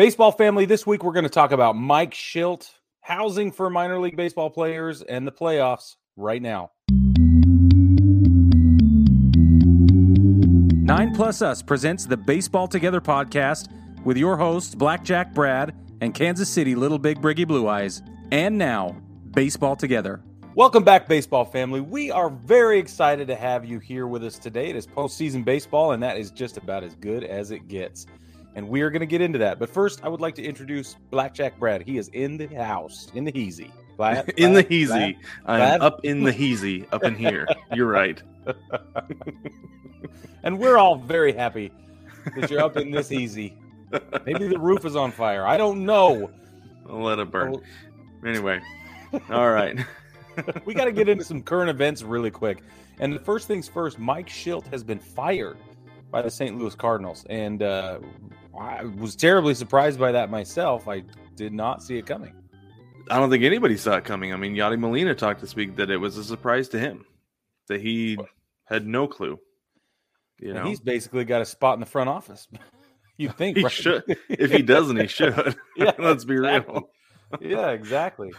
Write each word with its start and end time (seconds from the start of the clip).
Baseball 0.00 0.32
family, 0.32 0.64
this 0.64 0.86
week 0.86 1.04
we're 1.04 1.12
going 1.12 1.24
to 1.24 1.28
talk 1.28 1.52
about 1.52 1.76
Mike 1.76 2.14
Shildt, 2.14 2.70
housing 3.02 3.52
for 3.52 3.68
minor 3.68 4.00
league 4.00 4.16
baseball 4.16 4.48
players, 4.48 5.02
and 5.02 5.26
the 5.26 5.30
playoffs 5.30 5.96
right 6.16 6.40
now. 6.40 6.70
Nine 10.82 11.14
Plus 11.14 11.42
Us 11.42 11.60
presents 11.60 12.06
the 12.06 12.16
Baseball 12.16 12.66
Together 12.66 13.02
podcast 13.02 13.68
with 14.02 14.16
your 14.16 14.38
hosts, 14.38 14.74
Blackjack 14.74 15.34
Brad 15.34 15.76
and 16.00 16.14
Kansas 16.14 16.48
City 16.48 16.74
Little 16.74 16.98
Big 16.98 17.20
Briggy 17.20 17.46
Blue 17.46 17.68
Eyes. 17.68 18.00
And 18.32 18.56
now, 18.56 18.96
Baseball 19.34 19.76
Together. 19.76 20.22
Welcome 20.54 20.82
back, 20.82 21.08
baseball 21.08 21.44
family. 21.44 21.82
We 21.82 22.10
are 22.10 22.30
very 22.30 22.78
excited 22.78 23.28
to 23.28 23.36
have 23.36 23.66
you 23.66 23.78
here 23.78 24.06
with 24.06 24.24
us 24.24 24.38
today. 24.38 24.70
It 24.70 24.76
is 24.76 24.86
postseason 24.86 25.44
baseball, 25.44 25.92
and 25.92 26.02
that 26.02 26.16
is 26.16 26.30
just 26.30 26.56
about 26.56 26.84
as 26.84 26.94
good 26.94 27.22
as 27.22 27.50
it 27.50 27.68
gets 27.68 28.06
and 28.54 28.68
we 28.68 28.80
are 28.82 28.90
going 28.90 29.00
to 29.00 29.06
get 29.06 29.20
into 29.20 29.38
that. 29.38 29.58
But 29.58 29.70
first, 29.70 30.04
I 30.04 30.08
would 30.08 30.20
like 30.20 30.34
to 30.36 30.42
introduce 30.42 30.96
Blackjack 31.10 31.58
Brad. 31.58 31.82
He 31.82 31.98
is 31.98 32.08
in 32.08 32.36
the 32.36 32.46
house, 32.46 33.10
in 33.14 33.24
the 33.24 33.32
heezy. 33.32 33.70
Glad, 33.96 34.28
in 34.36 34.54
the 34.54 34.64
heezy. 34.64 35.16
I'm 35.46 35.80
up 35.82 36.04
in 36.04 36.22
the 36.22 36.32
heezy, 36.32 36.86
up 36.92 37.04
in 37.04 37.14
here. 37.14 37.46
You're 37.74 37.88
right. 37.88 38.22
and 40.42 40.58
we're 40.58 40.78
all 40.78 40.96
very 40.96 41.32
happy 41.32 41.70
that 42.36 42.50
you're 42.50 42.62
up 42.62 42.76
in 42.76 42.90
this 42.90 43.12
easy. 43.12 43.56
Maybe 44.24 44.48
the 44.48 44.58
roof 44.58 44.84
is 44.84 44.96
on 44.96 45.12
fire. 45.12 45.46
I 45.46 45.56
don't 45.56 45.84
know. 45.84 46.30
I'll 46.88 47.02
let 47.02 47.18
it 47.18 47.30
burn. 47.30 47.56
Oh. 47.56 48.26
Anyway, 48.26 48.60
all 49.30 49.50
right. 49.50 49.78
we 50.64 50.74
got 50.74 50.84
to 50.84 50.92
get 50.92 51.08
into 51.08 51.24
some 51.24 51.42
current 51.42 51.70
events 51.70 52.02
really 52.02 52.30
quick. 52.30 52.62
And 53.00 53.12
the 53.14 53.18
first 53.18 53.48
things 53.48 53.68
first, 53.68 53.98
Mike 53.98 54.28
Shildt 54.28 54.66
has 54.68 54.84
been 54.84 54.98
fired 54.98 55.56
by 56.10 56.22
the 56.22 56.30
St. 56.30 56.58
Louis 56.58 56.74
Cardinals. 56.74 57.24
And 57.30 57.62
uh, 57.62 57.98
I 58.60 58.84
was 58.84 59.16
terribly 59.16 59.54
surprised 59.54 59.98
by 59.98 60.12
that 60.12 60.30
myself. 60.30 60.86
I 60.86 61.02
did 61.34 61.54
not 61.54 61.82
see 61.82 61.96
it 61.96 62.04
coming. 62.04 62.34
I 63.10 63.18
don't 63.18 63.30
think 63.30 63.42
anybody 63.42 63.78
saw 63.78 63.96
it 63.96 64.04
coming. 64.04 64.34
I 64.34 64.36
mean, 64.36 64.54
Yadi 64.54 64.78
Molina 64.78 65.14
talked 65.14 65.40
this 65.40 65.56
week 65.56 65.76
that 65.76 65.90
it 65.90 65.96
was 65.96 66.18
a 66.18 66.24
surprise 66.24 66.68
to 66.68 66.78
him 66.78 67.06
that 67.68 67.80
he 67.80 68.18
had 68.66 68.86
no 68.86 69.08
clue. 69.08 69.40
You 70.38 70.52
know, 70.52 70.64
he's 70.64 70.78
basically 70.78 71.24
got 71.24 71.40
a 71.40 71.46
spot 71.46 71.74
in 71.74 71.80
the 71.80 71.86
front 71.86 72.10
office. 72.10 72.48
you 73.16 73.30
think 73.30 73.56
he 73.56 73.62
right? 73.62 73.72
should? 73.72 74.04
If 74.28 74.52
he 74.52 74.62
doesn't, 74.62 75.00
he 75.00 75.06
should. 75.06 75.56
yeah, 75.76 75.92
let's 75.98 76.26
be 76.26 76.34
exactly. 76.34 76.82
real. 77.40 77.50
yeah, 77.50 77.70
exactly. 77.70 78.30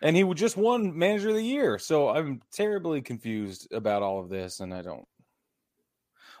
and 0.00 0.16
he 0.16 0.24
just 0.32 0.56
won 0.56 0.96
Manager 0.96 1.28
of 1.28 1.34
the 1.34 1.44
Year, 1.44 1.78
so 1.78 2.08
I'm 2.08 2.40
terribly 2.52 3.02
confused 3.02 3.68
about 3.70 4.02
all 4.02 4.20
of 4.20 4.30
this, 4.30 4.60
and 4.60 4.72
I 4.72 4.80
don't. 4.80 5.06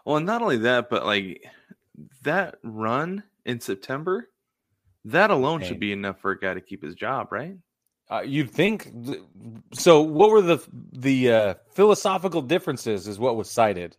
Well, 0.06 0.16
and 0.16 0.26
not 0.26 0.42
only 0.42 0.58
that, 0.58 0.88
but 0.88 1.04
like 1.04 1.42
that 2.22 2.56
run 2.62 3.22
in 3.44 3.60
September, 3.60 4.28
that 5.04 5.30
alone 5.30 5.62
should 5.62 5.80
be 5.80 5.92
enough 5.92 6.18
for 6.20 6.30
a 6.30 6.38
guy 6.38 6.54
to 6.54 6.60
keep 6.60 6.82
his 6.82 6.94
job, 6.94 7.30
right? 7.30 7.56
Uh, 8.10 8.20
you'd 8.20 8.50
think. 8.50 8.92
So, 9.72 10.02
what 10.02 10.30
were 10.30 10.42
the 10.42 10.58
the 10.92 11.32
uh, 11.32 11.54
philosophical 11.72 12.42
differences? 12.42 13.08
Is 13.08 13.18
what 13.18 13.36
was 13.36 13.50
cited. 13.50 13.96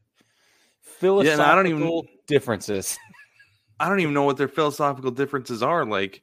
Philosophical 0.82 1.46
yeah, 1.46 1.52
I 1.52 1.56
don't 1.56 1.68
even 1.68 2.02
differences. 2.28 2.98
I 3.80 3.90
don't 3.90 4.00
even 4.00 4.14
know 4.14 4.24
what 4.24 4.38
their 4.38 4.48
philosophical 4.48 5.12
differences 5.12 5.62
are. 5.64 5.86
Like, 5.86 6.22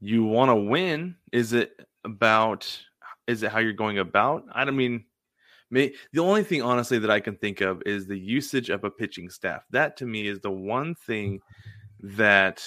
you 0.00 0.24
want 0.24 0.50
to 0.50 0.54
win? 0.54 1.16
Is 1.32 1.52
it 1.52 1.72
about? 2.04 2.80
Is 3.26 3.42
it 3.42 3.50
how 3.50 3.58
you're 3.58 3.72
going 3.72 3.98
about? 3.98 4.44
I 4.52 4.64
don't 4.64 4.76
mean. 4.76 5.04
May, 5.70 5.92
the 6.12 6.20
only 6.20 6.44
thing, 6.44 6.62
honestly, 6.62 6.98
that 6.98 7.10
I 7.10 7.20
can 7.20 7.36
think 7.36 7.60
of 7.60 7.82
is 7.84 8.06
the 8.06 8.18
usage 8.18 8.70
of 8.70 8.84
a 8.84 8.90
pitching 8.90 9.28
staff. 9.28 9.64
That 9.70 9.96
to 9.98 10.06
me 10.06 10.26
is 10.26 10.40
the 10.40 10.50
one 10.50 10.94
thing 10.94 11.40
that 12.00 12.66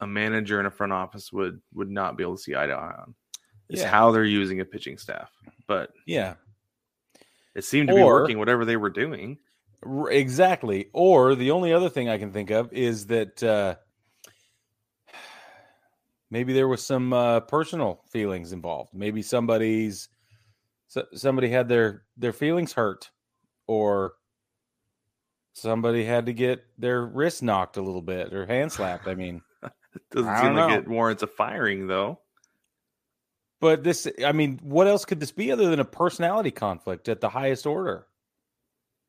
a 0.00 0.06
manager 0.06 0.60
in 0.60 0.66
a 0.66 0.70
front 0.70 0.92
office 0.92 1.32
would 1.32 1.60
would 1.72 1.90
not 1.90 2.16
be 2.16 2.24
able 2.24 2.36
to 2.36 2.42
see 2.42 2.54
eye 2.54 2.66
to 2.66 2.72
eye 2.72 2.94
on. 2.98 3.14
Is 3.68 3.80
yeah. 3.80 3.88
how 3.88 4.10
they're 4.10 4.24
using 4.24 4.60
a 4.60 4.64
pitching 4.64 4.98
staff. 4.98 5.30
But 5.66 5.90
yeah, 6.06 6.34
it 7.54 7.64
seemed 7.64 7.88
to 7.88 7.94
or, 7.94 7.98
be 7.98 8.04
working. 8.04 8.38
Whatever 8.38 8.66
they 8.66 8.76
were 8.76 8.90
doing, 8.90 9.38
exactly. 10.10 10.88
Or 10.92 11.34
the 11.34 11.52
only 11.52 11.72
other 11.72 11.88
thing 11.88 12.08
I 12.08 12.18
can 12.18 12.32
think 12.32 12.50
of 12.50 12.72
is 12.72 13.06
that. 13.06 13.42
Uh, 13.42 13.76
maybe 16.30 16.52
there 16.52 16.68
was 16.68 16.84
some 16.84 17.14
uh, 17.14 17.40
personal 17.40 18.02
feelings 18.10 18.52
involved. 18.52 18.92
Maybe 18.92 19.22
somebody's 19.22 20.08
so, 20.92 21.06
somebody 21.14 21.48
had 21.48 21.70
their 21.70 22.02
their 22.18 22.34
feelings 22.34 22.74
hurt 22.74 23.10
or 23.66 24.12
somebody 25.54 26.04
had 26.04 26.26
to 26.26 26.34
get 26.34 26.66
their 26.76 27.06
wrist 27.06 27.42
knocked 27.42 27.78
a 27.78 27.82
little 27.82 28.02
bit 28.02 28.34
or 28.34 28.44
hand 28.44 28.70
slapped. 28.70 29.08
I 29.08 29.14
mean, 29.14 29.40
it 29.62 29.72
doesn't 30.10 30.36
seem 30.36 30.54
like 30.54 30.80
it 30.80 30.86
warrants 30.86 31.22
a 31.22 31.26
firing 31.26 31.86
though. 31.86 32.20
But 33.58 33.82
this, 33.82 34.06
I 34.22 34.32
mean, 34.32 34.60
what 34.62 34.86
else 34.86 35.06
could 35.06 35.18
this 35.18 35.32
be 35.32 35.50
other 35.50 35.70
than 35.70 35.80
a 35.80 35.84
personality 35.86 36.50
conflict 36.50 37.08
at 37.08 37.22
the 37.22 37.30
highest 37.30 37.64
order? 37.64 38.06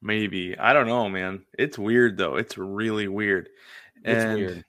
Maybe. 0.02 0.58
I 0.58 0.72
don't 0.72 0.88
know, 0.88 1.10
man. 1.10 1.44
It's 1.60 1.78
weird 1.78 2.16
though. 2.16 2.38
It's 2.38 2.58
really 2.58 3.10
weird. 3.10 3.50
It's 4.06 4.24
and 4.24 4.36
weird. 4.36 4.66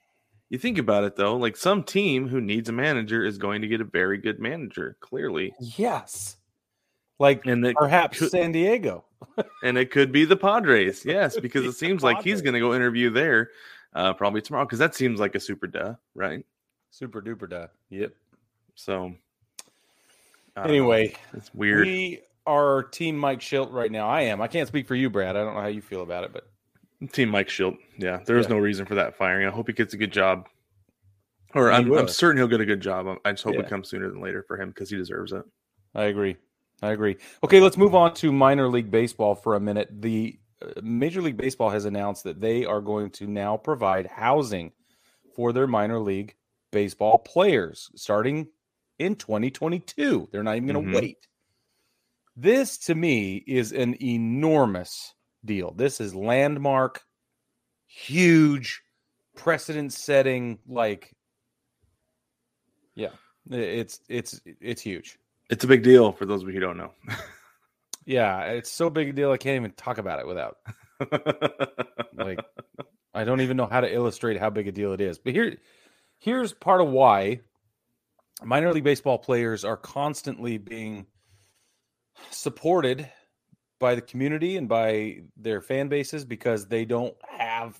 You 0.49 0.57
think 0.57 0.79
about 0.79 1.05
it 1.05 1.15
though, 1.15 1.37
like 1.37 1.55
some 1.55 1.81
team 1.81 2.27
who 2.27 2.41
needs 2.41 2.67
a 2.67 2.73
manager 2.73 3.23
is 3.23 3.37
going 3.37 3.61
to 3.61 3.69
get 3.69 3.79
a 3.79 3.85
very 3.85 4.17
good 4.17 4.41
manager, 4.41 4.97
clearly. 4.99 5.53
Yes 5.61 6.35
like 7.19 7.45
and 7.45 7.73
perhaps 7.75 8.19
could, 8.19 8.31
San 8.31 8.51
Diego. 8.51 9.05
and 9.63 9.77
it 9.77 9.91
could 9.91 10.11
be 10.11 10.25
the 10.25 10.35
Padres, 10.35 11.05
yes, 11.05 11.39
because 11.39 11.65
it 11.65 11.73
seems 11.73 12.03
like 12.03 12.21
he's 12.21 12.41
going 12.41 12.53
to 12.53 12.59
go 12.59 12.73
interview 12.73 13.09
there 13.09 13.49
uh, 13.93 14.13
probably 14.13 14.41
tomorrow 14.41 14.65
because 14.65 14.79
that 14.79 14.95
seems 14.95 15.19
like 15.19 15.35
a 15.35 15.39
super 15.39 15.67
duh, 15.67 15.95
right? 16.13 16.45
Super 16.91 17.21
duper 17.21 17.49
duh. 17.49 17.67
Yep. 17.89 18.13
So 18.75 19.15
anyway, 20.57 21.15
it's 21.33 21.53
weird. 21.53 21.87
We 21.87 22.21
are 22.45 22.83
Team 22.83 23.17
Mike 23.17 23.39
Shildt 23.39 23.71
right 23.71 23.91
now. 23.91 24.07
I 24.07 24.21
am. 24.21 24.41
I 24.41 24.47
can't 24.47 24.67
speak 24.67 24.87
for 24.87 24.95
you, 24.95 25.09
Brad. 25.09 25.35
I 25.35 25.43
don't 25.43 25.55
know 25.55 25.61
how 25.61 25.67
you 25.67 25.81
feel 25.81 26.03
about 26.03 26.23
it, 26.23 26.33
but 26.33 26.47
Team 27.11 27.29
Mike 27.29 27.47
Shildt. 27.47 27.77
Yeah, 27.97 28.19
there 28.25 28.39
yeah. 28.39 28.47
no 28.47 28.57
reason 28.57 28.85
for 28.85 28.95
that 28.95 29.15
firing. 29.15 29.47
I 29.47 29.51
hope 29.51 29.67
he 29.67 29.73
gets 29.73 29.93
a 29.93 29.97
good 29.97 30.11
job. 30.11 30.47
Or 31.53 31.71
I'm, 31.71 31.89
I'm, 31.93 32.09
certain 32.09 32.37
he'll 32.37 32.49
get 32.49 32.59
a 32.59 32.65
good 32.65 32.81
job. 32.81 33.07
I 33.23 33.31
just 33.31 33.43
hope 33.43 33.53
yeah. 33.53 33.61
it 33.61 33.69
comes 33.69 33.87
sooner 33.87 34.09
than 34.09 34.19
later 34.19 34.43
for 34.45 34.59
him 34.59 34.69
because 34.69 34.89
he 34.89 34.97
deserves 34.97 35.31
it. 35.31 35.43
I 35.93 36.05
agree. 36.05 36.35
I 36.81 36.91
agree. 36.91 37.17
Okay, 37.43 37.59
let's 37.59 37.77
move 37.77 37.95
on 37.95 38.13
to 38.15 38.31
minor 38.31 38.67
league 38.67 38.91
baseball 38.91 39.35
for 39.35 39.55
a 39.55 39.59
minute. 39.59 39.89
The 39.91 40.37
uh, 40.61 40.81
Major 40.83 41.21
League 41.21 41.37
Baseball 41.37 41.69
has 41.69 41.85
announced 41.85 42.23
that 42.25 42.41
they 42.41 42.65
are 42.65 42.81
going 42.81 43.09
to 43.11 43.27
now 43.27 43.57
provide 43.57 44.07
housing 44.07 44.71
for 45.35 45.53
their 45.53 45.67
minor 45.67 45.99
league 45.99 46.35
baseball 46.71 47.17
players 47.19 47.89
starting 47.95 48.47
in 48.99 49.15
2022. 49.15 50.29
They're 50.31 50.43
not 50.43 50.57
even 50.57 50.67
going 50.67 50.85
to 50.85 50.91
mm-hmm. 50.91 50.99
wait. 50.99 51.27
This 52.35 52.77
to 52.79 52.95
me 52.95 53.43
is 53.47 53.71
an 53.71 54.01
enormous 54.03 55.13
deal. 55.43 55.71
This 55.71 56.01
is 56.01 56.13
landmark, 56.13 57.03
huge, 57.87 58.81
precedent 59.35 59.93
setting 59.93 60.59
like 60.67 61.13
yeah, 62.95 63.11
it's 63.49 63.99
it's 64.09 64.41
it's 64.45 64.81
huge. 64.81 65.17
It's 65.49 65.63
a 65.63 65.67
big 65.67 65.83
deal 65.83 66.11
for 66.11 66.25
those 66.25 66.41
of 66.41 66.47
you 66.47 66.55
who 66.55 66.59
don't 66.59 66.77
know. 66.77 66.91
yeah, 68.05 68.41
it's 68.43 68.71
so 68.71 68.89
big 68.89 69.09
a 69.09 69.13
deal 69.13 69.31
I 69.31 69.37
can't 69.37 69.57
even 69.57 69.71
talk 69.71 69.97
about 69.97 70.19
it 70.19 70.27
without 70.27 70.57
like 72.13 72.39
I 73.13 73.23
don't 73.23 73.41
even 73.41 73.57
know 73.57 73.67
how 73.67 73.81
to 73.81 73.93
illustrate 73.93 74.39
how 74.39 74.49
big 74.49 74.67
a 74.67 74.71
deal 74.71 74.93
it 74.93 75.01
is. 75.01 75.19
But 75.19 75.33
here 75.33 75.57
here's 76.19 76.53
part 76.53 76.81
of 76.81 76.89
why 76.89 77.41
minor 78.43 78.73
league 78.73 78.83
baseball 78.83 79.17
players 79.17 79.63
are 79.63 79.77
constantly 79.77 80.57
being 80.57 81.05
supported 82.31 83.09
by 83.79 83.95
the 83.95 84.01
community 84.01 84.57
and 84.57 84.67
by 84.67 85.19
their 85.37 85.61
fan 85.61 85.89
bases 85.89 86.25
because 86.25 86.67
they 86.67 86.85
don't 86.85 87.15
have 87.27 87.79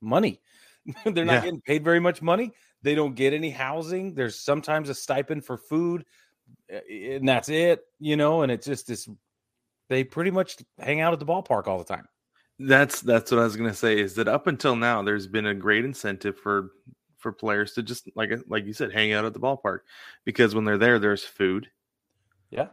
money. 0.00 0.40
They're 1.04 1.24
not 1.24 1.34
yeah. 1.34 1.40
getting 1.40 1.60
paid 1.60 1.84
very 1.84 2.00
much 2.00 2.22
money. 2.22 2.52
They 2.82 2.94
don't 2.94 3.14
get 3.14 3.32
any 3.32 3.50
housing. 3.50 4.14
There's 4.14 4.44
sometimes 4.44 4.88
a 4.88 4.94
stipend 4.94 5.44
for 5.44 5.56
food 5.56 6.04
and 6.68 7.28
that's 7.28 7.48
it, 7.48 7.84
you 7.98 8.16
know, 8.16 8.42
and 8.42 8.50
it's 8.50 8.66
just 8.66 8.86
this 8.86 9.08
they 9.88 10.04
pretty 10.04 10.30
much 10.30 10.56
hang 10.78 11.00
out 11.00 11.12
at 11.12 11.20
the 11.20 11.26
ballpark 11.26 11.66
all 11.66 11.78
the 11.78 11.84
time. 11.84 12.06
That's 12.58 13.00
that's 13.00 13.30
what 13.30 13.40
I 13.40 13.44
was 13.44 13.56
going 13.56 13.70
to 13.70 13.76
say 13.76 13.98
is 13.98 14.14
that 14.14 14.28
up 14.28 14.46
until 14.46 14.76
now 14.76 15.02
there's 15.02 15.26
been 15.26 15.46
a 15.46 15.54
great 15.54 15.84
incentive 15.84 16.38
for 16.38 16.70
for 17.18 17.32
players 17.32 17.72
to 17.72 17.82
just 17.82 18.08
like 18.16 18.30
like 18.48 18.64
you 18.64 18.72
said 18.72 18.92
hang 18.92 19.12
out 19.12 19.24
at 19.24 19.34
the 19.34 19.40
ballpark 19.40 19.80
because 20.24 20.54
when 20.54 20.64
they're 20.64 20.78
there 20.78 20.98
there's 20.98 21.24
food. 21.24 21.68
Yeah. 22.50 22.68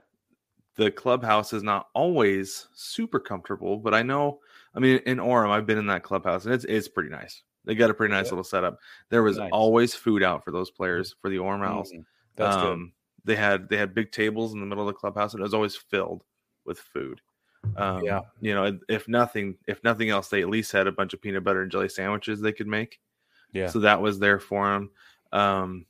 The 0.75 0.89
clubhouse 0.89 1.53
is 1.53 1.63
not 1.63 1.87
always 1.93 2.67
super 2.73 3.19
comfortable, 3.19 3.77
but 3.77 3.93
I 3.93 4.03
know 4.03 4.39
I 4.73 4.79
mean 4.79 5.01
in 5.05 5.17
Orem 5.17 5.49
I've 5.49 5.65
been 5.65 5.77
in 5.77 5.87
that 5.87 6.03
clubhouse 6.03 6.45
and 6.45 6.53
it's 6.53 6.65
it's 6.65 6.87
pretty 6.87 7.09
nice. 7.09 7.43
They 7.65 7.75
got 7.75 7.89
a 7.89 7.93
pretty 7.93 8.13
nice 8.13 8.25
yeah. 8.25 8.31
little 8.31 8.43
setup. 8.43 8.79
There 9.09 9.23
was 9.23 9.37
nice. 9.37 9.49
always 9.51 9.93
food 9.93 10.23
out 10.23 10.43
for 10.43 10.51
those 10.51 10.71
players 10.71 11.15
for 11.21 11.29
the 11.29 11.37
Orem 11.37 11.59
Owlz. 11.59 11.91
Mm-hmm. 11.91 12.01
That's 12.35 12.55
um, 12.55 12.63
good 12.63 12.91
they 13.25 13.35
had 13.35 13.69
they 13.69 13.77
had 13.77 13.93
big 13.93 14.11
tables 14.11 14.53
in 14.53 14.59
the 14.59 14.65
middle 14.65 14.87
of 14.87 14.93
the 14.93 14.99
clubhouse 14.99 15.33
and 15.33 15.39
it 15.39 15.43
was 15.43 15.53
always 15.53 15.75
filled 15.75 16.23
with 16.65 16.79
food 16.79 17.21
um, 17.77 18.03
yeah 18.03 18.19
you 18.41 18.53
know 18.53 18.77
if 18.89 19.07
nothing 19.07 19.55
if 19.67 19.83
nothing 19.83 20.09
else 20.09 20.27
they 20.27 20.41
at 20.41 20.49
least 20.49 20.71
had 20.71 20.87
a 20.87 20.91
bunch 20.91 21.13
of 21.13 21.21
peanut 21.21 21.43
butter 21.43 21.61
and 21.61 21.71
jelly 21.71 21.89
sandwiches 21.89 22.41
they 22.41 22.51
could 22.51 22.67
make 22.67 22.99
Yeah. 23.53 23.67
So 23.67 23.79
that 23.79 24.01
was 24.01 24.19
there 24.19 24.39
for 24.39 24.73
him. 24.75 24.89
Um, 25.31 25.85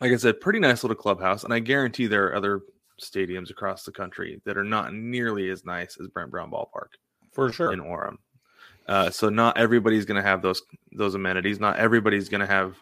like 0.00 0.12
I 0.12 0.16
said, 0.16 0.40
pretty 0.40 0.60
nice 0.60 0.82
little 0.82 0.96
clubhouse, 0.96 1.44
and 1.44 1.52
I 1.52 1.58
guarantee 1.58 2.06
there 2.06 2.26
are 2.28 2.34
other 2.34 2.62
stadiums 3.02 3.50
across 3.50 3.84
the 3.84 3.92
country 3.92 4.40
that 4.44 4.56
are 4.56 4.64
not 4.64 4.94
nearly 4.94 5.50
as 5.50 5.64
nice 5.64 5.98
as 6.00 6.06
Brent 6.08 6.30
Brown 6.30 6.50
Ballpark 6.50 6.90
For 7.32 7.52
sure. 7.52 7.72
in 7.72 7.80
Orem. 7.80 8.16
Uh, 8.86 9.10
so 9.10 9.28
not 9.28 9.58
everybody's 9.58 10.04
going 10.04 10.22
to 10.22 10.26
have 10.26 10.42
those 10.42 10.62
those 10.92 11.16
amenities. 11.16 11.60
Not 11.60 11.76
everybody's 11.76 12.28
going 12.28 12.40
to 12.40 12.46
have 12.46 12.76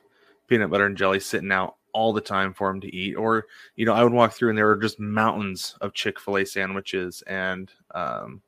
peanut 0.49 0.70
butter 0.70 0.87
and 0.87 0.96
jelly 0.96 1.19
sitting 1.20 1.50
out 1.50 1.76
all 1.93 2.12
the 2.12 2.20
time 2.20 2.52
for 2.55 2.69
them 2.69 2.81
to 2.81 2.94
eat. 2.94 3.14
Or 3.14 3.46
you 3.76 3.85
know, 3.87 3.93
I 3.93 4.02
would 4.02 4.12
walk 4.12 4.32
through 4.32 4.50
and 4.50 4.58
there 4.58 4.67
were 4.67 4.76
just 4.76 5.00
mountains 5.00 5.76
of 5.81 5.94
Chick 5.94 6.20
Fil 6.20 6.38
A 6.38 6.44
sandwiches 6.44 7.23
and 7.26 7.70
um, 7.94 8.43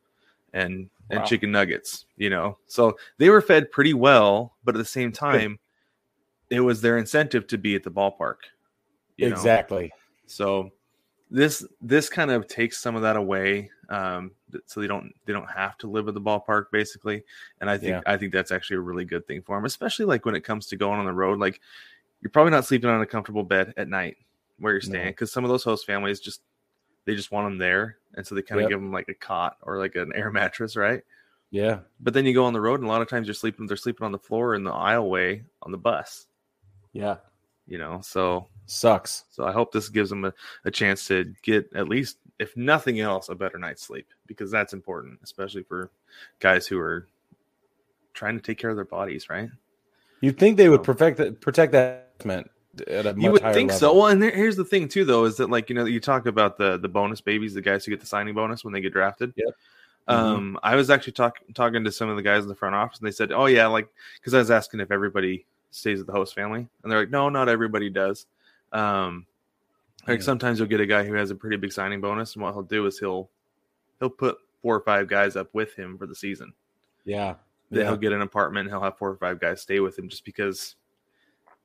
and 0.52 0.88
and 1.10 1.24
chicken 1.24 1.50
nuggets. 1.50 2.06
You 2.16 2.30
know, 2.30 2.58
so 2.66 2.96
they 3.18 3.30
were 3.30 3.40
fed 3.40 3.70
pretty 3.70 3.94
well, 3.94 4.54
but 4.64 4.74
at 4.74 4.78
the 4.78 4.84
same 4.84 5.12
time, 5.12 5.58
it 6.50 6.60
was 6.60 6.80
their 6.80 6.98
incentive 6.98 7.46
to 7.48 7.58
be 7.58 7.74
at 7.74 7.82
the 7.82 7.90
ballpark. 7.90 8.36
you 9.16 9.28
know? 9.28 9.34
exactly. 9.36 9.92
So 10.26 10.70
this 11.30 11.64
this 11.80 12.08
kind 12.08 12.30
of 12.30 12.46
takes 12.48 12.78
some 12.78 12.96
of 12.96 13.02
that 13.02 13.16
away, 13.16 13.70
um, 13.88 14.32
so 14.66 14.80
they 14.80 14.86
don't 14.88 15.12
they 15.26 15.32
don't 15.32 15.50
have 15.50 15.78
to 15.78 15.88
live 15.88 16.08
at 16.08 16.14
the 16.14 16.20
ballpark 16.20 16.66
basically. 16.72 17.22
And 17.60 17.70
I 17.70 17.78
think 17.78 17.90
Yeah. 17.90 18.02
I 18.06 18.16
think 18.16 18.32
that's 18.32 18.50
actually 18.50 18.76
a 18.78 18.80
really 18.80 19.04
good 19.04 19.26
thing 19.26 19.42
for 19.42 19.56
them, 19.56 19.64
especially 19.64 20.06
like 20.06 20.24
when 20.24 20.34
it 20.34 20.42
comes 20.42 20.66
to 20.66 20.76
going 20.76 20.98
on 20.98 21.06
the 21.06 21.12
road. 21.12 21.38
Like 21.38 21.60
you're 22.22 22.30
probably 22.30 22.50
not 22.52 22.64
sleeping 22.66 22.90
on 22.90 23.00
a 23.00 23.06
comfortable 23.06 23.42
bed 23.44 23.74
at 23.76 23.88
night 23.88 24.16
where 24.58 24.72
you're 24.72 24.80
staying 24.80 25.08
because 25.08 25.32
some 25.32 25.44
of 25.44 25.50
those 25.50 25.64
host 25.64 25.86
families 25.86 26.20
just 26.20 26.42
they 27.06 27.14
just 27.16 27.32
want 27.32 27.46
them 27.46 27.56
there, 27.58 27.96
and 28.14 28.26
so 28.26 28.34
they 28.34 28.42
kind 28.42 28.60
of 28.60 28.64
Yep. 28.64 28.70
give 28.70 28.80
them 28.80 28.92
like 28.92 29.08
a 29.08 29.14
cot 29.14 29.56
or 29.62 29.78
like 29.78 29.94
an 29.96 30.12
air 30.14 30.30
mattress, 30.32 30.76
right? 30.76 31.02
Yeah. 31.50 31.80
But 31.98 32.14
then 32.14 32.26
you 32.26 32.34
go 32.34 32.44
on 32.44 32.52
the 32.52 32.60
road, 32.60 32.80
and 32.80 32.84
a 32.88 32.92
lot 32.92 33.02
of 33.02 33.08
times 33.08 33.26
you're 33.26 33.34
sleeping 33.34 33.66
they're 33.66 33.76
sleeping 33.76 34.04
on 34.04 34.12
the 34.12 34.18
floor 34.18 34.54
in 34.54 34.62
the 34.64 34.70
aisleway 34.72 35.42
on 35.62 35.72
the 35.72 35.78
bus, 35.78 36.26
Yeah. 36.92 37.16
you 37.66 37.78
know. 37.78 38.00
So 38.02 38.46
Sucks. 38.66 39.24
so 39.30 39.44
I 39.44 39.52
hope 39.52 39.72
this 39.72 39.88
gives 39.88 40.10
them 40.10 40.24
a, 40.26 40.34
a 40.64 40.70
chance 40.70 41.06
to 41.08 41.32
get 41.42 41.72
at 41.74 41.88
least, 41.88 42.18
if 42.38 42.56
nothing 42.56 43.00
else, 43.00 43.30
a 43.30 43.34
better 43.34 43.58
night's 43.58 43.82
sleep 43.82 44.06
because 44.26 44.50
that's 44.50 44.74
important, 44.74 45.18
especially 45.24 45.62
for 45.64 45.90
guys 46.38 46.66
who 46.66 46.78
are 46.78 47.08
trying 48.14 48.36
to 48.36 48.42
take 48.42 48.58
care 48.58 48.70
of 48.70 48.76
their 48.76 48.84
bodies, 48.84 49.28
right? 49.30 49.48
You'd 50.20 50.38
think 50.38 50.56
they 50.58 50.68
would 50.68 50.84
protect 50.84 51.16
that 51.16 51.40
protect 51.40 51.72
that 51.72 52.09
at 52.26 53.06
a 53.06 53.14
you 53.16 53.32
would 53.32 53.42
think 53.52 53.72
so. 53.72 53.94
Well, 53.94 54.06
and 54.08 54.22
there, 54.22 54.30
here's 54.30 54.56
the 54.56 54.64
thing 54.64 54.88
too, 54.88 55.04
though, 55.04 55.24
is 55.24 55.36
that 55.38 55.50
like 55.50 55.68
you 55.68 55.74
know 55.74 55.84
you 55.84 56.00
talk 56.00 56.26
about 56.26 56.56
the 56.58 56.78
the 56.78 56.88
bonus 56.88 57.20
babies, 57.20 57.54
the 57.54 57.60
guys 57.60 57.84
who 57.84 57.90
get 57.90 58.00
the 58.00 58.06
signing 58.06 58.34
bonus 58.34 58.64
when 58.64 58.72
they 58.72 58.80
get 58.80 58.92
drafted. 58.92 59.32
Yep. 59.36 59.48
Mhm. 60.08 60.12
Um, 60.14 60.58
I 60.62 60.74
was 60.76 60.90
actually 60.90 61.12
talk, 61.12 61.38
talking 61.54 61.84
to 61.84 61.92
some 61.92 62.08
of 62.08 62.16
the 62.16 62.22
guys 62.22 62.42
in 62.42 62.48
the 62.48 62.54
front 62.54 62.74
office, 62.74 62.98
and 62.98 63.06
they 63.06 63.12
said, 63.12 63.32
"Oh 63.32 63.46
yeah, 63.46 63.66
like 63.66 63.88
because 64.14 64.34
I 64.34 64.38
was 64.38 64.50
asking 64.50 64.80
if 64.80 64.90
everybody 64.90 65.46
stays 65.70 65.98
with 65.98 66.06
the 66.06 66.12
host 66.12 66.34
family, 66.34 66.66
and 66.82 66.90
they're 66.90 67.00
like, 67.00 67.10
no, 67.10 67.28
not 67.28 67.48
everybody 67.48 67.90
does. 67.90 68.26
Um, 68.72 69.26
like 70.08 70.18
Yeah. 70.18 70.24
sometimes 70.24 70.58
you'll 70.58 70.68
get 70.68 70.80
a 70.80 70.86
guy 70.86 71.04
who 71.04 71.14
has 71.14 71.30
a 71.30 71.34
pretty 71.34 71.56
big 71.58 71.72
signing 71.72 72.00
bonus, 72.00 72.34
and 72.34 72.42
what 72.42 72.54
he'll 72.54 72.62
do 72.62 72.86
is 72.86 72.98
he'll 72.98 73.30
he'll 74.00 74.10
put 74.10 74.38
four 74.62 74.74
or 74.74 74.80
five 74.80 75.06
guys 75.06 75.36
up 75.36 75.48
with 75.52 75.74
him 75.74 75.96
for 75.98 76.06
the 76.06 76.14
season. 76.14 76.52
Yeah. 77.04 77.34
Then 77.70 77.82
Yeah. 77.82 77.88
he'll 77.90 77.96
get 77.98 78.12
an 78.12 78.22
apartment, 78.22 78.66
and 78.66 78.74
he'll 78.74 78.82
have 78.82 78.98
four 78.98 79.10
or 79.10 79.16
five 79.16 79.38
guys 79.38 79.60
stay 79.62 79.78
with 79.80 79.96
him, 79.98 80.08
just 80.08 80.24
because 80.24 80.74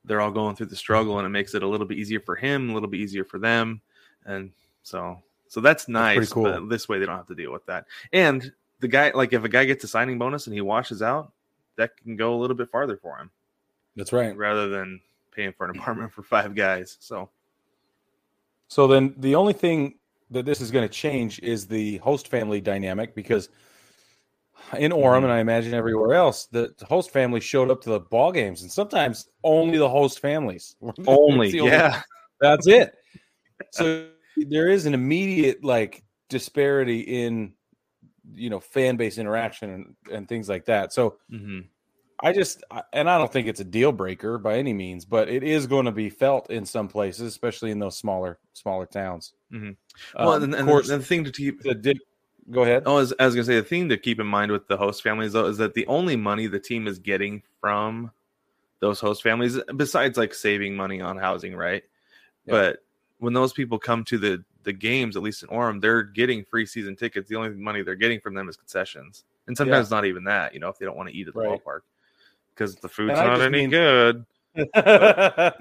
they're 0.05 0.21
all 0.21 0.31
going 0.31 0.55
through 0.55 0.67
the 0.67 0.75
struggle, 0.75 1.17
and 1.19 1.25
it 1.25 1.29
makes 1.29 1.53
it 1.55 1.63
a 1.63 1.67
little 1.67 1.85
bit 1.87 1.97
easier 1.97 2.19
for 2.19 2.35
him, 2.35 2.69
a 2.69 2.73
little 2.73 2.89
bit 2.89 2.99
easier 2.99 3.23
for 3.23 3.39
them, 3.39 3.81
and 4.25 4.51
so 4.83 5.21
so 5.47 5.61
that's 5.61 5.87
nice. 5.87 6.15
pretty 6.17 6.31
cool. 6.31 6.43
But 6.43 6.69
this 6.69 6.89
way, 6.89 6.99
they 6.99 7.05
don't 7.05 7.17
have 7.17 7.27
to 7.27 7.35
deal 7.35 7.51
with 7.51 7.65
that. 7.67 7.85
And 8.11 8.51
the 8.79 8.87
guy, 8.87 9.11
like, 9.13 9.33
if 9.33 9.43
a 9.43 9.49
guy 9.49 9.65
gets 9.65 9.83
a 9.83 9.87
signing 9.87 10.17
bonus 10.17 10.47
and 10.47 10.53
he 10.53 10.61
washes 10.61 11.01
out, 11.01 11.31
that 11.77 11.95
can 11.97 12.15
go 12.15 12.33
a 12.33 12.37
little 12.37 12.55
bit 12.55 12.69
farther 12.69 12.97
for 12.97 13.17
him 13.17 13.29
That's 13.95 14.11
right. 14.13 14.35
rather 14.35 14.67
than 14.67 15.01
paying 15.31 15.53
for 15.53 15.69
an 15.69 15.77
apartment 15.77 16.11
for 16.11 16.23
five 16.23 16.55
guys. 16.55 16.97
So 16.99 17.29
So 18.67 18.87
then 18.87 19.13
the 19.17 19.35
only 19.35 19.53
thing 19.53 19.95
that 20.31 20.45
this 20.45 20.61
is 20.61 20.71
going 20.71 20.87
to 20.87 20.93
change 20.93 21.39
is 21.39 21.67
the 21.67 21.97
host 21.97 22.27
family 22.27 22.59
dynamic 22.61 23.13
because 23.15 23.49
in 24.77 24.91
Orem 24.91 25.23
and 25.23 25.31
I 25.31 25.39
imagine 25.39 25.73
everywhere 25.73 26.13
else, 26.13 26.47
the 26.47 26.73
host 26.87 27.11
family 27.11 27.39
showed 27.39 27.69
up 27.69 27.81
to 27.83 27.89
the 27.89 27.99
ball 27.99 28.31
games 28.31 28.61
and 28.61 28.71
sometimes 28.71 29.27
only 29.43 29.77
the 29.77 29.89
host 29.89 30.19
families. 30.19 30.75
only, 30.81 31.07
only- 31.07 31.49
yeah, 31.51 32.01
That's 32.41 32.67
it. 32.67 32.93
So 33.71 34.07
there 34.37 34.69
is 34.69 34.85
an 34.85 34.93
immediate 34.93 35.63
like 35.63 36.03
disparity 36.29 36.99
in 37.01 37.53
you 38.33 38.49
know 38.49 38.59
fan 38.59 38.97
base 38.97 39.17
interaction 39.17 39.69
and, 39.69 39.95
and 40.11 40.27
things 40.27 40.49
like 40.49 40.65
that. 40.65 40.91
So 40.93 41.17
hmm 41.29 41.59
I 42.21 42.31
just 42.31 42.63
I- 42.71 42.83
and 42.93 43.09
I 43.09 43.17
don't 43.17 43.31
think 43.31 43.47
it's 43.47 43.59
a 43.59 43.65
deal 43.65 43.91
breaker 43.91 44.37
by 44.37 44.57
any 44.57 44.73
means, 44.73 45.03
but 45.05 45.27
it 45.29 45.43
is 45.43 45.67
going 45.67 45.85
to 45.85 45.91
be 45.91 46.09
felt 46.09 46.49
in 46.49 46.65
some 46.65 46.87
places, 46.87 47.27
especially 47.27 47.71
in 47.71 47.79
those 47.79 47.97
smaller 47.97 48.39
smaller 48.53 48.85
towns. 48.85 49.33
Mhm. 49.53 49.67
Um, 49.67 49.77
well, 50.15 50.43
and, 50.43 50.55
of 50.55 50.65
course, 50.65 50.87
the, 50.87 50.97
the 50.97 51.03
thing 51.03 51.25
to 51.25 51.31
keep. 51.31 51.61
the 51.61 51.95
go 52.51 52.63
ahead. 52.63 52.83
Oh, 52.85 52.93
I 52.93 52.99
was, 52.99 53.13
I 53.19 53.25
was 53.25 53.35
gonna 53.35 53.45
say 53.45 53.55
the 53.55 53.63
thing 53.63 53.89
to 53.89 53.97
keep 53.97 54.19
in 54.19 54.27
mind 54.27 54.51
with 54.51 54.67
the 54.67 54.77
host 54.77 55.03
families 55.03 55.33
though 55.33 55.45
is 55.47 55.57
that 55.57 55.73
the 55.73 55.85
only 55.87 56.15
money 56.15 56.47
the 56.47 56.59
team 56.59 56.87
is 56.87 56.99
getting 56.99 57.41
from 57.61 58.11
those 58.79 58.99
host 58.99 59.23
families, 59.23 59.57
besides 59.77 60.17
like 60.17 60.33
saving 60.33 60.75
money 60.75 61.01
on 61.01 61.17
housing, 61.17 61.55
right? 61.55 61.83
Yeah. 62.45 62.51
But 62.51 62.83
when 63.19 63.33
those 63.33 63.53
people 63.53 63.79
come 63.79 64.03
to 64.05 64.17
the 64.17 64.43
the 64.63 64.73
games, 64.73 65.15
at 65.15 65.21
least 65.21 65.43
in 65.43 65.49
Orem, 65.49 65.79
they're 65.79 66.01
getting 66.03 66.43
free 66.43 66.65
season 66.65 66.95
tickets. 66.95 67.29
The 67.29 67.35
only 67.35 67.49
money 67.49 67.83
they're 67.83 67.95
getting 67.95 68.19
from 68.19 68.33
them 68.33 68.49
is 68.49 68.57
concessions, 68.57 69.23
and 69.47 69.55
sometimes 69.55 69.91
not 69.91 70.05
even 70.05 70.23
that. 70.25 70.53
You 70.53 70.59
know, 70.59 70.69
if 70.69 70.77
they 70.79 70.85
don't 70.85 70.97
want 70.97 71.09
to 71.09 71.15
eat 71.15 71.27
at 71.27 71.33
the 71.35 71.39
Right. 71.39 71.63
ballpark 71.63 71.81
because 72.53 72.75
the 72.75 72.89
food's 72.89 73.13
not 73.13 73.41
any 73.41 73.59
mean- 73.61 73.69
good. 73.69 74.25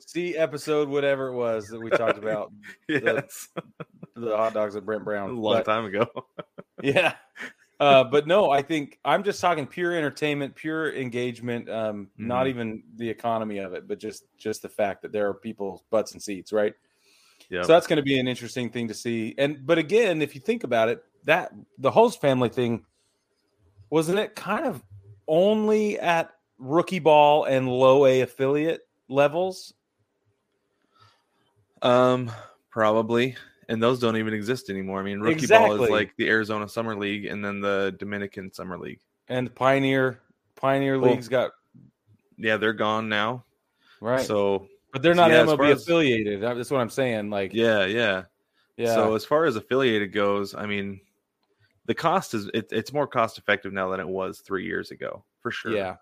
See 0.00 0.36
episode 0.36 0.88
whatever 0.88 1.28
it 1.28 1.34
was 1.34 1.66
that 1.68 1.80
we 1.80 1.90
talked 1.90 2.18
about 2.18 2.52
Yes, 2.88 3.48
the 4.16 4.36
hot 4.36 4.54
dogs 4.54 4.76
at 4.76 4.84
Brent 4.84 5.04
Brown 5.04 5.30
a 5.30 5.32
long 5.32 5.56
But- 5.58 5.64
time 5.64 5.84
ago. 5.86 6.06
Yeah. 6.82 7.14
Uh, 7.78 8.02
but 8.02 8.26
no, 8.26 8.50
I 8.50 8.60
think 8.62 8.98
I'm 9.04 9.22
just 9.22 9.40
talking 9.40 9.66
pure 9.68 9.96
entertainment, 9.96 10.54
pure 10.56 10.92
engagement. 10.94 11.68
Um, 11.70 12.08
Not 12.16 12.46
Mhm. 12.46 12.48
even 12.50 12.82
the 12.96 13.08
economy 13.08 13.58
of 13.58 13.72
it, 13.72 13.86
but 13.86 13.98
just 14.00 14.24
just 14.36 14.62
the 14.62 14.68
fact 14.68 15.02
that 15.02 15.12
there 15.12 15.28
are 15.28 15.34
people's 15.34 15.82
butts 15.90 16.12
and 16.12 16.20
seats, 16.22 16.52
right? 16.52 16.74
Yeah, 17.50 17.62
So 17.62 17.68
that's 17.68 17.86
going 17.86 17.98
to 17.98 18.02
be 18.02 18.18
an 18.18 18.26
interesting 18.26 18.70
thing 18.70 18.88
to 18.88 18.94
see. 18.94 19.34
And 19.38 19.64
but 19.66 19.78
again, 19.78 20.22
if 20.22 20.34
you 20.34 20.40
think 20.40 20.64
about 20.64 20.88
it, 20.88 21.04
that 21.24 21.52
the 21.78 21.90
host 21.90 22.20
family 22.20 22.48
thing 22.48 22.84
wasn't 23.90 24.18
it 24.18 24.34
kind 24.34 24.66
of 24.66 24.82
only 25.28 25.98
at 26.00 26.32
rookie 26.62 27.00
ball 27.00 27.44
and 27.44 27.68
low 27.68 28.06
A 28.06 28.20
affiliate 28.20 28.82
levels? 29.08 29.74
Um, 31.82 32.30
probably. 32.70 33.36
And 33.68 33.82
those 33.82 34.00
don't 34.00 34.16
even 34.16 34.34
exist 34.34 34.70
anymore. 34.70 35.00
I 35.00 35.02
mean, 35.02 35.20
rookie 35.20 35.46
ball 35.46 35.80
is 35.82 35.90
like 35.90 36.14
the 36.16 36.28
Arizona 36.28 36.68
Summer 36.68 36.96
League 36.96 37.26
and 37.26 37.44
then 37.44 37.60
the 37.60 37.94
Dominican 37.98 38.52
Summer 38.52 38.78
League. 38.78 39.00
And 39.28 39.54
Pioneer 39.54 40.20
Pioneer 40.56 40.98
Well, 41.00 41.12
leagues 41.12 41.28
got 41.28 41.52
Yeah, 42.36 42.56
they're 42.56 42.72
gone 42.72 43.08
now. 43.08 43.44
right, 44.00 44.24
So 44.26 44.68
but 44.92 45.00
they're 45.02 45.14
not 45.14 45.30
yeah, 45.30 45.44
MLB 45.44 45.72
as- 45.72 45.82
affiliated. 45.82 46.42
That's 46.42 46.70
what 46.70 46.80
I'm 46.80 46.90
saying. 46.90 47.30
Like, 47.30 47.54
yeah, 47.54 47.86
yeah. 47.86 48.24
yeah, 48.76 48.94
So 48.94 49.14
as 49.14 49.24
far 49.24 49.46
as 49.46 49.56
affiliated 49.56 50.12
goes, 50.12 50.54
I 50.54 50.66
mean, 50.66 51.00
the 51.86 51.94
cost 51.94 52.34
is 52.34 52.50
it, 52.52 52.68
it's 52.72 52.92
more 52.92 53.06
cost 53.06 53.38
effective 53.38 53.72
now 53.72 53.88
than 53.88 54.00
it 54.00 54.08
was 54.08 54.40
three 54.40 54.66
years 54.66 54.90
ago, 54.90 55.24
for 55.40 55.50
sure. 55.50 55.72
yeah, 55.72 55.96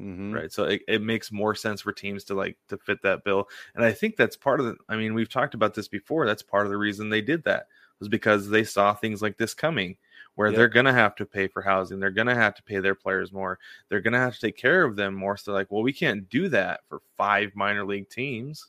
Mhm. 0.00 0.34
Right. 0.34 0.52
So 0.52 0.64
it, 0.64 0.82
it 0.88 1.02
makes 1.02 1.30
more 1.30 1.54
sense 1.54 1.82
for 1.82 1.92
teams 1.92 2.24
to 2.24 2.34
like 2.34 2.56
to 2.68 2.78
fit 2.78 3.02
that 3.02 3.22
bill. 3.24 3.48
And 3.74 3.84
I 3.84 3.92
think 3.92 4.16
that's 4.16 4.36
part 4.36 4.60
of 4.60 4.66
the 4.66 4.76
I 4.88 4.96
mean, 4.96 5.14
we've 5.14 5.28
talked 5.28 5.54
about 5.54 5.74
this 5.74 5.88
before. 5.88 6.26
That's 6.26 6.42
part 6.42 6.64
of 6.64 6.70
the 6.70 6.78
reason 6.78 7.10
they 7.10 7.20
did 7.20 7.44
that 7.44 7.66
was 7.98 8.08
because 8.08 8.48
they 8.48 8.64
saw 8.64 8.94
things 8.94 9.20
like 9.20 9.36
this 9.36 9.52
coming 9.52 9.96
where 10.36 10.48
Yep. 10.48 10.56
they're 10.56 10.68
gonna 10.68 10.92
have 10.92 11.14
to 11.16 11.26
pay 11.26 11.48
for 11.48 11.60
housing, 11.60 12.00
they're 12.00 12.10
gonna 12.10 12.34
have 12.34 12.54
to 12.54 12.62
pay 12.62 12.78
their 12.78 12.94
players 12.94 13.30
more, 13.30 13.58
they're 13.88 14.00
gonna 14.00 14.18
have 14.18 14.34
to 14.34 14.40
take 14.40 14.56
care 14.56 14.84
of 14.84 14.96
them 14.96 15.14
more. 15.14 15.36
So 15.36 15.52
like, 15.52 15.70
well, 15.70 15.82
we 15.82 15.92
can't 15.92 16.28
do 16.30 16.48
that 16.48 16.80
for 16.88 17.00
five 17.18 17.54
minor 17.54 17.84
league 17.84 18.08
teams. 18.08 18.68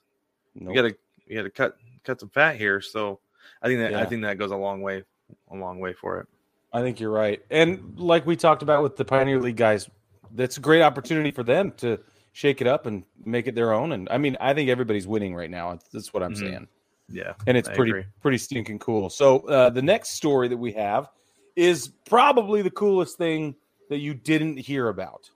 Nope. 0.56 0.70
We 0.70 0.76
gotta 0.76 0.96
we 1.30 1.36
gotta 1.36 1.50
cut 1.50 1.78
cut 2.04 2.20
some 2.20 2.30
fat 2.30 2.58
here. 2.58 2.82
So 2.82 3.20
I 3.62 3.68
think 3.68 3.80
that 3.80 3.94
I 3.94 4.06
think 4.06 4.24
that 4.24 4.38
goes 4.38 4.52
a 4.52 4.58
long 4.58 4.82
way 4.82 5.04
a 5.50 5.56
long 5.56 5.80
way 5.80 5.94
for 5.94 6.20
it. 6.20 6.28
I 6.74 6.82
think 6.82 7.00
you're 7.00 7.12
right. 7.12 7.42
And 7.50 7.98
like 7.98 8.26
we 8.26 8.36
talked 8.36 8.64
about 8.64 8.84
with 8.84 8.98
the 8.98 9.06
Pioneer 9.06 9.40
League 9.40 9.56
guys, 9.56 9.90
that's 10.36 10.58
a 10.58 10.62
great 10.62 10.82
opportunity 10.82 11.32
for 11.32 11.44
them 11.44 11.72
to 11.78 12.00
shake 12.34 12.62
it 12.62 12.68
up 12.68 12.86
and 12.86 13.04
make 13.26 13.48
it 13.48 13.56
their 13.56 13.74
own. 13.74 13.92
And 13.92 14.08
I 14.10 14.18
mean, 14.18 14.38
I 14.40 14.54
think 14.54 14.70
everybody's 14.70 15.08
winning 15.08 15.36
right 15.36 15.50
now. 15.50 15.78
That's 15.92 16.14
what 16.14 16.24
I'm 16.24 16.34
Mhm. 16.34 16.40
saying. 16.40 16.68
Yeah. 17.10 17.34
And 17.46 17.58
it's 17.58 17.68
I 17.68 17.76
pretty 17.76 17.92
agree. 17.92 18.06
pretty 18.22 18.38
stinking 18.38 18.80
cool. 18.80 19.10
So 19.10 19.40
uh, 19.48 19.70
the 19.70 19.82
next 19.82 20.12
story 20.12 20.48
that 20.48 20.58
we 20.58 20.72
have 20.74 21.10
is 21.58 21.90
probably 22.06 22.62
the 22.62 22.72
coolest 22.72 23.18
thing 23.18 23.56
that 23.90 23.98
you 23.98 24.14
didn't 24.14 24.58
hear 24.58 24.88
about. 24.88 25.30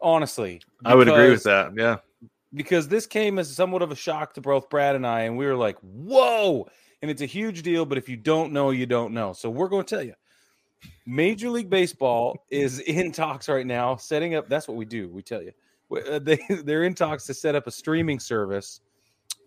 Honestly, 0.00 0.60
I 0.84 0.94
would 0.94 1.08
agree 1.08 1.30
with 1.30 1.44
that. 1.44 1.72
Yeah. 1.76 1.96
because 2.54 2.88
this 2.88 3.06
came 3.06 3.38
as 3.38 3.54
somewhat 3.54 3.82
of 3.82 3.90
a 3.90 3.96
shock 3.96 4.34
to 4.34 4.40
both 4.40 4.68
Brad 4.70 4.94
and 4.96 5.06
I, 5.06 5.22
and 5.22 5.36
we 5.36 5.46
were 5.46 5.56
like, 5.56 5.78
"Whoa!" 5.80 6.68
And 7.02 7.10
it's 7.10 7.22
a 7.22 7.26
huge 7.26 7.62
deal, 7.62 7.84
but 7.84 7.98
if 7.98 8.08
you 8.08 8.16
don't 8.16 8.52
know, 8.52 8.70
you 8.70 8.86
don't 8.86 9.12
know. 9.14 9.32
So 9.32 9.50
we're 9.50 9.68
going 9.68 9.84
to 9.84 9.94
tell 9.94 10.02
you. 10.04 10.14
Major 11.06 11.50
League 11.50 11.70
Baseball 11.70 12.44
is 12.50 12.80
in 12.86 13.12
talks 13.12 13.48
right 13.48 13.66
now, 13.66 13.96
setting 13.96 14.34
up. 14.34 14.48
That's 14.48 14.68
what 14.68 14.76
we 14.76 14.84
do. 14.84 15.08
We 15.08 15.22
tell 15.22 15.42
you, 15.42 15.52
uh, 16.10 16.18
they 16.18 16.38
they're 16.64 16.84
in 16.84 16.94
talks 16.94 17.26
to 17.26 17.34
set 17.34 17.54
up 17.54 17.66
a 17.66 17.70
streaming 17.70 18.20
service 18.20 18.80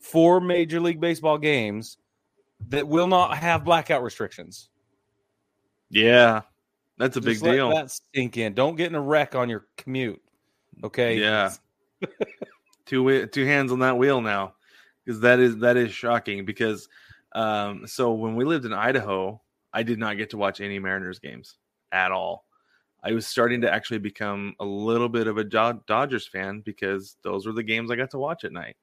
for 0.01 0.39
Major 0.39 0.79
League 0.79 0.99
Baseball 0.99 1.37
games 1.37 1.97
that 2.69 2.87
will 2.87 3.07
not 3.07 3.37
have 3.37 3.63
blackout 3.63 4.03
restrictions. 4.03 4.69
Yeah, 5.89 6.41
that's 6.97 7.17
a 7.17 7.21
Just 7.21 7.41
big 7.41 7.47
let 7.47 7.55
deal. 7.55 7.69
That 7.69 7.91
sink 8.13 8.37
in. 8.37 8.53
Don't 8.53 8.75
get 8.75 8.87
in 8.87 8.95
a 8.95 9.01
wreck 9.01 9.35
on 9.35 9.49
your 9.49 9.65
commute. 9.77 10.21
Okay. 10.83 11.17
Yeah. 11.19 11.51
two 12.85 13.25
two 13.27 13.45
hands 13.45 13.71
on 13.71 13.79
that 13.79 13.97
wheel 13.97 14.21
now, 14.21 14.53
because 15.03 15.19
that 15.21 15.39
is 15.39 15.57
that 15.57 15.77
is 15.77 15.91
shocking. 15.91 16.45
Because 16.45 16.87
um, 17.33 17.85
so 17.87 18.13
when 18.13 18.35
we 18.35 18.45
lived 18.45 18.65
in 18.65 18.73
Idaho, 18.73 19.41
I 19.73 19.83
did 19.83 19.99
not 19.99 20.17
get 20.17 20.29
to 20.31 20.37
watch 20.37 20.61
any 20.61 20.79
Mariners 20.79 21.19
games 21.19 21.57
at 21.91 22.11
all. 22.11 22.45
I 23.03 23.13
was 23.13 23.25
starting 23.25 23.61
to 23.61 23.71
actually 23.71 23.99
become 23.99 24.55
a 24.59 24.65
little 24.65 25.07
bit 25.09 25.27
of 25.27 25.37
a 25.37 25.43
Dodgers 25.43 26.27
fan 26.27 26.61
because 26.61 27.15
those 27.21 27.45
were 27.45 27.53
the 27.53 27.63
games 27.63 27.91
I 27.91 27.95
got 27.95 28.11
to 28.11 28.17
watch 28.17 28.43
at 28.43 28.51
night. 28.51 28.75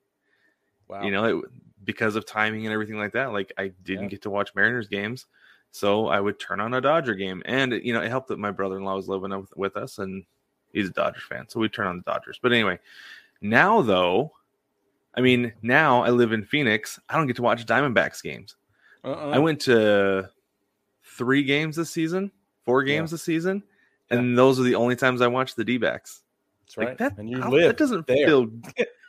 Wow. 0.88 1.02
You 1.02 1.10
know, 1.10 1.24
it, 1.24 1.44
because 1.84 2.16
of 2.16 2.24
timing 2.26 2.64
and 2.64 2.72
everything 2.72 2.96
like 2.96 3.12
that. 3.12 3.32
Like 3.32 3.52
I 3.58 3.68
didn't 3.84 4.04
Yeah. 4.04 4.10
get 4.10 4.22
to 4.22 4.30
watch 4.30 4.54
Mariners 4.54 4.88
games, 4.88 5.26
so 5.70 6.06
I 6.06 6.20
would 6.20 6.38
turn 6.38 6.60
on 6.60 6.74
a 6.74 6.80
Dodger 6.80 7.14
game, 7.14 7.42
and 7.44 7.72
you 7.72 7.92
know, 7.92 8.00
it 8.00 8.08
helped 8.08 8.28
that 8.28 8.38
my 8.38 8.50
brother-in-law 8.50 8.96
was 8.96 9.08
living 9.08 9.36
with, 9.38 9.54
with 9.56 9.76
us, 9.76 9.98
and 9.98 10.24
he's 10.72 10.88
a 10.88 10.92
Dodgers 10.92 11.24
fan, 11.28 11.48
so 11.48 11.60
we 11.60 11.68
turn 11.68 11.86
on 11.86 11.96
the 11.98 12.02
Dodgers. 12.10 12.38
But 12.40 12.52
anyway, 12.52 12.78
now 13.42 13.82
though, 13.82 14.32
I 15.14 15.20
mean, 15.20 15.52
now 15.62 16.02
I 16.02 16.10
live 16.10 16.32
in 16.32 16.44
Phoenix. 16.44 16.98
I 17.08 17.16
don't 17.16 17.26
get 17.26 17.36
to 17.36 17.42
watch 17.42 17.66
Diamondbacks 17.66 18.22
games. 18.22 18.56
Uh-uh. 19.04 19.30
I 19.30 19.38
went 19.38 19.60
to 19.62 20.30
three 21.16 21.42
games 21.42 21.76
this 21.76 21.90
season, 21.90 22.30
four 22.64 22.82
Yeah. 22.82 22.96
games 22.96 23.10
this 23.10 23.22
season, 23.22 23.62
and 24.10 24.36
those 24.36 24.60
are 24.60 24.62
the 24.64 24.74
only 24.74 24.96
times 24.96 25.20
I 25.20 25.26
watch 25.26 25.54
the 25.54 25.64
D-backs. 25.64 26.22
That's 26.60 26.76
right. 26.76 26.88
Like 26.88 26.98
that, 26.98 27.18
and 27.18 27.28
you 27.30 27.38
live 27.48 27.68
that 27.68 27.76
doesn't 27.78 28.06
there. 28.06 28.26
feel 28.26 28.48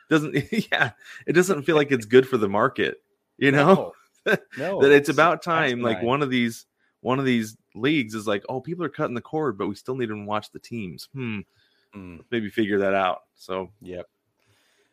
doesn't 0.09 0.35
yeah 0.71 0.91
it 1.25 1.33
doesn't 1.33 1.63
feel 1.63 1.75
like 1.75 1.91
it's 1.91 2.05
good 2.05 2.25
for 2.27 2.37
the 2.37 2.47
market 2.47 3.01
you 3.37 3.51
know 3.51 3.93
No, 4.25 4.37
no, 4.57 4.81
that 4.81 4.91
it's 4.93 5.09
about 5.09 5.41
time 5.43 5.81
like 5.81 6.01
one 6.01 6.21
of 6.21 6.29
these 6.29 6.65
one 7.01 7.19
of 7.19 7.25
these 7.25 7.57
leagues 7.75 8.13
is 8.15 8.25
like 8.25 8.45
oh 8.47 8.61
people 8.61 8.85
are 8.85 8.89
cutting 8.89 9.15
the 9.15 9.21
cord 9.21 9.57
but 9.57 9.67
we 9.67 9.75
still 9.75 9.95
need 9.97 10.07
to 10.07 10.25
watch 10.25 10.49
the 10.51 10.59
teams 10.59 11.09
hmm 11.13 11.39
Mm, 11.95 12.23
maybe 12.31 12.49
figure 12.49 12.79
that 12.79 12.93
out 12.93 13.23
so 13.35 13.69
yep. 13.81 14.05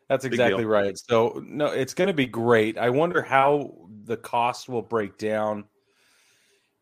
That's 0.09 0.23
exactly 0.25 0.63
deal. 0.63 0.69
right. 0.69 0.97
So 0.97 1.41
no, 1.45 1.67
it's 1.67 1.93
going 1.93 2.07
to 2.07 2.13
be 2.13 2.25
great. 2.25 2.77
I 2.77 2.89
wonder 2.89 3.21
how 3.21 3.73
the 4.05 4.17
cost 4.17 4.69
will 4.69 4.81
break 4.81 5.17
down 5.17 5.65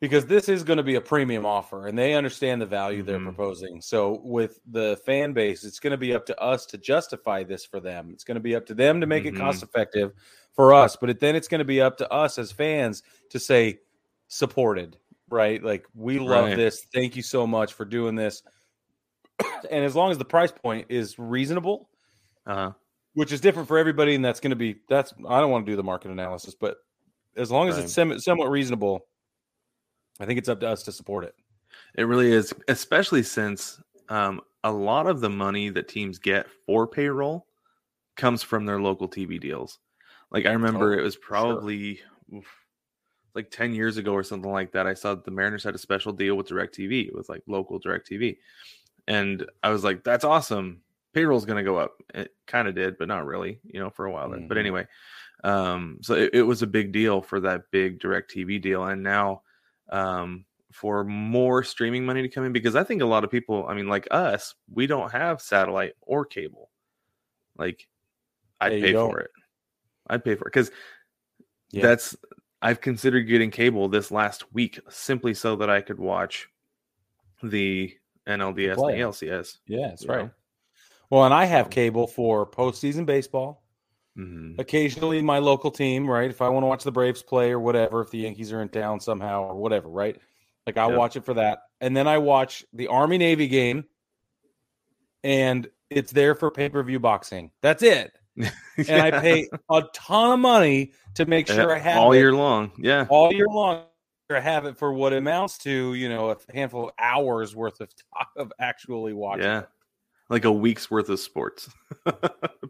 because 0.04 0.26
this 0.26 0.50
is 0.50 0.66
going 0.66 0.76
to 0.76 0.84
be 0.84 0.96
a 0.96 1.02
premium 1.02 1.46
offer 1.46 1.88
and 1.88 1.98
they 1.98 2.14
understand 2.14 2.62
the 2.62 2.66
value 2.66 3.02
they're 3.04 3.20
Mhm. 3.20 3.24
proposing. 3.24 3.80
So 3.80 4.20
with 4.22 4.60
the 4.70 4.98
fan 5.06 5.32
base, 5.32 5.64
it's 5.64 5.80
going 5.80 5.92
to 5.92 5.98
be 5.98 6.14
up 6.14 6.26
to 6.26 6.38
us 6.42 6.66
to 6.68 6.78
justify 6.78 7.44
this 7.44 7.66
for 7.66 7.80
them. 7.80 8.10
It's 8.12 8.26
going 8.26 8.36
to 8.36 8.42
be 8.42 8.54
up 8.54 8.66
to 8.66 8.74
them 8.74 9.00
to 9.00 9.08
make 9.08 9.24
Mhm. 9.24 9.28
it 9.28 9.38
cost 9.38 9.64
effective 9.64 10.12
for 10.52 10.74
us, 10.74 10.98
but 10.98 11.10
it, 11.10 11.22
then 11.22 11.38
it's 11.38 11.48
going 11.48 11.60
to 11.60 11.64
be 11.66 11.80
up 11.80 11.96
to 12.00 12.12
us 12.12 12.38
as 12.38 12.52
fans 12.52 13.02
to 13.30 13.40
say 13.40 13.80
supported, 14.28 14.98
right? 15.30 15.64
Like 15.64 15.88
we 15.96 16.20
love 16.20 16.48
Right. 16.48 16.58
this. 16.58 16.86
Thank 16.94 17.16
you 17.16 17.24
so 17.24 17.48
much 17.48 17.72
for 17.72 17.86
doing 17.86 18.16
this. 18.16 18.44
and 19.72 19.86
as 19.86 19.96
long 19.96 20.12
as 20.12 20.18
the 20.18 20.26
price 20.26 20.52
point 20.52 20.88
is 20.90 21.18
reasonable, 21.18 21.90
uh 22.46 22.72
which 23.14 23.32
is 23.32 23.40
different 23.40 23.70
for 23.70 23.78
everybody, 23.78 24.16
and 24.16 24.26
that's 24.26 24.42
going 24.42 24.50
to 24.50 24.58
be 24.58 24.82
that's 24.90 25.14
I 25.30 25.40
don't 25.40 25.50
want 25.50 25.66
to 25.66 25.72
do 25.72 25.78
the 25.78 25.84
market 25.84 26.12
analysis, 26.12 26.56
but 26.60 26.76
as 27.38 27.50
long 27.50 27.70
as 27.70 27.76
Right. 27.78 27.86
it's 27.86 28.26
somewhat 28.26 28.50
reasonable, 28.50 29.08
I 30.20 30.26
think 30.26 30.38
it's 30.38 30.50
up 30.50 30.60
to 30.62 30.70
us 30.70 30.84
to 30.84 30.92
support 30.92 31.24
it. 31.24 31.36
it 31.96 32.04
really 32.04 32.32
is 32.32 32.54
especially 32.68 33.24
since 33.24 33.82
um 34.10 34.42
a 34.64 34.72
lot 34.72 35.08
of 35.08 35.20
the 35.22 35.30
money 35.30 35.70
that 35.70 35.88
teams 35.88 36.20
get 36.20 36.48
for 36.66 36.88
payroll 36.88 37.48
comes 38.16 38.44
from 38.44 38.66
their 38.66 38.80
local 38.80 39.10
tv 39.10 39.40
deals. 39.40 39.80
Like 40.32 40.46
i 40.46 40.52
remember 40.52 40.94
Oh, 40.94 41.00
it 41.00 41.02
was 41.02 41.16
probably 41.18 42.00
oof, 42.34 42.48
like 43.36 43.50
10 43.50 43.74
years 43.74 43.98
ago 43.98 44.14
or 44.14 44.24
something 44.24 44.52
like 44.52 44.72
that 44.74 44.86
i 44.88 44.94
saw 44.94 45.16
the 45.16 45.32
mariners 45.32 45.64
had 45.64 45.76
a 45.76 45.80
special 45.80 46.12
deal 46.14 46.36
with 46.36 46.48
direct 46.48 46.78
tv 46.78 47.12
with 47.14 47.30
like 47.30 47.42
local 47.48 47.80
direct 47.80 48.08
tv 48.10 48.38
and 49.08 49.46
i 49.64 49.70
was 49.70 49.84
like 49.84 50.04
that's 50.04 50.24
awesome. 50.26 50.82
Payroll's 51.14 51.46
going 51.46 51.64
to 51.64 51.70
go 51.72 51.78
up. 51.78 52.02
It 52.16 52.34
kind 52.48 52.68
of 52.68 52.74
did 52.74 52.98
but 52.98 53.08
not 53.08 53.26
really 53.26 53.60
you 53.64 53.80
know 53.80 53.90
for 53.92 54.06
a 54.06 54.12
while 54.12 54.30
there. 54.32 54.40
But 54.48 54.58
anyway 54.58 54.88
um 55.44 55.98
so 56.02 56.14
it, 56.16 56.32
it 56.34 56.42
was 56.44 56.62
a 56.62 56.68
big 56.68 56.92
deal 56.92 57.22
for 57.22 57.40
that 57.42 57.70
big 57.72 58.00
direct 58.00 58.34
tv 58.34 58.62
deal 58.62 58.84
and 58.86 59.04
now 59.04 59.42
um 59.94 60.44
for 60.72 61.04
more 61.04 61.64
streaming 61.64 62.04
money 62.04 62.22
to 62.24 62.28
come 62.28 62.44
in 62.44 62.52
because 62.52 62.76
i 62.76 62.84
think 62.84 63.02
a 63.02 63.06
lot 63.06 63.24
of 63.24 63.30
people 63.32 63.66
i 63.68 63.74
mean 63.74 63.88
like 63.88 64.08
us 64.12 64.56
we 64.74 64.88
don't 64.88 65.12
have 65.12 65.40
satellite 65.40 65.94
or 66.02 66.26
cable 66.26 66.70
like 67.58 67.88
i'd 68.60 68.74
Yeah, 68.74 68.82
pay 68.82 68.94
for 68.94 69.20
it 69.20 69.32
i'd 70.08 70.26
pay 70.26 70.36
for 70.36 70.48
it 70.48 70.52
because 70.54 70.72
Yeah. 71.72 71.84
that's 71.84 72.18
i've 72.62 72.82
considered 72.82 73.22
getting 73.24 73.52
cable 73.52 73.88
this 73.88 74.12
last 74.12 74.52
week 74.54 74.80
simply 74.90 75.34
so 75.34 75.56
that 75.58 75.70
i 75.70 75.80
could 75.80 76.00
watch 76.00 76.48
the 77.44 77.94
nlds 78.28 78.78
and 78.78 78.90
the 78.90 79.02
alcs 79.02 79.58
Yeah, 79.68 79.88
that's 79.90 80.08
right. 80.08 80.24
know? 80.24 80.32
Well, 81.10 81.26
and 81.26 81.34
I 81.34 81.46
have 81.46 81.70
cable 81.70 82.08
for 82.08 82.50
postseason 82.50 83.06
baseball. 83.06 83.63
Mhm. 84.18 84.60
Occasionally, 84.60 85.22
my 85.22 85.40
local 85.40 85.72
team, 85.72 86.08
right? 86.10 86.30
If 86.30 86.42
I 86.42 86.50
want 86.50 86.64
to 86.64 86.68
watch 86.68 86.84
the 86.84 86.92
Braves 86.92 87.24
play 87.24 87.52
or 87.52 87.60
whatever, 87.60 88.02
if 88.02 88.12
the 88.12 88.20
Yankees 88.20 88.54
are 88.54 88.62
in 88.62 88.70
town 88.70 89.00
somehow 89.00 89.44
or 89.44 89.56
whatever, 89.56 89.90
right? 89.90 90.20
Like 90.68 90.78
I'll 90.78 90.90
Yep. 90.90 90.98
watch 90.98 91.16
it 91.16 91.26
for 91.26 91.34
that, 91.36 91.60
and 91.82 91.98
then 91.98 92.08
I 92.08 92.20
watch 92.20 92.64
the 92.74 92.88
Army 92.88 93.18
Navy 93.18 93.48
game, 93.48 93.86
and 95.24 95.70
it's 95.90 96.12
there 96.12 96.36
for 96.36 96.52
pay 96.52 96.70
per 96.70 96.84
view 96.84 97.00
boxing. 97.00 97.52
That's 97.62 97.84
it. 97.84 98.18
and 98.88 99.02
I 99.02 99.12
pay 99.12 99.48
a 99.70 99.84
ton 99.94 100.34
of 100.34 100.40
money 100.40 100.94
to 101.16 101.26
make 101.26 101.48
Yeah, 101.48 101.54
sure 101.56 101.76
I 101.76 101.80
have 101.80 102.04
it 102.06 102.06
all 102.06 102.14
it 102.14 102.20
year 102.20 102.34
long 102.34 102.72
yeah 102.80 103.08
all 103.10 103.32
year 103.34 103.48
long. 103.48 103.86
I 104.32 104.40
have 104.40 104.66
it 104.66 104.78
for 104.78 104.94
what 104.94 105.14
amounts 105.14 105.58
to 105.60 105.94
you 105.96 106.10
know 106.10 106.32
a 106.32 106.38
handful 106.54 106.86
of 106.90 106.94
hours 107.00 107.56
worth 107.56 107.82
of 107.82 107.90
of 108.38 108.52
actually 108.60 109.14
watching. 109.14 109.46
yeah 109.46 109.64
like 110.34 110.46
a 110.46 110.52
week's 110.52 110.90
worth 110.92 111.08
of 111.10 111.20
sports 111.20 111.70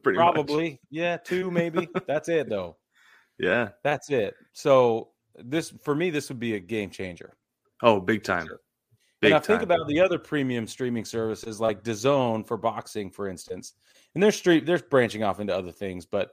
pretty 0.04 0.20
much. 0.20 0.34
probably 0.34 0.80
yeah, 0.92 1.18
two 1.18 1.50
maybe. 1.50 1.88
That's 2.08 2.30
it 2.30 2.50
though. 2.50 2.78
yeah 3.40 3.70
That's 3.84 4.10
it. 4.12 4.36
So 4.52 5.10
this 5.36 5.74
for 5.84 5.96
me, 5.96 6.12
this 6.12 6.30
would 6.30 6.40
be 6.40 6.56
a 6.56 6.60
game 6.60 6.90
changer. 6.92 7.36
oh 7.82 8.00
big 8.00 8.24
time 8.24 8.46
Sure. 8.46 8.60
big 9.22 9.32
and 9.32 9.36
I 9.36 9.40
time 9.40 9.46
think 9.48 9.62
about 9.64 9.88
the 9.88 10.00
other 10.00 10.20
premium 10.20 10.68
streaming 10.68 11.06
services 11.06 11.60
like 11.60 11.84
DAZN 11.84 12.46
for 12.46 12.58
boxing, 12.58 13.10
for 13.10 13.28
instance, 13.28 13.74
and 14.14 14.22
they're 14.22 14.32
street 14.32 14.66
they're 14.66 14.80
branching 14.80 15.24
off 15.24 15.40
into 15.40 15.56
other 15.56 15.72
things, 15.72 16.06
but 16.06 16.32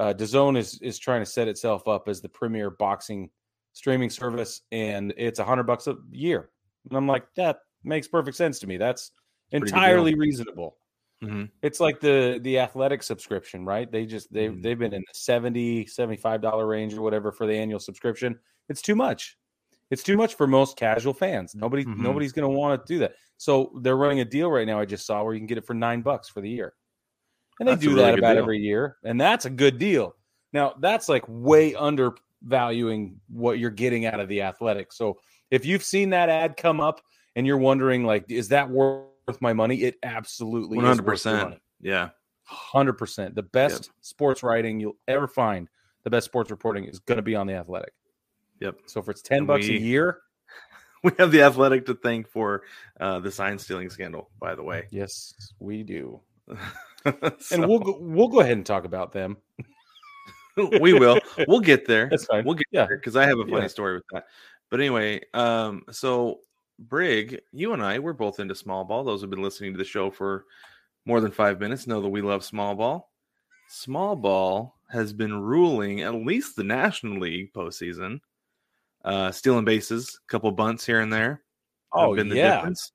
uh, 0.00 0.14
DAZN 0.16 0.56
is 0.56 0.78
is 0.80 0.98
trying 0.98 1.20
to 1.20 1.26
set 1.26 1.48
itself 1.48 1.86
up 1.88 2.08
as 2.08 2.20
the 2.20 2.28
premier 2.28 2.70
boxing 2.70 3.28
streaming 3.72 4.10
service, 4.10 4.62
and 4.72 5.12
it's 5.16 5.40
a 5.40 5.44
hundred 5.44 5.64
bucks 5.64 5.86
a 5.88 5.96
year. 6.10 6.50
And 6.88 6.96
I'm 6.96 7.06
like, 7.06 7.24
that 7.34 7.58
makes 7.84 8.08
perfect 8.08 8.36
sense 8.36 8.58
to 8.60 8.66
me. 8.66 8.76
That's 8.76 9.10
entirely 9.52 10.14
reasonable. 10.14 10.76
Mhm. 11.22 11.50
It's 11.62 11.80
like 11.80 12.00
the 12.00 12.38
the 12.42 12.58
athletic 12.60 13.02
subscription, 13.02 13.64
right? 13.64 13.90
They 13.90 14.06
just 14.06 14.32
they 14.32 14.48
Mhm. 14.48 14.62
they've 14.62 14.78
been 14.78 14.94
in 14.94 15.02
the 15.06 15.14
70 15.14 15.86
75 15.86 16.40
dollar 16.40 16.66
range 16.66 16.94
or 16.94 17.02
whatever 17.02 17.32
for 17.32 17.46
the 17.46 17.54
annual 17.54 17.80
subscription. 17.80 18.38
It's 18.68 18.82
too 18.82 18.94
much. 18.94 19.36
It's 19.90 20.02
too 20.02 20.16
much 20.16 20.34
for 20.36 20.46
most 20.46 20.76
casual 20.76 21.14
fans. 21.14 21.54
Nobody 21.56 21.84
Mhm. 21.84 21.98
nobody's 21.98 22.32
going 22.32 22.50
to 22.50 22.56
want 22.56 22.86
to 22.86 22.92
do 22.94 22.98
that. 23.00 23.14
So 23.36 23.72
they're 23.82 23.96
running 23.96 24.20
a 24.20 24.24
deal 24.24 24.50
right 24.50 24.66
now 24.66 24.78
I 24.80 24.84
just 24.84 25.06
saw 25.06 25.22
where 25.24 25.34
you 25.34 25.40
can 25.40 25.46
get 25.46 25.58
it 25.58 25.64
for 25.66 25.74
9 25.74 26.02
bucks 26.02 26.28
for 26.28 26.40
the 26.40 26.50
year. 26.50 26.74
And 27.60 27.68
they 27.68 27.72
That's 27.72 27.82
do 27.82 27.90
really 27.90 28.02
that 28.02 28.18
about 28.18 28.34
deal. 28.34 28.42
every 28.44 28.58
year, 28.60 28.98
and 29.04 29.20
that's 29.20 29.44
a 29.46 29.50
good 29.50 29.78
deal. 29.78 30.14
Now, 30.52 30.74
that's 30.80 31.08
like 31.08 31.24
way 31.28 31.74
undervaluing 31.74 33.20
what 33.28 33.58
you're 33.58 33.70
getting 33.70 34.06
out 34.06 34.20
of 34.20 34.28
the 34.28 34.42
athletic. 34.42 34.92
So 34.92 35.18
if 35.50 35.66
you've 35.66 35.82
seen 35.84 36.10
that 36.10 36.28
ad 36.28 36.56
come 36.56 36.80
up 36.80 37.00
and 37.36 37.46
you're 37.46 37.58
wondering 37.58 38.04
like 38.04 38.30
is 38.30 38.48
that 38.48 38.70
worth 38.70 39.06
my 39.40 39.52
money? 39.52 39.82
It 39.82 39.96
absolutely 40.02 40.78
is 40.78 41.02
worth 41.02 41.24
your 41.24 41.34
100% 41.34 41.58
yeah 41.80 42.10
Hundred 42.44 42.94
percent. 42.94 43.34
The 43.34 43.42
best 43.42 43.90
sports 44.00 44.42
writing 44.42 44.80
you'll 44.80 44.96
ever 45.06 45.28
find, 45.28 45.68
the 46.04 46.08
best 46.10 46.24
sports 46.24 46.50
reporting 46.50 46.84
is 46.86 46.98
going 46.98 47.16
to 47.16 47.22
be 47.22 47.36
on 47.36 47.46
the 47.46 47.52
Athletic. 47.52 47.92
Yep. 48.60 48.76
So 48.86 49.00
if 49.00 49.08
it's 49.10 49.20
ten 49.20 49.38
And 49.38 49.46
bucks 49.46 49.66
a 49.66 49.78
year, 49.78 50.20
we 51.04 51.10
have 51.18 51.30
the 51.30 51.42
athletic 51.42 51.84
to 51.86 51.94
thank 51.94 52.26
for 52.26 52.62
uh, 53.00 53.18
the 53.18 53.30
sign 53.30 53.58
stealing 53.58 53.90
scandal 53.90 54.30
by 54.40 54.54
the 54.54 54.62
way 54.62 54.86
yes, 54.90 55.34
we 55.58 55.82
do. 55.82 56.20
So, 56.48 56.56
And 57.52 57.68
we'll 57.68 57.80
go, 57.80 57.98
we'll 58.00 58.28
go 58.28 58.40
ahead 58.40 58.56
and 58.56 58.64
talk 58.64 58.86
about 58.86 59.12
them. 59.12 59.36
we 60.80 60.92
will 60.94 61.20
we'll 61.46 61.60
get 61.60 61.86
there 61.86 62.08
That's 62.10 62.24
fine. 62.24 62.44
we'll 62.44 62.54
get 62.54 62.66
Yeah. 62.72 62.86
there 62.86 62.96
because 62.96 63.14
i 63.14 63.26
have 63.26 63.38
a 63.38 63.44
funny 63.46 63.60
Yeah. 63.62 63.66
story 63.68 63.94
with 63.94 64.04
that 64.12 64.24
but 64.70 64.80
anyway 64.80 65.20
um 65.34 65.84
so 65.92 66.40
brig 66.78 67.40
you 67.52 67.72
and 67.72 67.82
i 67.82 67.98
we're 67.98 68.12
both 68.12 68.38
into 68.40 68.54
small 68.54 68.84
ball 68.84 69.02
those 69.02 69.20
who've 69.20 69.30
been 69.30 69.42
listening 69.42 69.72
to 69.72 69.78
the 69.78 69.84
show 69.84 70.10
for 70.10 70.44
more 71.04 71.20
than 71.20 71.32
five 71.32 71.60
minutes 71.60 71.86
know 71.86 72.00
that 72.00 72.08
we 72.08 72.22
love 72.22 72.44
small 72.44 72.74
ball 72.74 73.10
small 73.68 74.14
ball 74.14 74.76
has 74.90 75.12
been 75.12 75.40
ruling 75.40 76.02
at 76.02 76.14
least 76.14 76.54
the 76.56 76.64
national 76.64 77.18
league 77.18 77.52
postseason 77.52 78.20
uh 79.04 79.30
stealing 79.30 79.64
bases 79.64 80.18
a 80.22 80.30
couple 80.30 80.50
bunts 80.52 80.86
here 80.86 81.00
and 81.00 81.12
there 81.12 81.42
Oh, 81.92 82.14
been 82.14 82.28
the 82.28 82.36
yeah. 82.36 82.56
difference. 82.56 82.92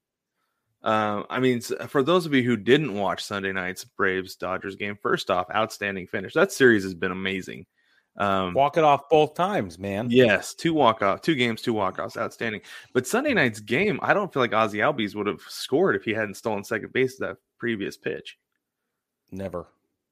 Um, 0.83 1.25
I 1.29 1.39
mean, 1.39 1.61
for 1.61 2.03
those 2.03 2.25
of 2.25 2.33
you 2.33 2.43
who 2.43 2.57
didn't 2.57 2.93
watch 2.93 3.23
Sunday 3.23 3.53
night's 3.53 3.85
Braves 3.85 4.35
Dodgers 4.35 4.75
game, 4.75 4.97
first 5.01 5.31
off, 5.31 5.47
outstanding 5.53 6.07
finish. 6.07 6.33
That 6.33 6.51
series 6.51 6.83
has 6.83 6.93
been 6.93 7.11
amazing. 7.11 7.65
Um, 8.17 8.53
Walk 8.53 8.77
it 8.77 8.83
off 8.83 9.09
both 9.09 9.33
times, 9.33 9.79
man. 9.79 10.09
yes, 10.11 10.53
two 10.53 10.73
walk 10.73 11.01
off, 11.01 11.21
two 11.21 11.33
games, 11.33 11.61
two 11.61 11.73
walk 11.73 11.97
offs, 11.97 12.15
outstanding. 12.15 12.61
But 12.93 13.07
Sunday 13.07 13.33
night's 13.33 13.59
game, 13.59 13.99
I 14.03 14.13
don't 14.13 14.31
feel 14.31 14.41
like 14.43 14.53
Ozzie 14.53 14.79
Albies 14.79 15.15
would 15.15 15.25
have 15.25 15.41
scored 15.47 15.95
if 15.95 16.03
he 16.03 16.13
hadn't 16.13 16.35
stolen 16.35 16.63
second 16.63 16.93
base 16.93 17.17
that 17.17 17.37
previous 17.57 17.97
pitch. 17.97 18.37
Never. 19.31 19.67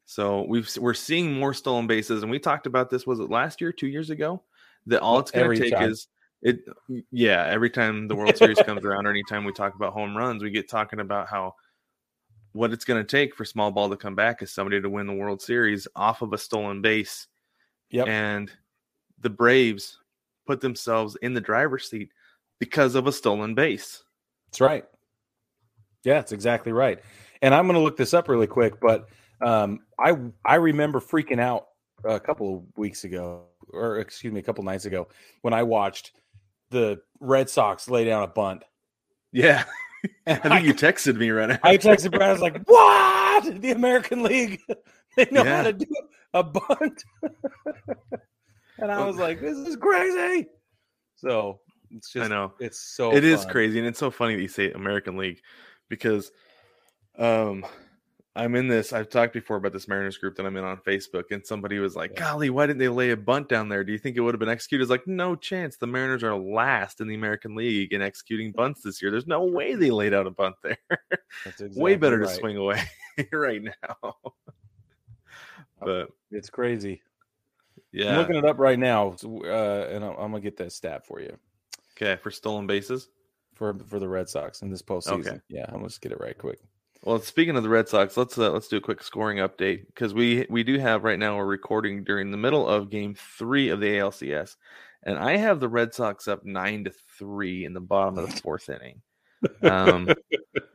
So 0.05 0.45
we've 0.47 0.69
we're 0.77 0.95
seeing 0.95 1.31
more 1.33 1.53
stolen 1.53 1.85
bases, 1.87 2.23
and 2.23 2.31
we 2.31 2.39
talked 2.39 2.65
about 2.65 2.89
this. 2.89 3.05
Was 3.05 3.19
it 3.19 3.29
last 3.29 3.61
year, 3.61 3.71
two 3.71 3.87
years 3.87 4.09
ago? 4.09 4.41
That 4.87 5.01
all 5.01 5.19
it's 5.19 5.29
going 5.29 5.55
to 5.55 5.61
take 5.61 5.73
time. 5.73 5.91
is 5.91 6.07
it. 6.41 6.61
Yeah, 7.11 7.45
every 7.47 7.69
time 7.69 8.07
the 8.07 8.15
World 8.15 8.35
Series 8.35 8.59
comes 8.65 8.83
around, 8.83 9.05
or 9.05 9.11
anytime 9.11 9.45
we 9.45 9.53
talk 9.53 9.75
about 9.75 9.93
home 9.93 10.17
runs, 10.17 10.41
we 10.41 10.49
get 10.49 10.67
talking 10.67 10.99
about 10.99 11.27
how 11.27 11.53
what 12.53 12.73
it's 12.73 12.83
going 12.83 13.01
to 13.01 13.07
take 13.07 13.35
for 13.35 13.45
small 13.45 13.71
ball 13.71 13.89
to 13.89 13.95
come 13.95 14.15
back 14.15 14.41
is 14.41 14.51
somebody 14.51 14.81
to 14.81 14.89
win 14.89 15.07
the 15.07 15.13
World 15.13 15.41
Series 15.41 15.87
off 15.95 16.21
of 16.21 16.33
a 16.33 16.37
stolen 16.37 16.81
base, 16.81 17.27
Yep. 17.91 18.07
and 18.07 18.51
the 19.19 19.29
Braves 19.29 19.99
put 20.47 20.61
themselves 20.61 21.15
in 21.21 21.33
the 21.33 21.41
driver's 21.41 21.89
seat 21.89 22.09
because 22.59 22.95
of 22.95 23.07
a 23.07 23.11
stolen 23.11 23.53
base. 23.55 24.03
That's 24.47 24.61
right. 24.61 24.85
Yeah, 26.03 26.15
that's 26.15 26.31
exactly 26.31 26.71
right. 26.71 26.99
And 27.41 27.53
I'm 27.53 27.65
going 27.65 27.75
to 27.75 27.81
look 27.83 27.97
this 27.97 28.13
up 28.13 28.27
really 28.27 28.47
quick, 28.47 28.79
but 28.79 29.07
um, 29.41 29.79
I 29.99 30.15
I 30.45 30.55
remember 30.55 30.99
freaking 30.99 31.39
out 31.39 31.67
a 32.03 32.19
couple 32.19 32.55
of 32.57 32.63
weeks 32.77 33.03
ago, 33.03 33.43
or 33.71 33.99
excuse 33.99 34.33
me, 34.33 34.39
a 34.39 34.43
couple 34.43 34.63
nights 34.63 34.85
ago, 34.85 35.07
when 35.41 35.53
I 35.53 35.63
watched 35.63 36.11
the 36.71 37.01
Red 37.19 37.49
Sox 37.49 37.89
lay 37.89 38.05
down 38.05 38.23
a 38.23 38.27
bunt. 38.27 38.63
Yeah, 39.31 39.63
I 40.27 40.35
think 40.35 40.65
you 40.65 40.73
texted 40.73 41.17
me 41.17 41.29
right 41.29 41.49
now. 41.49 41.59
I 41.63 41.77
texted 41.77 42.11
Brad. 42.11 42.29
I 42.29 42.33
was 42.33 42.41
like, 42.41 42.61
"What? 42.65 43.61
The 43.61 43.71
American 43.71 44.23
League? 44.23 44.59
They 45.17 45.27
know 45.29 45.43
Yeah. 45.43 45.57
how 45.57 45.63
to 45.63 45.73
do 45.73 45.85
a 46.33 46.43
bunt." 46.43 47.03
and 48.77 48.91
I 48.91 49.05
was 49.05 49.17
like, 49.17 49.41
"This 49.41 49.57
is 49.57 49.75
crazy." 49.75 50.47
So 51.15 51.59
it's 51.91 52.11
just, 52.11 52.25
I 52.25 52.27
know. 52.33 52.53
it's 52.59 52.79
so. 52.79 53.13
it 53.13 53.23
is 53.23 53.43
fun. 53.43 53.51
crazy 53.51 53.79
and 53.79 53.87
it's 53.87 53.99
so 53.99 54.09
funny 54.11 54.35
that 54.35 54.41
you 54.41 54.47
say 54.47 54.71
American 54.71 55.17
League 55.17 55.39
because 55.89 56.31
um 57.19 57.65
I'm 58.33 58.55
in 58.55 58.69
this 58.69 58.93
I've 58.93 59.09
talked 59.09 59.33
before 59.33 59.57
about 59.57 59.73
this 59.73 59.89
Mariners 59.89 60.17
group 60.17 60.37
that 60.37 60.45
I'm 60.45 60.55
in 60.55 60.63
on 60.63 60.77
Facebook 60.77 61.25
and 61.31 61.45
somebody 61.45 61.79
was 61.79 61.95
like, 61.97 62.11
Yeah. 62.13 62.31
"Golly, 62.31 62.49
why 62.49 62.65
didn't 62.65 62.79
they 62.79 62.87
lay 62.87 63.11
a 63.11 63.17
bunt 63.17 63.49
down 63.49 63.67
there? 63.67 63.83
Do 63.83 63.91
you 63.91 63.97
think 63.99 64.15
it 64.15 64.21
would 64.21 64.33
have 64.33 64.39
been 64.39 64.47
executed?" 64.49 64.83
It's 64.83 64.89
like, 64.89 65.05
"No 65.05 65.35
chance. 65.35 65.75
The 65.75 65.85
Mariners 65.87 66.23
are 66.23 66.35
last 66.35 67.01
in 67.01 67.07
the 67.09 67.15
American 67.15 67.55
League 67.55 67.91
in 67.91 68.01
executing 68.01 68.53
bunts 68.53 68.81
this 68.83 69.01
year. 69.01 69.11
There's 69.11 69.27
no 69.27 69.43
way 69.43 69.75
they 69.75 69.91
laid 69.91 70.13
out 70.13 70.27
a 70.27 70.31
bunt 70.31 70.55
there. 70.63 70.77
That's 71.45 71.59
Way 71.59 71.67
exactly 71.93 71.95
better 71.97 72.19
to 72.21 72.29
swing 72.29 72.55
away 72.55 72.81
right 73.33 73.61
now." 73.61 74.15
But 75.83 76.09
It's 76.31 76.49
crazy. 76.49 77.01
I'm 77.93 77.99
yeah. 77.99 78.17
looking 78.17 78.35
it 78.35 78.45
up 78.45 78.57
right 78.59 78.79
now, 78.79 79.15
uh, 79.23 79.87
and 79.89 80.03
I'm, 80.03 80.11
I'm 80.11 80.31
gonna 80.31 80.39
get 80.41 80.57
that 80.57 80.71
stat 80.71 81.05
for 81.05 81.19
you 81.19 81.37
Okay, 81.95 82.15
for 82.21 82.31
stolen 82.31 82.67
bases. 82.67 83.09
for 83.53 83.73
for 83.87 83.99
the 83.99 84.07
Red 84.07 84.29
Sox 84.29 84.61
in 84.61 84.69
this 84.69 84.81
postseason. 84.81 85.27
Okay. 85.27 85.39
Yeah, 85.49 85.65
I'm 85.67 85.75
gonna 85.75 85.87
just 85.87 86.01
get 86.01 86.11
it 86.11 86.19
right 86.19 86.37
quick. 86.37 86.59
Well, 87.03 87.19
speaking 87.19 87.57
of 87.57 87.63
the 87.63 87.69
Red 87.69 87.89
Sox, 87.89 88.15
let's 88.15 88.37
uh, 88.37 88.51
let's 88.51 88.67
do 88.67 88.77
a 88.77 88.81
quick 88.81 89.01
scoring 89.03 89.37
update 89.39 89.87
because 89.87 90.13
we 90.13 90.45
we 90.49 90.63
do 90.63 90.77
have 90.79 91.03
right 91.03 91.19
now 91.19 91.35
we're 91.37 91.45
recording 91.45 92.03
during 92.03 92.31
the 92.31 92.37
middle 92.37 92.67
of 92.67 92.89
Game 92.89 93.15
Three 93.15 93.69
of 93.69 93.79
the 93.79 93.87
ALCS, 93.87 94.55
and 95.03 95.17
I 95.17 95.37
have 95.37 95.59
the 95.59 95.69
Red 95.69 95.93
Sox 95.93 96.27
up 96.27 96.45
nine 96.45 96.83
to 96.85 96.91
three 97.17 97.65
in 97.65 97.73
the 97.73 97.81
bottom 97.81 98.17
of 98.17 98.29
the 98.29 98.35
fourth 98.41 98.69
inning. 98.69 99.01
Um, 99.63 100.09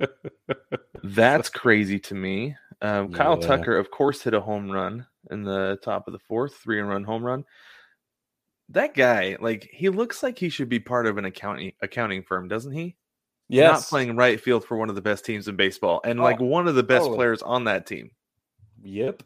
that's 1.05 1.49
crazy 1.49 2.01
to 2.01 2.15
me. 2.15 2.57
Um, 2.87 3.13
Kyle 3.13 3.39
Yeah. 3.41 3.47
Tucker, 3.47 3.77
of 3.77 3.91
course, 3.91 4.23
hit 4.23 4.35
a 4.35 4.41
home 4.41 4.71
run 4.71 5.07
in 5.31 5.43
the 5.43 5.79
top 5.83 6.07
of 6.07 6.13
the 6.13 6.19
fourth, 6.19 6.55
three 6.57 6.79
and 6.79 6.89
run 6.89 7.05
home 7.05 7.25
run. 7.25 7.45
That 8.69 8.95
guy, 8.95 9.37
like, 9.41 9.69
he 9.73 9.89
looks 9.89 10.23
like 10.23 10.39
he 10.39 10.49
should 10.49 10.69
be 10.69 10.81
part 10.81 11.07
of 11.07 11.19
an 11.19 11.25
accounting 11.25 11.73
accounting 11.83 12.23
firm, 12.23 12.49
doesn't 12.49 12.73
he? 12.73 12.97
Yes. 13.49 13.73
Not 13.73 13.83
playing 13.85 14.17
right 14.17 14.41
field 14.41 14.65
for 14.65 14.77
one 14.77 14.89
of 14.89 14.95
the 14.97 15.03
best 15.03 15.25
teams 15.25 15.47
in 15.47 15.57
baseball, 15.57 16.01
and 16.05 16.19
like 16.21 16.41
one 16.41 16.67
of 16.67 16.75
the 16.75 16.83
best 16.83 17.03
totally. 17.03 17.17
players 17.17 17.43
on 17.43 17.65
that 17.65 17.87
team. 17.87 18.11
Yep. 18.83 19.23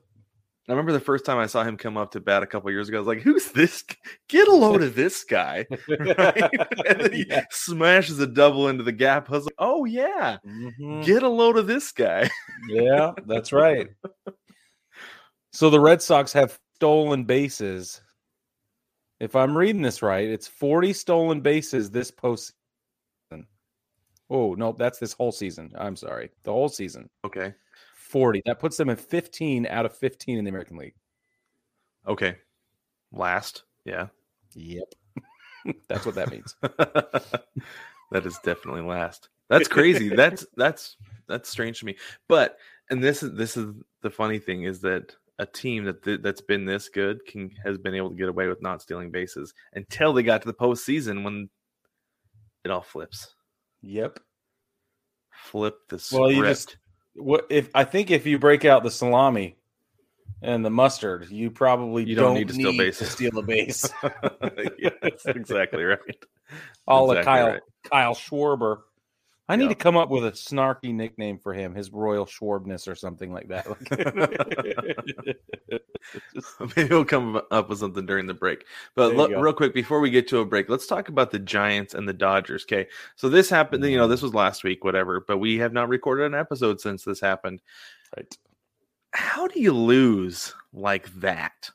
I 0.71 0.73
remember 0.73 0.93
the 0.93 1.01
first 1.01 1.25
time 1.25 1.39
I 1.39 1.47
saw 1.47 1.65
him 1.65 1.77
come 1.77 1.97
up 1.97 2.13
to 2.13 2.21
bat 2.21 2.43
a 2.43 2.47
couple 2.47 2.71
years 2.71 2.89
ago. 2.89 2.99
I 2.99 3.01
was 3.01 3.09
like, 3.09 3.21
"Who's 3.23 3.51
this? 3.53 3.85
Get 4.29 4.47
a 4.49 4.55
load 4.55 4.83
of 4.83 4.95
this 4.95 5.25
guy!" 5.25 5.67
Right? 5.89 6.51
and 6.87 7.01
then 7.01 7.13
he 7.13 7.27
Yeah. 7.29 7.45
smashes 7.51 8.19
a 8.21 8.27
double 8.27 8.69
into 8.69 8.85
the 8.85 8.93
gap. 8.93 9.29
I 9.31 9.33
was 9.35 9.45
like, 9.47 9.55
"Oh 9.59 9.85
yeah, 9.85 10.39
Mhm. 10.47 11.05
get 11.05 11.23
a 11.23 11.29
load 11.29 11.57
of 11.59 11.67
this 11.67 11.91
guy." 11.93 12.31
Yeah, 12.69 13.13
that's 13.27 13.53
right. 13.53 13.89
So 15.53 15.71
the 15.71 15.81
Red 15.81 16.01
Sox 16.03 16.33
have 16.35 16.59
stolen 16.77 17.25
bases. 17.25 18.01
If 19.19 19.35
I'm 19.37 19.57
reading 19.59 19.83
this 19.83 20.03
right, 20.03 20.29
it's 20.29 20.47
40 20.47 20.93
stolen 20.93 21.41
bases 21.41 21.91
this 21.91 22.11
postseason. 22.11 22.53
Oh, 24.31 24.55
no, 24.55 24.73
that's 24.73 24.99
this 25.01 25.13
whole 25.13 25.33
season. 25.33 25.73
I'm 25.77 25.97
sorry. 25.97 26.31
The 26.45 26.53
whole 26.53 26.69
season. 26.69 27.11
okay, 27.27 27.53
40. 28.11 28.43
That 28.47 28.59
puts 28.61 28.77
them 28.77 28.89
in 28.91 28.97
15 28.97 29.67
out 29.67 29.87
of 29.87 29.97
15 29.97 30.39
in 30.39 30.45
the 30.45 30.49
American 30.51 30.77
League. 30.77 30.95
okay, 32.07 32.37
last, 33.13 33.65
yeah, 33.85 34.07
Yep. 34.55 34.95
that's 35.89 36.05
what 36.07 36.15
that 36.17 36.31
means. 36.31 36.57
that 36.63 38.27
is 38.27 38.39
definitely 38.43 38.83
last. 38.83 39.29
That's 39.49 39.69
crazy. 39.69 40.09
that's 40.15 40.47
that's 40.57 40.97
that's 41.29 41.49
strange 41.49 41.81
to 41.81 41.87
me. 41.87 41.97
But 42.29 42.57
and 42.91 43.03
this 43.03 43.23
is 43.23 43.33
this 43.35 43.57
is 43.57 43.75
the 44.03 44.11
funny 44.11 44.39
thing 44.39 44.65
is 44.65 44.81
that 44.81 45.15
a 45.39 45.47
team 45.47 45.85
that 45.85 46.03
th- 46.03 46.21
that's 46.23 46.41
been 46.41 46.65
this 46.65 46.89
good 46.89 47.25
can 47.27 47.51
has 47.65 47.79
been 47.79 47.95
able 47.95 48.11
to 48.11 48.17
get 48.17 48.29
away 48.29 48.47
with 48.49 48.63
not 48.63 48.83
stealing 48.83 49.11
bases 49.11 49.55
until 49.75 50.13
they 50.13 50.23
got 50.23 50.43
to 50.43 50.49
the 50.49 50.55
postseason 50.55 51.23
when 51.25 51.49
it 52.65 52.71
all 52.71 52.83
flips. 52.83 53.35
Yep. 53.83 54.19
Flip 55.33 55.75
the 55.89 55.99
script. 55.99 56.21
Well, 56.21 56.31
you 56.33 56.45
just- 56.45 56.77
What 57.15 57.47
if 57.51 57.71
I 57.75 57.85
think 57.85 58.11
if 58.11 58.27
you 58.27 58.39
break 58.39 58.65
out 58.65 58.83
the 58.83 58.91
salami 58.91 59.57
and 60.43 60.65
the 60.65 60.71
mustard, 60.71 61.31
you 61.31 61.51
probably 61.51 62.05
You 62.05 62.15
don't, 62.15 62.27
don't 62.27 62.35
need 62.35 62.49
to 62.49 62.55
steal 62.55 62.77
bases. 62.77 63.11
steal 63.11 63.39
a 63.39 63.43
base. 63.43 63.91
exactly 65.27 65.85
right. 65.85 65.99
All 66.87 67.11
Exactly 67.11 67.25
Kyle 67.25 67.47
right. 67.49 67.61
Kyle 67.85 68.15
Schwarber. 68.15 68.79
I 69.51 69.57
need 69.57 69.65
Yeah. 69.65 69.69
to 69.71 69.75
come 69.75 69.97
up 69.97 70.09
with 70.11 70.25
a 70.25 70.31
snarky 70.33 70.95
nickname 70.95 71.39
for 71.39 71.53
him, 71.53 71.75
his 71.75 71.91
Royal 71.91 72.25
Schwarbness 72.25 72.87
or 72.87 72.95
something 72.95 73.33
like 73.33 73.49
that. 73.49 73.67
Maybe 76.77 76.89
we'll 76.89 77.05
come 77.05 77.41
up 77.51 77.69
with 77.69 77.79
something 77.79 78.07
during 78.07 78.27
the 78.27 78.35
break. 78.35 78.65
But 78.95 79.15
lo- 79.17 79.29
real 79.41 79.53
quick, 79.53 79.75
before 79.75 80.01
we 80.01 80.11
get 80.11 80.29
to 80.29 80.39
a 80.39 80.45
break, 80.45 80.69
let's 80.69 80.87
talk 80.87 81.09
about 81.09 81.31
the 81.31 81.39
Giants 81.39 81.95
and 81.95 82.09
the 82.09 82.13
Dodgers. 82.13 82.63
Okay. 82.65 82.87
So 83.17 83.29
this 83.29 83.51
happened, 83.51 83.85
you 83.85 83.97
know, 83.99 84.09
this 84.09 84.23
was 84.23 84.35
last 84.35 84.65
week, 84.65 84.85
whatever, 84.85 85.25
but 85.27 85.39
we 85.39 85.59
have 85.59 85.73
not 85.73 85.89
recorded 85.89 86.27
an 86.27 86.35
episode 86.35 86.81
since 86.81 87.05
this 87.05 87.21
happened. 87.21 87.61
right. 88.17 88.37
How 89.13 89.49
do 89.49 89.61
you 89.61 89.73
lose 89.73 90.55
like 90.73 91.13
that? 91.15 91.71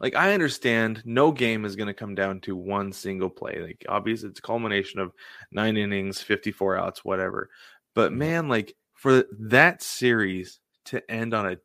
Like, 0.00 0.14
I 0.16 0.32
understand 0.32 1.02
no 1.04 1.30
game 1.30 1.64
is 1.64 1.76
going 1.76 1.88
to 1.88 1.94
come 1.94 2.14
down 2.14 2.40
to 2.40 2.56
one 2.56 2.92
single 2.92 3.28
play. 3.28 3.60
Like, 3.60 3.84
obviously, 3.88 4.30
it's 4.30 4.38
a 4.38 4.42
culmination 4.42 4.98
of 4.98 5.12
nine 5.52 5.76
innings, 5.76 6.22
54 6.22 6.78
outs, 6.78 7.04
whatever. 7.04 7.50
But 7.94 8.10
mm-hmm. 8.10 8.18
man, 8.18 8.48
like, 8.48 8.74
for 8.94 9.24
that 9.38 9.82
series 9.82 10.60
to 10.86 11.08
end 11.10 11.34
on 11.34 11.52
a 11.52 11.58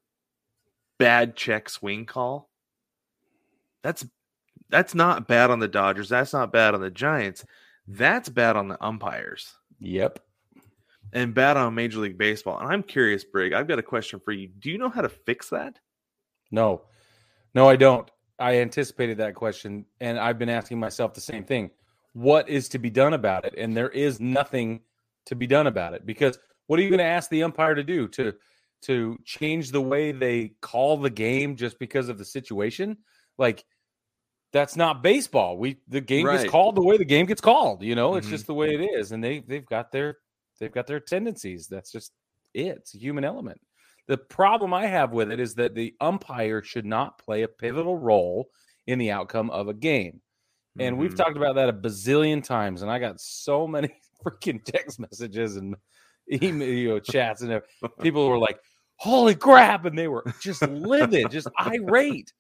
bad 0.99 1.35
check 1.35 1.69
swing 1.69 2.05
call, 2.05 2.49
that's 3.83 4.05
that's 4.69 4.95
not 4.95 5.27
bad 5.27 5.51
on 5.51 5.59
the 5.59 5.67
Dodgers. 5.67 6.09
That's 6.09 6.33
not 6.33 6.51
bad 6.51 6.73
on 6.73 6.81
the 6.81 6.89
Giants. 6.89 7.45
That's 7.87 8.29
bad 8.29 8.55
on 8.55 8.67
the 8.67 8.83
umpires 8.83 9.53
Yep. 9.79 10.19
and 11.13 11.35
bad 11.35 11.55
on 11.55 11.75
Major 11.75 11.99
League 11.99 12.17
Baseball. 12.17 12.57
And 12.57 12.67
I'm 12.67 12.81
curious, 12.81 13.23
Brig. 13.23 13.53
I've 13.53 13.67
got 13.67 13.79
a 13.79 13.83
question 13.83 14.19
for 14.19 14.31
you. 14.31 14.47
Do 14.47 14.71
you 14.71 14.79
know 14.79 14.89
how 14.89 15.01
to 15.01 15.09
fix 15.09 15.49
that? 15.49 15.79
No. 16.49 16.81
No, 17.53 17.69
I 17.69 17.75
don't. 17.75 18.09
I 18.39 18.57
anticipated 18.57 19.17
that 19.19 19.35
question 19.35 19.85
and 20.01 20.19
I've 20.19 20.37
been 20.37 20.49
asking 20.49 20.79
myself 20.79 21.13
the 21.13 21.21
same 21.21 21.45
thing. 21.45 21.71
What 22.13 22.49
is 22.49 22.69
to 22.69 22.79
be 22.79 22.89
done 22.89 23.13
about 23.13 23.45
it? 23.45 23.53
And 23.57 23.75
there 23.75 23.89
is 23.89 24.19
nothing 24.19 24.81
to 25.25 25.35
be 25.35 25.47
done 25.47 25.67
about 25.67 25.93
it 25.93 26.05
because 26.05 26.37
what 26.67 26.79
are 26.79 26.83
you 26.83 26.89
going 26.89 26.99
to 26.99 27.03
ask 27.05 27.29
the 27.29 27.43
umpire 27.43 27.75
to 27.75 27.83
do 27.83 28.07
to 28.09 28.33
to 28.83 29.17
change 29.25 29.71
the 29.71 29.81
way 29.81 30.11
they 30.11 30.49
call 30.61 30.97
the 30.97 31.09
game 31.09 31.55
just 31.55 31.79
because 31.79 32.09
of 32.09 32.17
the 32.17 32.25
situation? 32.25 32.97
Like 33.37 33.65
that's 34.51 34.75
not 34.75 35.03
baseball. 35.03 35.57
We 35.57 35.81
the 35.87 36.01
game 36.01 36.25
Right. 36.25 36.39
gets 36.39 36.51
called 36.51 36.75
the 36.75 36.83
way 36.83 36.97
the 36.97 37.05
game 37.05 37.25
gets 37.25 37.41
called, 37.41 37.83
you 37.83 37.95
know? 37.95 38.15
It's 38.15 38.27
Mhm. 38.27 38.31
just 38.31 38.47
the 38.47 38.53
way 38.53 38.73
it 38.73 38.81
is 38.81 39.11
and 39.11 39.23
they 39.23 39.39
they've 39.39 39.65
got 39.65 39.91
their 39.91 40.17
they've 40.59 40.71
got 40.71 40.87
their 40.87 40.99
tendencies. 40.99 41.67
That's 41.67 41.91
just 41.91 42.13
it. 42.53 42.77
It's 42.77 42.95
a 42.95 42.99
human 42.99 43.23
element. 43.23 43.61
The 44.07 44.17
problem 44.17 44.73
I 44.73 44.85
have 44.85 45.11
with 45.13 45.31
it 45.31 45.39
is 45.39 45.55
that 45.55 45.73
the 45.75 45.95
umpire 45.99 46.61
should 46.63 46.85
not 46.85 47.17
play 47.17 47.41
a 47.43 47.47
pivotal 47.47 47.97
role 47.97 48.49
in 48.87 48.99
the 48.99 49.11
outcome 49.11 49.49
of 49.49 49.67
a 49.67 49.73
game. 49.73 50.21
And 50.79 50.97
we've 50.97 51.13
Mhm. 51.13 51.17
talked 51.17 51.37
about 51.37 51.55
that 51.55 51.69
a 51.69 51.73
bazillion 51.73 52.43
times, 52.43 52.81
and 52.81 52.91
I 52.91 52.99
got 52.99 53.19
so 53.19 53.65
many 53.67 53.89
freaking 54.23 54.63
text 54.63 54.99
messages 54.99 55.55
and 55.55 55.75
email 56.31 56.67
you 56.67 56.89
know, 56.89 56.99
chats, 56.99 57.41
and 57.41 57.51
everything. 57.51 57.89
people 58.01 58.27
were 58.29 58.37
like, 58.37 58.59
"Holy 58.97 59.35
crap!" 59.35 59.85
and 59.85 59.97
they 59.97 60.07
were 60.07 60.23
just 60.41 60.61
livid, 60.63 61.31
just 61.31 61.47
irate. 61.59 62.33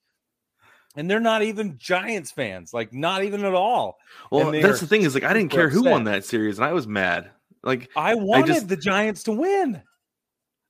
And 0.97 1.09
they're 1.09 1.19
not 1.19 1.41
even 1.43 1.77
Giants 1.77 2.31
fans, 2.31 2.73
like 2.73 2.93
not 2.93 3.23
even 3.23 3.43
at 3.43 3.53
all. 3.53 3.97
Well, 4.31 4.51
that's 4.51 4.79
the 4.79 4.87
thing 4.87 5.01
is 5.01 5.13
like 5.13 5.23
I 5.23 5.33
didn't 5.33 5.51
care 5.51 5.69
who 5.69 5.83
won 5.83 6.03
that 6.05 6.25
series, 6.25 6.57
and 6.57 6.65
I 6.65 6.73
was 6.73 6.87
mad. 6.87 7.31
Like, 7.63 7.89
I 7.95 8.13
wanted 8.15 8.47
just- 8.47 8.67
the 8.67 8.77
Giants 8.77 9.23
to 9.23 9.31
win. 9.31 9.81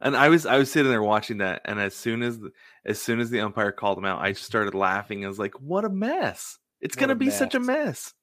And 0.06 0.16
I 0.16 0.30
was 0.30 0.46
I 0.46 0.58
was 0.58 0.72
sitting 0.72 0.92
there 0.92 1.02
watching 1.02 1.40
that, 1.40 1.64
and 1.66 1.80
as 1.80 1.96
soon 1.96 2.22
as 2.22 2.40
the, 2.40 2.52
as 2.86 3.02
soon 3.02 3.20
as 3.20 3.32
the 3.32 3.42
umpire 3.42 3.72
called 3.72 3.98
him 3.98 4.06
out, 4.06 4.22
I 4.22 4.34
just 4.34 4.46
started 4.46 4.76
laughing. 4.76 5.26
I 5.26 5.28
was 5.28 5.40
like, 5.40 5.60
"What 5.60 5.84
a 5.84 5.90
mess! 5.90 6.60
It's 6.80 6.96
gonna 6.96 7.14
a 7.14 7.18
be 7.18 7.32
such 7.32 7.56
a 7.56 7.60
mess." 7.60 8.14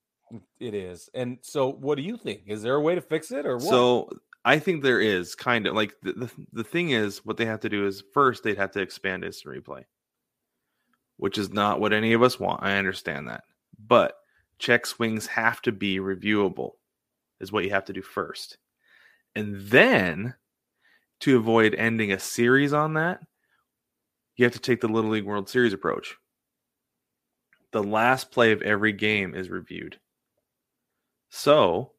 It 0.61 0.75
is. 0.75 1.11
And 1.13 1.39
so, 1.43 1.73
what 1.73 1.97
do 1.97 2.03
you 2.03 2.17
think? 2.17 2.43
Is 2.47 2.63
there 2.63 2.77
a 2.77 2.81
way 2.81 2.95
to 2.95 3.01
fix 3.01 3.33
it, 3.33 3.47
or 3.47 3.57
what? 3.57 3.65
So 3.65 4.11
I 4.45 4.61
think 4.61 4.83
there 4.83 5.01
is 5.01 5.35
kind 5.35 5.67
of 5.67 5.75
like 5.75 5.97
the, 6.03 6.13
the 6.13 6.31
the 6.53 6.65
thing 6.65 6.91
is 6.91 7.27
what 7.27 7.37
they 7.37 7.47
have 7.47 7.61
to 7.61 7.69
do 7.69 7.85
is 7.85 8.05
first 8.15 8.45
they'd 8.45 8.59
have 8.59 8.71
to 8.73 8.81
expand 8.81 9.25
instant 9.25 9.57
replay, 9.57 9.83
which 11.17 11.37
is 11.37 11.53
not 11.53 11.81
what 11.81 11.93
any 11.93 12.13
of 12.13 12.23
us 12.23 12.39
want. 12.39 12.63
I 12.63 12.77
understand 12.77 13.29
that, 13.29 13.43
but 13.85 14.15
check 14.61 14.87
swings 14.87 15.27
have 15.27 15.61
to 15.63 15.73
be 15.73 15.99
reviewable, 15.99 16.75
is 17.41 17.51
what 17.51 17.65
you 17.65 17.71
have 17.71 17.87
to 17.87 17.93
do 17.93 18.03
first, 18.03 18.57
and 19.35 19.57
then 19.63 20.37
to 21.23 21.37
avoid 21.37 21.75
ending 21.75 22.13
a 22.13 22.19
series 22.19 22.73
on 22.73 22.95
that, 22.95 23.21
you 24.37 24.45
have 24.45 24.53
to 24.55 24.59
take 24.61 24.81
the 24.81 24.89
Little 24.89 25.11
League 25.11 25.25
World 25.25 25.49
Series 25.49 25.73
approach. 25.73 26.17
The 27.73 27.83
last 27.83 28.31
play 28.31 28.53
of 28.53 28.63
every 28.63 28.93
game 28.93 29.35
is 29.35 29.49
reviewed. 29.51 29.99
So 31.31 31.93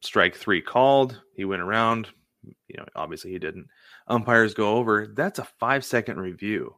strike 0.00 0.34
three 0.34 0.60
called. 0.60 1.20
He 1.34 1.44
went 1.44 1.62
around. 1.62 2.08
You 2.42 2.78
know, 2.78 2.86
obviously 2.96 3.30
he 3.30 3.38
didn't. 3.38 3.68
Umpires 4.08 4.54
go 4.54 4.76
over. 4.76 5.06
That's 5.14 5.38
a 5.38 5.48
five 5.60 5.84
second 5.84 6.18
review. 6.18 6.74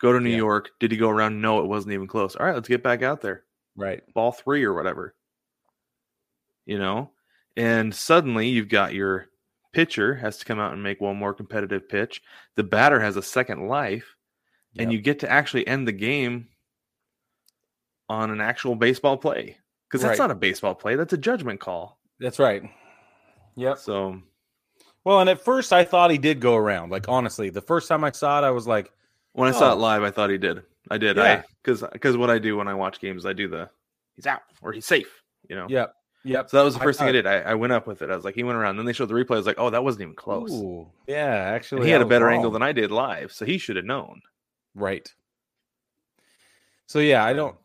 Go 0.00 0.12
to 0.12 0.20
New 0.20 0.30
Yeah. 0.30 0.36
York. 0.38 0.70
Did 0.80 0.90
he 0.92 0.96
go 0.96 1.10
around? 1.10 1.40
No, 1.40 1.60
it 1.60 1.66
wasn't 1.66 1.92
even 1.92 2.06
close. 2.06 2.36
All 2.36 2.46
right, 2.46 2.54
let's 2.54 2.68
get 2.68 2.82
back 2.82 3.02
out 3.02 3.20
there. 3.20 3.44
right. 3.76 4.02
Ball 4.14 4.32
three 4.32 4.64
or 4.64 4.74
whatever. 4.74 5.14
You 6.66 6.78
know? 6.78 7.10
And 7.56 7.94
suddenly 7.94 8.48
you've 8.48 8.68
got 8.68 8.94
your 8.94 9.26
pitcher 9.72 10.14
has 10.14 10.38
to 10.38 10.44
come 10.44 10.58
out 10.58 10.72
and 10.72 10.82
make 10.82 11.00
one 11.00 11.16
more 11.16 11.34
competitive 11.34 11.88
pitch. 11.88 12.22
The 12.56 12.62
batter 12.62 13.00
has 13.00 13.16
a 13.16 13.22
second 13.22 13.68
life, 13.68 14.16
and 14.78 14.92
you 14.92 15.00
get 15.00 15.18
to 15.20 15.30
actually 15.30 15.66
end 15.66 15.86
the 15.88 15.92
game 15.92 16.48
on 18.08 18.30
an 18.30 18.40
actual 18.40 18.74
baseball 18.74 19.16
play. 19.16 19.56
Because 19.88 20.02
that's 20.02 20.18
Right. 20.18 20.24
not 20.24 20.30
a 20.30 20.34
baseball 20.38 20.74
play, 20.74 20.96
that's 20.96 21.12
a 21.12 21.18
judgment 21.18 21.60
call. 21.60 21.98
That's 22.18 22.38
right. 22.38 22.62
Yep. 23.56 23.78
So 23.78 24.22
Well, 25.04 25.20
and 25.20 25.28
at 25.28 25.40
first 25.44 25.72
I 25.72 25.84
thought 25.84 26.10
he 26.12 26.18
did 26.18 26.40
go 26.40 26.54
around. 26.56 26.90
Like 26.90 27.08
honestly, 27.08 27.50
the 27.50 27.60
first 27.60 27.88
time 27.88 28.04
I 28.04 28.12
saw 28.12 28.38
it, 28.42 28.46
I 28.46 28.50
was 28.50 28.66
like, 28.66 28.92
when 29.32 29.48
I 29.48 29.52
saw 29.52 29.70
Oh. 29.70 29.72
it 29.72 29.76
live, 29.80 30.02
I 30.02 30.10
thought 30.10 30.30
he 30.30 30.38
did. 30.38 30.62
I 30.90 30.98
did. 30.98 31.16
Yeah. 31.16 31.42
I 31.42 31.44
because 31.62 31.82
because 31.92 32.16
what 32.16 32.30
I 32.30 32.38
do 32.38 32.56
when 32.56 32.68
I 32.68 32.74
watch 32.74 33.00
games, 33.00 33.26
I 33.26 33.32
do 33.32 33.48
the 33.48 33.68
he's 34.14 34.26
out 34.26 34.42
or 34.62 34.72
he's 34.72 34.86
safe. 34.86 35.22
You 35.48 35.56
know. 35.56 35.66
"Yep, 35.68 35.94
yep." 36.24 36.50
So 36.50 36.56
that 36.58 36.62
was 36.64 36.74
the 36.74 36.80
first 36.80 36.98
thing 36.98 37.08
I 37.08 37.12
did. 37.12 37.26
I, 37.26 37.40
I 37.40 37.54
went 37.54 37.72
up 37.72 37.86
with 37.86 38.02
it. 38.02 38.10
I 38.10 38.16
was 38.16 38.24
like, 38.24 38.34
he 38.34 38.42
went 38.44 38.58
around. 38.58 38.76
Then 38.76 38.86
they 38.86 38.92
showed 38.92 39.08
the 39.08 39.14
replay. 39.14 39.34
I 39.34 39.38
was 39.38 39.46
like, 39.46 39.58
oh, 39.58 39.70
that 39.70 39.82
wasn't 39.84 40.02
even 40.02 40.14
close. 40.14 40.50
Ooh, 40.52 40.88
yeah, 41.06 41.34
actually, 41.34 41.78
And 41.80 41.86
he 41.86 41.92
had 41.92 42.02
a 42.02 42.06
better 42.06 42.26
wrong. 42.26 42.34
angle 42.36 42.50
than 42.50 42.62
I 42.62 42.72
did 42.72 42.90
live, 42.90 43.32
so 43.32 43.44
he 43.44 43.58
should 43.58 43.76
have 43.76 43.84
known. 43.84 44.20
Right. 44.74 45.08
So 46.86 46.98
yeah, 46.98 47.24
I 47.24 47.32
don't, 47.32 47.56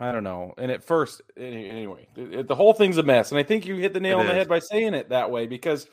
I 0.00 0.10
don't 0.12 0.24
know. 0.24 0.54
And 0.58 0.70
at 0.70 0.82
first, 0.82 1.22
anyway, 1.36 2.08
it, 2.16 2.34
it- 2.34 2.48
the 2.48 2.54
whole 2.54 2.74
thing's 2.74 2.98
a 2.98 3.02
mess. 3.02 3.30
And 3.30 3.38
I 3.38 3.42
think 3.42 3.66
you 3.66 3.76
hit 3.76 3.92
the 3.94 4.00
nail 4.00 4.18
It 4.18 4.22
on 4.22 4.26
the 4.26 4.34
head 4.34 4.48
by 4.48 4.58
saying 4.58 4.94
it 4.94 5.10
that 5.10 5.30
way 5.30 5.46
because 5.46 5.86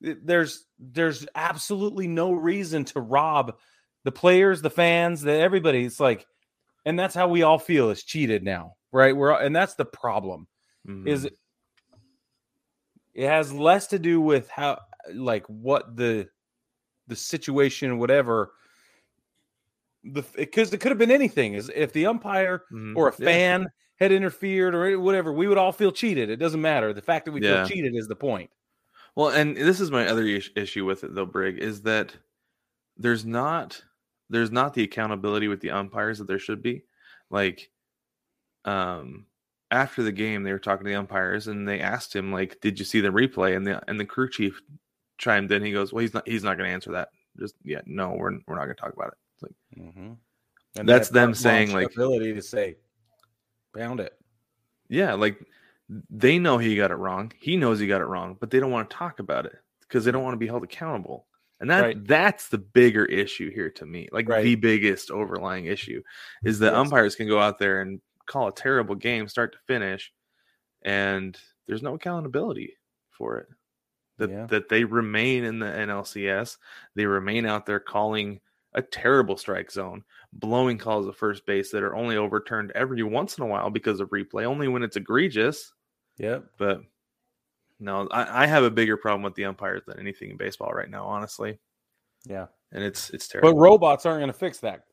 there's 0.00 0.64
there's 0.80 1.26
absolutely 1.36 2.08
no 2.08 2.32
reason 2.32 2.84
to 2.86 3.00
rob 3.00 3.56
the 4.04 4.10
players, 4.12 4.60
the 4.62 4.70
fans, 4.70 5.22
the 5.22 5.32
everybody. 5.32 5.84
It's 5.84 6.00
like, 6.00 6.26
and 6.84 6.98
that's 6.98 7.14
how 7.14 7.28
we 7.28 7.42
all 7.42 7.58
feel 7.60 7.90
is 7.90 8.02
cheated 8.02 8.42
now, 8.42 8.74
right? 8.90 9.16
We're 9.16 9.30
and 9.30 9.54
that's 9.54 9.74
the 9.74 9.84
problem. 9.84 10.48
Is 11.06 11.26
Mhm. 11.26 11.30
It, 13.14 13.26
has 13.28 13.52
less 13.52 13.86
to 13.88 13.98
do 13.98 14.20
with 14.20 14.48
how 14.48 14.80
like 15.12 15.44
what 15.46 15.96
the 15.96 16.28
the 17.08 17.16
situation 17.16 17.98
whatever 17.98 18.52
the 20.04 20.22
because 20.36 20.72
it 20.72 20.78
could 20.80 20.90
have 20.90 20.98
been 20.98 21.10
anything 21.10 21.54
is 21.54 21.70
if 21.74 21.92
the 21.92 22.06
umpire 22.06 22.64
Mhm. 22.72 22.96
or 22.96 23.08
a 23.08 23.14
Yeah. 23.18 23.24
fan 23.26 23.66
had 23.96 24.10
interfered 24.12 24.74
or 24.74 24.98
whatever 24.98 25.32
we 25.32 25.46
would 25.46 25.58
all 25.58 25.72
feel 25.72 25.92
cheated 25.92 26.28
it 26.30 26.36
doesn't 26.36 26.60
matter 26.60 26.92
the 26.92 27.02
fact 27.02 27.24
that 27.26 27.32
we 27.32 27.40
Yeah. 27.42 27.64
feel 27.64 27.76
cheated 27.76 27.94
is 27.94 28.08
the 28.08 28.16
point 28.16 28.50
Well, 29.14 29.28
and 29.28 29.56
this 29.56 29.78
is 29.80 29.90
my 29.90 30.06
other 30.08 30.22
is- 30.26 30.50
issue 30.56 30.86
with 30.86 31.04
it 31.04 31.14
though, 31.14 31.26
Brig, 31.26 31.58
is 31.58 31.82
that 31.82 32.16
there's 32.96 33.24
not 33.26 33.82
there's 34.30 34.50
not 34.50 34.72
the 34.72 34.82
accountability 34.84 35.48
with 35.48 35.60
the 35.60 35.70
umpires 35.70 36.18
that 36.18 36.26
there 36.26 36.38
should 36.38 36.62
be. 36.62 36.84
Like 37.30 37.70
um 38.64 39.26
after 39.72 40.02
the 40.02 40.12
game 40.12 40.42
they 40.44 40.52
were 40.52 40.58
talking 40.58 40.84
to 40.84 40.90
the 40.90 40.98
umpires 40.98 41.48
and 41.48 41.66
they 41.66 41.80
asked 41.80 42.14
him 42.14 42.30
like 42.30 42.60
did 42.60 42.78
you 42.78 42.84
see 42.84 43.00
the 43.00 43.08
replay? 43.08 43.56
And 43.56 43.66
the 43.66 43.82
and 43.88 43.98
the 43.98 44.04
crew 44.04 44.28
chief 44.30 44.60
chimed 45.18 45.50
in. 45.50 45.64
He 45.64 45.72
goes 45.72 45.92
well 45.92 46.02
he's 46.02 46.14
not 46.14 46.28
he's 46.28 46.44
not 46.44 46.58
going 46.58 46.68
to 46.68 46.74
answer 46.74 46.92
that 46.92 47.08
just 47.40 47.54
yeah 47.64 47.80
no 47.86 48.10
we're 48.10 48.38
we're 48.46 48.54
not 48.56 48.66
going 48.66 48.76
to 48.76 48.80
talk 48.80 48.92
about 48.92 49.08
it. 49.08 49.14
It's 49.34 49.42
like 49.42 49.84
mm-hmm. 49.84 50.12
and 50.76 50.88
That's 50.88 51.08
them 51.08 51.34
saying, 51.34 51.72
like- 51.72 51.92
ability 51.92 52.34
to 52.34 52.42
say 52.42 52.76
pound 53.76 53.98
it. 54.00 54.12
Yeah 54.88 55.14
like 55.14 55.38
they 56.10 56.38
know 56.38 56.58
he 56.58 56.76
got 56.76 56.90
it 56.90 56.96
wrong. 56.96 57.32
He 57.40 57.56
knows 57.56 57.80
he 57.80 57.86
got 57.86 58.02
it 58.02 58.06
wrong 58.06 58.36
but 58.38 58.50
they 58.50 58.60
don't 58.60 58.70
want 58.70 58.90
to 58.90 58.96
talk 58.96 59.18
about 59.18 59.46
it 59.46 59.56
because 59.80 60.04
they 60.04 60.10
don't 60.10 60.22
want 60.22 60.34
to 60.34 60.38
be 60.38 60.46
held 60.46 60.62
accountable. 60.64 61.26
And 61.60 61.70
that 61.70 61.80
Right. 61.80 62.06
that's 62.06 62.48
the 62.48 62.58
bigger 62.58 63.06
issue 63.06 63.50
here 63.50 63.70
to 63.70 63.86
me 63.86 64.08
like 64.12 64.28
Right. 64.28 64.42
the 64.44 64.56
biggest 64.56 65.10
overlying 65.10 65.64
issue 65.66 66.02
is 66.44 66.58
that 66.58 66.72
Yes. 66.72 66.76
umpires 66.76 67.14
can 67.16 67.26
go 67.28 67.38
out 67.40 67.58
there 67.58 67.80
and 67.80 68.00
call 68.32 68.48
a 68.48 68.54
terrible 68.54 68.94
game 68.94 69.28
start 69.28 69.52
to 69.52 69.58
finish 69.66 70.12
and 70.84 71.38
there's 71.66 71.82
no 71.82 71.94
accountability 71.94 72.74
for 73.10 73.36
it 73.38 73.48
that 74.18 74.30
Yeah. 74.30 74.46
that 74.46 74.68
they 74.68 74.84
remain 74.84 75.44
in 75.44 75.58
the 75.58 75.66
NLCS 75.66 76.56
they 76.94 77.06
remain 77.06 77.46
out 77.46 77.66
there 77.66 77.80
calling 77.80 78.40
a 78.74 78.82
terrible 78.82 79.36
strike 79.36 79.70
zone 79.70 80.02
blowing 80.32 80.78
calls 80.78 81.06
at 81.06 81.14
first 81.14 81.44
base 81.46 81.70
that 81.70 81.82
are 81.82 81.94
only 81.94 82.16
overturned 82.16 82.70
every 82.74 83.02
once 83.02 83.36
in 83.36 83.44
a 83.44 83.46
while 83.46 83.68
because 83.70 84.00
of 84.00 84.08
replay 84.10 84.44
only 84.44 84.66
when 84.68 84.82
it's 84.82 84.96
egregious 84.96 85.72
yep 86.18 86.44
but 86.58 86.80
no, 87.80 88.06
I, 88.12 88.44
I 88.44 88.46
have 88.46 88.62
a 88.62 88.70
bigger 88.70 88.96
problem 88.96 89.22
with 89.22 89.34
the 89.34 89.44
umpires 89.44 89.82
than 89.86 89.98
anything 89.98 90.30
in 90.30 90.36
baseball 90.36 90.70
right 90.70 90.88
now, 90.88 91.04
honestly. 91.04 91.58
yeah 92.26 92.46
And 92.70 92.84
it's 92.84 93.10
it's 93.10 93.26
terrible. 93.26 93.52
but 93.54 93.60
robots 93.60 94.06
aren't 94.06 94.20
going 94.20 94.32
to 94.32 94.38
fix 94.38 94.60
that 94.60 94.84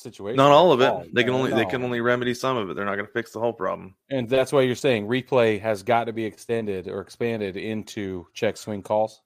situation 0.00 0.36
Not 0.36 0.50
all 0.50 0.72
of 0.72 0.80
it. 0.80 0.86
all. 0.88 1.04
They 1.12 1.22
can 1.24 1.32
only 1.34 1.52
they 1.52 1.64
can 1.66 1.82
only 1.82 2.00
remedy 2.00 2.34
some 2.34 2.56
of 2.56 2.70
it. 2.70 2.74
They're 2.74 2.84
not 2.84 2.94
going 2.96 3.06
to 3.06 3.12
fix 3.12 3.32
the 3.32 3.40
whole 3.40 3.52
problem. 3.52 3.94
and 4.10 4.28
that's 4.28 4.52
why 4.52 4.62
you're 4.62 4.74
saying 4.74 5.06
replay 5.06 5.60
has 5.60 5.82
got 5.82 6.04
to 6.04 6.12
be 6.12 6.24
extended 6.24 6.88
or 6.88 7.00
expanded 7.00 7.56
into 7.56 8.26
check 8.34 8.56
swing 8.56 8.82
calls 8.82 9.22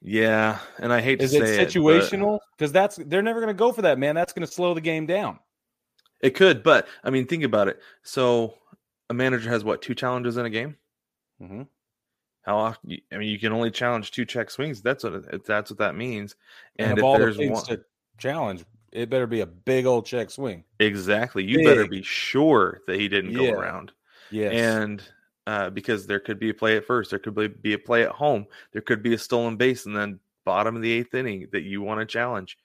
Yeah, 0.00 0.58
and 0.78 0.92
I 0.92 1.00
hate 1.00 1.20
Is 1.22 1.32
to 1.32 1.38
it 1.38 1.46
say 1.46 1.62
it, 1.62 1.68
situational? 1.68 2.38
Because 2.56 2.72
that's 2.72 2.96
they're 2.96 3.22
never 3.22 3.40
going 3.40 3.54
to 3.54 3.58
go 3.58 3.72
for 3.72 3.82
that, 3.82 3.98
man. 3.98 4.14
That's 4.14 4.32
going 4.32 4.46
to 4.46 4.52
slow 4.52 4.74
the 4.74 4.80
game 4.80 5.06
down. 5.06 5.38
it 6.20 6.34
could, 6.34 6.62
but 6.62 6.86
I 7.04 7.10
mean, 7.10 7.26
think 7.26 7.44
about 7.44 7.68
it. 7.68 7.80
So 8.02 8.54
a 9.10 9.14
manager 9.14 9.50
has 9.50 9.64
what 9.64 9.82
two 9.82 9.94
challenges 9.94 10.36
in 10.36 10.46
a 10.46 10.50
game? 10.50 10.76
Mm-hmm. 11.42 11.62
How 12.42 12.56
often? 12.58 12.96
I 13.12 13.18
mean, 13.18 13.28
you 13.28 13.38
can 13.38 13.52
only 13.52 13.70
challenge 13.70 14.10
two 14.10 14.24
check 14.24 14.50
swings. 14.50 14.80
That's 14.80 15.04
what 15.04 15.44
that's 15.44 15.70
what 15.70 15.78
that 15.80 15.94
means. 15.96 16.34
And, 16.78 16.90
And, 16.90 16.98
if 16.98 17.18
there's 17.18 17.38
one, 17.38 17.64
to 17.66 17.80
challenge, 18.18 18.64
it 18.92 19.10
better 19.10 19.26
be 19.26 19.40
a 19.40 19.46
big 19.46 19.86
old 19.86 20.06
check 20.06 20.30
swing. 20.30 20.64
exactly, 20.80 21.44
you 21.44 21.64
better 21.64 21.86
be 21.86 22.02
sure 22.02 22.80
that 22.86 22.98
he 22.98 23.08
didn't 23.08 23.32
Yeah. 23.32 23.50
go 23.52 23.58
around. 23.58 23.92
Yes. 24.30 24.52
and 24.52 25.02
uh, 25.46 25.70
because 25.70 26.06
there 26.06 26.20
could 26.20 26.38
be 26.38 26.50
a 26.50 26.54
play 26.54 26.76
at 26.76 26.84
first, 26.84 27.08
there 27.10 27.18
could 27.18 27.34
be, 27.34 27.48
be 27.48 27.72
a 27.72 27.78
play 27.78 28.02
at 28.02 28.10
home, 28.10 28.46
there 28.72 28.82
could 28.82 29.02
be 29.02 29.14
a 29.14 29.18
stolen 29.18 29.56
base, 29.56 29.86
and 29.86 29.96
then 29.96 30.20
bottom 30.44 30.76
of 30.76 30.82
the 30.82 30.92
eighth 30.92 31.14
inning 31.14 31.46
that 31.52 31.62
you 31.62 31.80
want 31.80 32.00
to 32.00 32.04
challenge, 32.06 32.58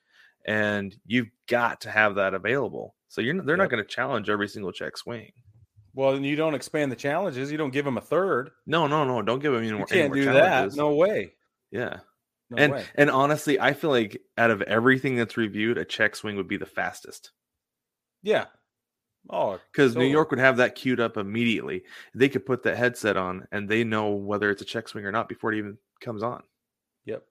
and 0.45 0.95
you've 1.05 1.29
got 1.47 1.79
to 1.81 1.89
have 1.89 2.15
that 2.15 2.33
available. 2.33 2.95
So 3.07 3.21
you're 3.21 3.41
they're 3.41 3.55
not 3.57 3.69
going 3.69 3.81
to 3.83 3.87
challenge 3.89 4.29
every 4.29 4.47
single 4.49 4.71
check 4.73 4.97
swing. 4.97 5.31
well, 5.93 6.13
and 6.15 6.25
you 6.25 6.35
don't 6.35 6.55
expand 6.55 6.91
the 6.91 6.95
challenges. 6.97 7.51
You 7.51 7.57
don't 7.57 7.71
give 7.71 7.85
them 7.85 7.97
a 7.97 8.01
third. 8.01 8.49
No, 8.65 8.87
no, 8.87 9.05
no! 9.05 9.21
Don't 9.21 9.39
give 9.39 9.53
them 9.53 9.61
any 9.61 9.69
You 9.69 9.77
more, 9.77 9.87
any 9.91 10.01
can't 10.01 10.13
do 10.13 10.23
challenges. 10.25 10.75
that. 10.75 10.81
No 10.81 10.93
way. 10.95 11.33
Yeah, 11.71 11.99
No 12.53 12.63
and 12.63 12.73
way. 12.73 12.85
and 12.95 13.09
honestly, 13.09 13.59
I 13.59 13.73
feel 13.73 13.89
like 13.89 14.21
out 14.37 14.51
of 14.51 14.61
everything 14.61 15.15
that's 15.15 15.37
reviewed, 15.37 15.77
a 15.77 15.85
check 15.85 16.15
swing 16.15 16.35
would 16.35 16.47
be 16.47 16.57
the 16.57 16.65
fastest 16.65 17.31
Yeah. 18.21 18.45
Oh, 19.29 19.59
because 19.71 19.93
Totally. 19.93 20.07
New 20.07 20.11
York 20.11 20.31
would 20.31 20.39
have 20.39 20.57
that 20.57 20.75
queued 20.75 20.99
up 20.99 21.17
immediately. 21.17 21.83
They 22.13 22.29
could 22.29 22.45
put 22.45 22.63
that 22.63 22.77
headset 22.77 23.15
on, 23.15 23.47
and 23.51 23.69
they 23.69 23.83
know 23.83 24.11
whether 24.11 24.49
it's 24.51 24.61
a 24.61 24.65
check 24.65 24.87
swing 24.87 25.05
or 25.05 25.11
not 25.11 25.29
before 25.29 25.53
it 25.53 25.57
even 25.57 25.77
comes 26.01 26.21
on. 26.23 26.43
yep. 27.05 27.23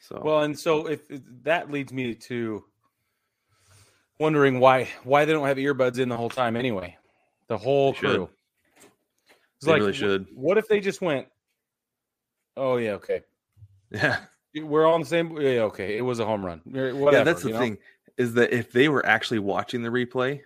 So 0.00 0.20
Well, 0.24 0.42
and 0.42 0.58
so 0.58 0.86
if 0.86 1.02
that 1.42 1.70
leads 1.70 1.92
me 1.92 2.14
to 2.14 2.64
wondering 4.18 4.58
why 4.58 4.88
why 5.04 5.24
they 5.24 5.32
don't 5.32 5.46
have 5.46 5.58
earbuds 5.58 5.98
in 5.98 6.08
the 6.08 6.16
whole 6.16 6.30
time 6.30 6.56
anyway. 6.56 6.96
The 7.48 7.58
whole 7.58 7.92
They 7.92 7.98
crew. 7.98 8.30
They 9.62 9.72
like, 9.72 9.80
really 9.80 9.92
should. 9.92 10.26
What 10.34 10.58
if 10.58 10.68
they 10.68 10.80
just 10.80 11.00
went? 11.00 11.28
Oh 12.56 12.76
yeah, 12.76 12.92
okay. 12.92 13.22
Yeah. 13.90 14.18
We're 14.54 14.86
all 14.86 14.94
on 14.94 15.00
the 15.00 15.06
same. 15.06 15.36
Yeah, 15.40 15.62
okay. 15.62 15.96
It 15.96 16.02
was 16.02 16.20
a 16.20 16.24
home 16.24 16.44
run. 16.44 16.60
Yeah, 16.66 16.92
yeah, 16.92 17.22
that's 17.22 17.42
the 17.42 17.48
you 17.48 17.54
know? 17.54 17.60
thing 17.60 17.78
is 18.16 18.34
that 18.34 18.52
if 18.52 18.72
they 18.72 18.88
were 18.88 19.04
actually 19.04 19.38
watching 19.38 19.82
the 19.82 19.90
replay, 19.90 20.40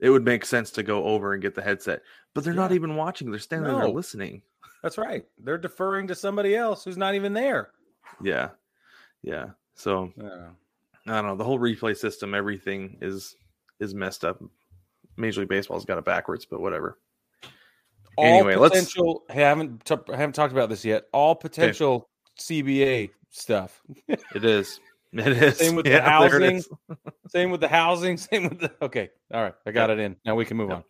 it 0.00 0.10
would 0.10 0.24
make 0.24 0.44
sense 0.44 0.70
to 0.72 0.82
go 0.82 1.04
over 1.04 1.32
and 1.32 1.42
get 1.42 1.54
the 1.54 1.62
headset. 1.62 2.02
But 2.34 2.44
they're 2.44 2.54
not 2.54 2.72
even 2.72 2.94
watching; 2.96 3.30
they're 3.30 3.40
standing 3.40 3.72
there 3.72 3.88
listening. 3.88 4.42
That's 4.82 4.98
right. 4.98 5.24
They're 5.42 5.58
deferring 5.58 6.06
to 6.08 6.14
somebody 6.14 6.54
else 6.54 6.84
who's 6.84 6.96
not 6.96 7.14
even 7.14 7.32
there. 7.32 7.70
Yeah, 8.22 8.50
yeah. 9.22 9.46
So 9.74 10.12
I 10.18 10.22
don't 10.22 10.28
know. 10.28 10.50
I 11.06 11.12
don't 11.16 11.26
know. 11.26 11.36
The 11.36 11.44
whole 11.44 11.58
replay 11.58 11.96
system, 11.96 12.34
everything 12.34 12.98
is 13.00 13.34
is 13.80 13.94
messed 13.94 14.24
up. 14.24 14.42
Major 15.16 15.40
League 15.40 15.48
Baseball's 15.48 15.84
got 15.84 15.98
it 15.98 16.04
backwards, 16.04 16.44
but 16.44 16.60
whatever. 16.60 16.98
All 18.16 18.24
Anyway, 18.24 18.56
let's- 18.56 18.74
potential. 18.74 19.24
haven't 19.30 19.84
t- 19.84 19.96
haven't 20.08 20.34
talked 20.34 20.52
about 20.52 20.68
this 20.68 20.84
yet. 20.84 21.06
All 21.12 21.34
potential 21.34 22.08
CBA 22.38 23.10
stuff. 23.30 23.80
It 24.08 24.44
is. 24.44 24.80
It 25.10 25.26
is. 25.42 25.56
Same 25.56 25.74
with 25.74 25.86
the 25.86 26.02
housing. 26.02 26.62
Same 27.28 27.50
with 27.50 27.62
the 27.62 27.68
housing. 27.68 28.18
Same 28.18 28.50
with 28.50 28.60
the. 28.60 28.70
Okay. 28.82 29.08
All 29.32 29.42
right. 29.42 29.54
I 29.64 29.70
got 29.70 29.88
it 29.88 29.98
in. 29.98 30.16
Now 30.26 30.34
we 30.34 30.44
can 30.44 30.58
move 30.58 30.68
Yep. 30.68 30.84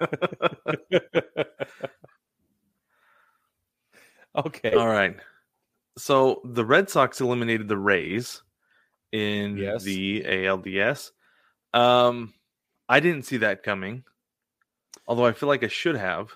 on. 0.00 0.08
okay. 4.46 4.72
All 4.74 4.88
right. 4.88 5.16
So 5.96 6.40
the 6.44 6.64
Red 6.64 6.90
Sox 6.90 7.20
eliminated 7.20 7.68
the 7.68 7.78
Rays 7.78 8.42
in 9.12 9.56
Yes. 9.56 9.84
the 9.84 10.24
ALDS. 10.26 11.12
Um, 11.72 12.34
I 12.88 12.98
didn't 12.98 13.22
see 13.24 13.36
that 13.36 13.62
coming, 13.62 14.02
although 15.06 15.26
I 15.26 15.32
feel 15.32 15.48
like 15.48 15.62
I 15.62 15.68
should 15.68 15.96
have. 15.96 16.32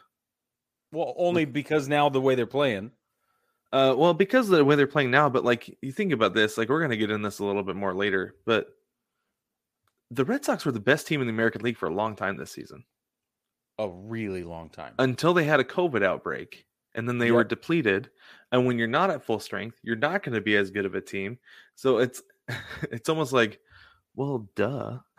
Well, 0.93 1.15
only 1.19 1.45
because 1.45 1.89
now 1.89 2.09
the 2.09 2.21
way 2.21 2.37
they're 2.37 2.47
playing. 2.47 2.93
Uh, 3.73 3.95
well, 3.97 4.15
because 4.15 4.49
of 4.51 4.57
the 4.57 4.65
way 4.65 4.77
they're 4.77 4.87
playing 4.87 5.11
now, 5.11 5.29
but 5.29 5.45
like 5.45 5.77
you 5.83 5.93
think 5.93 6.13
about 6.13 6.35
this, 6.35 6.57
like 6.57 6.69
we're 6.69 6.81
gonna 6.81 6.97
get 6.97 7.11
in 7.11 7.23
this 7.23 7.39
a 7.39 7.45
little 7.45 7.63
bit 7.63 7.77
more 7.77 7.95
later, 7.95 8.35
but 8.47 8.69
the 10.11 10.25
Red 10.25 10.45
Sox 10.45 10.65
were 10.65 10.73
the 10.73 10.81
best 10.81 11.07
team 11.07 11.21
in 11.21 11.27
the 11.27 11.33
American 11.33 11.61
League 11.63 11.77
for 11.77 11.87
a 11.87 11.95
long 11.95 12.17
time 12.17 12.37
this 12.39 12.51
season 12.51 12.83
A 13.79 13.89
really 13.91 14.43
long 14.43 14.71
time. 14.71 14.95
until 14.99 15.35
they 15.35 15.45
had 15.45 15.61
a 15.61 15.65
COVID 15.65 16.03
outbreak, 16.03 16.65
and 16.95 17.07
then 17.07 17.19
they 17.19 17.31
were 17.31 17.45
depleted. 17.45 18.11
And 18.51 18.65
when 18.67 18.79
you're 18.79 18.89
not 18.89 19.11
at 19.11 19.23
full 19.23 19.39
strength, 19.41 19.79
you're 19.83 19.97
not 19.97 20.23
going 20.23 20.35
to 20.35 20.41
be 20.41 20.57
as 20.57 20.71
good 20.71 20.87
of 20.87 20.95
a 20.95 21.03
team. 21.03 21.39
So 21.75 21.99
it's 21.99 22.23
it's 22.91 23.11
almost 23.11 23.35
like, 23.35 23.61
well, 24.17 24.49
duh. 24.57 24.99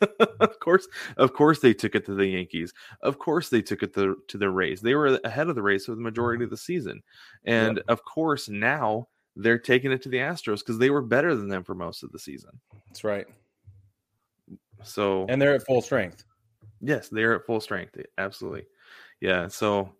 of 0.40 0.58
course, 0.60 0.86
of 1.16 1.32
course, 1.32 1.60
they 1.60 1.74
took 1.74 1.94
it 1.94 2.06
to 2.06 2.14
the 2.14 2.26
Yankees. 2.26 2.72
Of 3.02 3.18
course, 3.18 3.48
they 3.48 3.62
took 3.62 3.82
it 3.82 3.94
to, 3.94 4.16
to 4.28 4.38
the 4.38 4.50
Rays. 4.50 4.80
They 4.80 4.94
were 4.94 5.18
ahead 5.24 5.48
of 5.48 5.54
the 5.54 5.62
Rays 5.62 5.86
for 5.86 5.94
the 5.94 6.00
majority 6.00 6.44
of 6.44 6.50
the 6.50 6.56
season, 6.56 7.02
and 7.44 7.82
of 7.88 8.04
course, 8.04 8.48
now 8.48 9.08
they're 9.36 9.58
taking 9.58 9.92
it 9.92 10.02
to 10.02 10.08
the 10.08 10.18
Astros 10.18 10.58
because 10.58 10.78
they 10.78 10.90
were 10.90 11.02
better 11.02 11.34
than 11.34 11.48
them 11.48 11.64
for 11.64 11.74
most 11.74 12.02
of 12.02 12.12
the 12.12 12.18
season. 12.18 12.50
That's 12.88 13.04
right. 13.04 13.26
So 14.82 15.26
And 15.28 15.40
they're 15.40 15.54
at 15.54 15.64
full 15.66 15.82
strength. 15.82 16.24
Yes, 16.80 17.08
they're 17.08 17.36
at 17.36 17.46
full 17.46 17.60
strength. 17.60 17.96
Absolutely. 18.18 18.64
Yeah. 19.20 19.48
So 19.48 19.92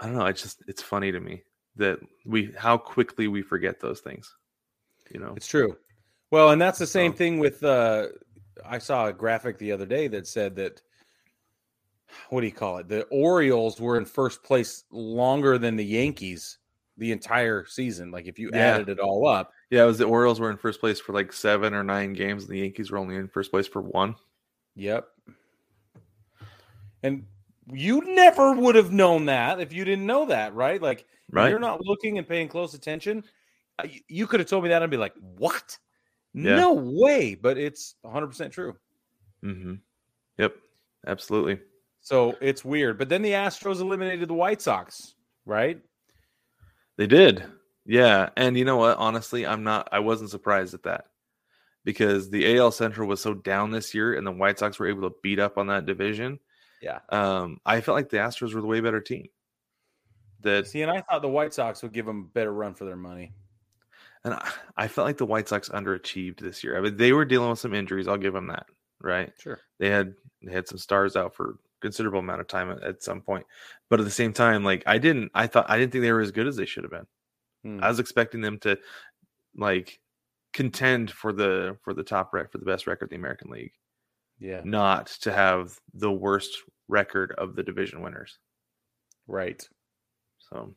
I 0.00 0.06
don't 0.06 0.16
know. 0.16 0.26
It's 0.26 0.42
just 0.42 0.62
it's 0.66 0.82
funny 0.82 1.12
to 1.12 1.20
me 1.20 1.42
that 1.76 1.98
we 2.24 2.52
how 2.56 2.76
quickly 2.76 3.28
we 3.28 3.42
forget 3.42 3.80
those 3.80 4.00
things. 4.00 4.34
You 5.10 5.20
know. 5.20 5.34
It's 5.36 5.46
true. 5.46 5.76
Well, 6.30 6.50
and 6.50 6.60
that's 6.60 6.78
the 6.78 6.86
same 6.86 7.12
So- 7.12 7.18
thing 7.18 7.38
with 7.38 7.62
uh 7.62 8.08
I 8.64 8.78
saw 8.78 9.06
a 9.06 9.12
graphic 9.12 9.58
the 9.58 9.72
other 9.72 9.86
day 9.86 10.08
that 10.08 10.26
said 10.26 10.56
that 10.56 10.80
what 12.30 12.40
do 12.40 12.46
you 12.46 12.52
call 12.52 12.78
it? 12.78 12.88
The 12.88 13.02
Orioles 13.04 13.80
were 13.80 13.96
in 13.98 14.04
first 14.04 14.42
place 14.42 14.84
longer 14.90 15.58
than 15.58 15.76
the 15.76 15.84
Yankees 15.84 16.58
the 16.98 17.12
entire 17.12 17.66
season. 17.66 18.10
Like 18.10 18.26
if 18.26 18.38
you 18.38 18.50
Yeah. 18.52 18.74
added 18.74 18.88
it 18.88 18.98
all 19.00 19.26
up. 19.26 19.52
Yeah, 19.70 19.82
it 19.82 19.86
was 19.86 19.98
the 19.98 20.04
Orioles 20.04 20.40
were 20.40 20.50
in 20.50 20.56
first 20.56 20.80
place 20.80 21.00
for 21.00 21.12
like 21.12 21.32
seven 21.32 21.74
or 21.74 21.82
nine 21.82 22.12
games, 22.12 22.44
and 22.44 22.52
the 22.52 22.60
Yankees 22.60 22.90
were 22.90 22.98
only 22.98 23.16
in 23.16 23.28
first 23.28 23.50
place 23.50 23.66
for 23.66 23.82
one. 23.82 24.14
Yep. 24.76 25.08
And 27.02 27.26
you 27.72 28.02
never 28.14 28.52
would 28.52 28.76
have 28.76 28.92
known 28.92 29.26
that 29.26 29.60
if 29.60 29.72
you 29.72 29.84
didn't 29.84 30.06
know 30.06 30.26
that, 30.26 30.54
right? 30.54 30.80
Like 30.80 31.06
Right. 31.30 31.50
you're 31.50 31.58
not 31.58 31.80
looking 31.84 32.18
and 32.18 32.26
paying 32.26 32.48
close 32.48 32.74
attention. 32.74 33.24
You 34.08 34.26
could 34.26 34.40
have 34.40 34.48
told 34.48 34.62
me 34.62 34.70
that 34.70 34.80
and 34.82 34.90
be 34.90 34.96
like, 34.96 35.12
"What? 35.20 35.76
Yeah. 36.36 36.56
No 36.56 36.74
way!" 36.74 37.34
But 37.34 37.58
it's 37.58 37.96
100 38.02 38.26
percent 38.28 38.52
true. 38.52 38.76
Mm-hmm. 39.44 39.74
Yep. 40.38 40.54
Absolutely. 41.06 41.60
So 42.00 42.36
it's 42.40 42.64
weird. 42.64 42.98
But 42.98 43.08
then 43.08 43.22
the 43.22 43.32
Astros 43.32 43.80
eliminated 43.80 44.28
the 44.28 44.34
White 44.34 44.62
Sox, 44.62 45.14
right? 45.44 45.80
They 46.96 47.06
did. 47.06 47.44
Yeah. 47.84 48.30
And 48.36 48.56
you 48.56 48.64
know 48.64 48.76
what? 48.76 48.98
Honestly, 48.98 49.46
I'm 49.46 49.64
not 49.64 49.88
I 49.92 50.00
wasn't 50.00 50.30
surprised 50.30 50.74
at 50.74 50.84
that. 50.84 51.06
Because 51.84 52.30
the 52.30 52.56
AL 52.58 52.72
Central 52.72 53.08
was 53.08 53.20
so 53.20 53.32
down 53.32 53.70
this 53.70 53.94
year 53.94 54.14
and 54.14 54.26
the 54.26 54.32
White 54.32 54.58
Sox 54.58 54.78
were 54.78 54.88
able 54.88 55.08
to 55.08 55.16
beat 55.22 55.38
up 55.38 55.56
on 55.56 55.68
that 55.68 55.86
division. 55.86 56.40
Yeah. 56.82 56.98
Um, 57.10 57.60
I 57.64 57.80
felt 57.80 57.94
like 57.94 58.08
the 58.08 58.16
Astros 58.16 58.54
were 58.54 58.60
the 58.60 58.66
way 58.66 58.80
better 58.80 59.00
team. 59.00 59.28
That 60.42 60.66
See, 60.66 60.82
and 60.82 60.90
I 60.90 61.00
thought 61.00 61.22
the 61.22 61.28
White 61.28 61.54
Sox 61.54 61.82
would 61.82 61.92
give 61.92 62.06
them 62.06 62.20
a 62.20 62.34
better 62.34 62.52
run 62.52 62.74
for 62.74 62.84
their 62.84 62.96
money. 62.96 63.32
And 64.26 64.34
I, 64.34 64.50
I 64.76 64.88
felt 64.88 65.06
like 65.06 65.16
the 65.16 65.24
White 65.24 65.48
Sox 65.48 65.68
underachieved 65.70 66.40
this 66.40 66.62
year. 66.62 66.76
I 66.76 66.80
mean, 66.82 66.96
they 66.96 67.12
were 67.12 67.24
dealing 67.24 67.48
with 67.48 67.58
some 67.60 67.72
injuries. 67.72 68.06
I'll 68.08 68.18
give 68.18 68.34
them 68.34 68.48
that. 68.48 68.66
Right? 69.00 69.32
Sure. 69.38 69.58
They 69.78 69.88
had 69.88 70.14
they 70.42 70.52
had 70.52 70.68
some 70.68 70.78
stars 70.78 71.16
out 71.16 71.34
for 71.34 71.56
considerable 71.80 72.18
amount 72.20 72.40
of 72.40 72.48
time 72.48 72.70
at, 72.70 72.82
at 72.82 73.02
some 73.02 73.20
point. 73.20 73.46
But 73.88 74.00
at 74.00 74.04
the 74.04 74.10
same 74.10 74.32
time, 74.32 74.64
like 74.64 74.82
I 74.86 74.98
didn't, 74.98 75.30
I 75.34 75.46
thought 75.46 75.70
I 75.70 75.78
didn't 75.78 75.92
think 75.92 76.02
they 76.02 76.12
were 76.12 76.20
as 76.20 76.32
good 76.32 76.46
as 76.46 76.56
they 76.56 76.66
should 76.66 76.84
have 76.84 76.90
been. 76.90 77.06
Hmm. 77.64 77.84
I 77.84 77.88
was 77.88 78.00
expecting 78.00 78.40
them 78.40 78.58
to 78.60 78.78
like 79.56 79.98
contend 80.52 81.10
for 81.10 81.32
the 81.32 81.76
for 81.84 81.94
the 81.94 82.02
top 82.02 82.32
rec 82.34 82.50
for 82.50 82.58
the 82.58 82.64
best 82.64 82.86
record 82.86 83.12
in 83.12 83.16
the 83.16 83.20
American 83.22 83.50
League, 83.50 83.72
Yeah. 84.38 84.62
not 84.64 85.06
to 85.22 85.32
have 85.32 85.78
the 85.94 86.10
worst 86.10 86.56
record 86.88 87.32
of 87.36 87.54
the 87.54 87.62
division 87.62 88.00
winners. 88.02 88.38
Right. 89.28 89.62
So 90.38 90.74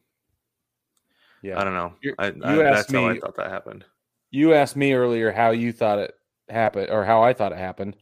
Yeah. 1.41 1.59
I 1.59 1.63
don't 1.63 1.73
know. 1.73 1.93
You're- 2.01 2.15
I, 2.19 2.27
you 2.27 2.61
I, 2.61 2.65
asked 2.65 2.89
that's 2.89 2.91
how 2.93 3.07
I 3.07 3.19
thought 3.19 3.35
that 3.37 3.49
happened. 3.49 3.85
You 4.31 4.53
asked 4.53 4.75
me 4.75 4.93
earlier 4.93 5.31
how 5.31 5.51
you 5.51 5.71
thought 5.71 5.99
it 5.99 6.13
happened 6.49 6.89
or 6.91 7.03
how 7.05 7.23
I 7.23 7.33
thought 7.33 7.51
it 7.51 7.57
happened. 7.57 7.95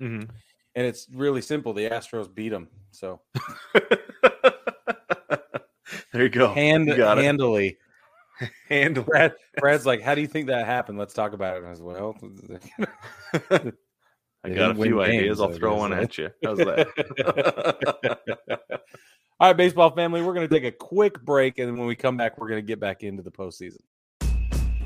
Mm-hmm. 0.00 0.30
And 0.76 0.86
it's 0.86 1.06
really 1.12 1.40
simple. 1.42 1.72
The 1.72 1.88
Astros 1.88 2.32
beat 2.34 2.48
them. 2.48 2.68
So 2.90 3.20
there 6.12 6.22
you 6.22 6.28
go. 6.28 6.52
hand, 6.52 6.88
You 6.88 6.94
it. 6.94 7.18
handily. 7.18 7.78
Handle. 8.68 9.04
Brad, 9.04 9.32
Brad's 9.58 9.86
like, 9.86 10.02
How 10.02 10.16
do 10.16 10.20
you 10.20 10.26
think 10.26 10.48
that 10.48 10.66
happened? 10.66 10.98
Let's 10.98 11.14
talk 11.14 11.34
about 11.34 11.54
it. 11.54 11.58
And 11.58 11.66
I 11.68 11.70
was 11.70 11.80
well, 11.82 12.16
I 14.44 14.48
got 14.50 14.72
a 14.72 14.74
few 14.74 15.00
ideas. 15.02 15.40
I'll 15.40 15.52
throw 15.52 15.76
one 15.76 15.92
at 15.92 16.18
you. 16.18 16.30
How's 16.42 16.58
that? 16.58 16.88
All 19.40 19.48
right, 19.48 19.56
baseball 19.56 19.90
family, 19.90 20.22
we're 20.22 20.32
going 20.32 20.48
to 20.48 20.54
take 20.54 20.62
a 20.62 20.70
quick 20.70 21.20
break. 21.20 21.58
And 21.58 21.76
when 21.76 21.88
we 21.88 21.96
come 21.96 22.16
back, 22.16 22.38
we're 22.38 22.48
going 22.48 22.62
to 22.62 22.66
get 22.66 22.78
back 22.78 23.02
into 23.02 23.20
the 23.20 23.32
postseason. 23.32 23.80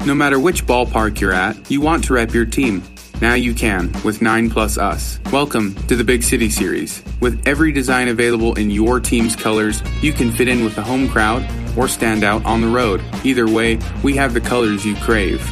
No 0.07 0.15
matter 0.15 0.41
which 0.41 0.65
ballpark 0.65 1.21
you're 1.21 1.35
at, 1.35 1.71
you 1.71 1.83
want 1.83 2.05
to 2.05 2.15
rep 2.15 2.33
your 2.33 2.47
team. 2.47 2.83
Now 3.21 3.35
you 3.35 3.53
can 3.53 3.93
with 4.05 4.23
9 4.23 4.49
Plus 4.49 4.79
Us. 4.79 5.21
Welcome 5.33 5.75
to 5.89 5.97
the 5.97 6.05
Big 6.05 6.23
City 6.23 6.49
Series. 6.49 7.03
With 7.21 7.47
every 7.47 7.73
design 7.73 8.09
available 8.09 8.55
in 8.55 8.71
your 8.71 9.01
team's 9.01 9.37
colors, 9.37 9.83
you 10.01 10.15
can 10.15 10.33
fit 10.33 10.49
in 10.49 10.65
with 10.65 10.77
the 10.77 10.83
home 10.83 11.11
crowd 11.11 11.47
or 11.77 11.87
stand 11.87 12.25
out 12.25 12.43
on 12.47 12.63
the 12.63 12.69
road. 12.69 13.03
Either 13.25 13.47
way, 13.47 13.79
we 14.03 14.17
have 14.17 14.33
the 14.33 14.41
colors 14.41 14.83
you 14.83 14.97
crave. 14.97 15.43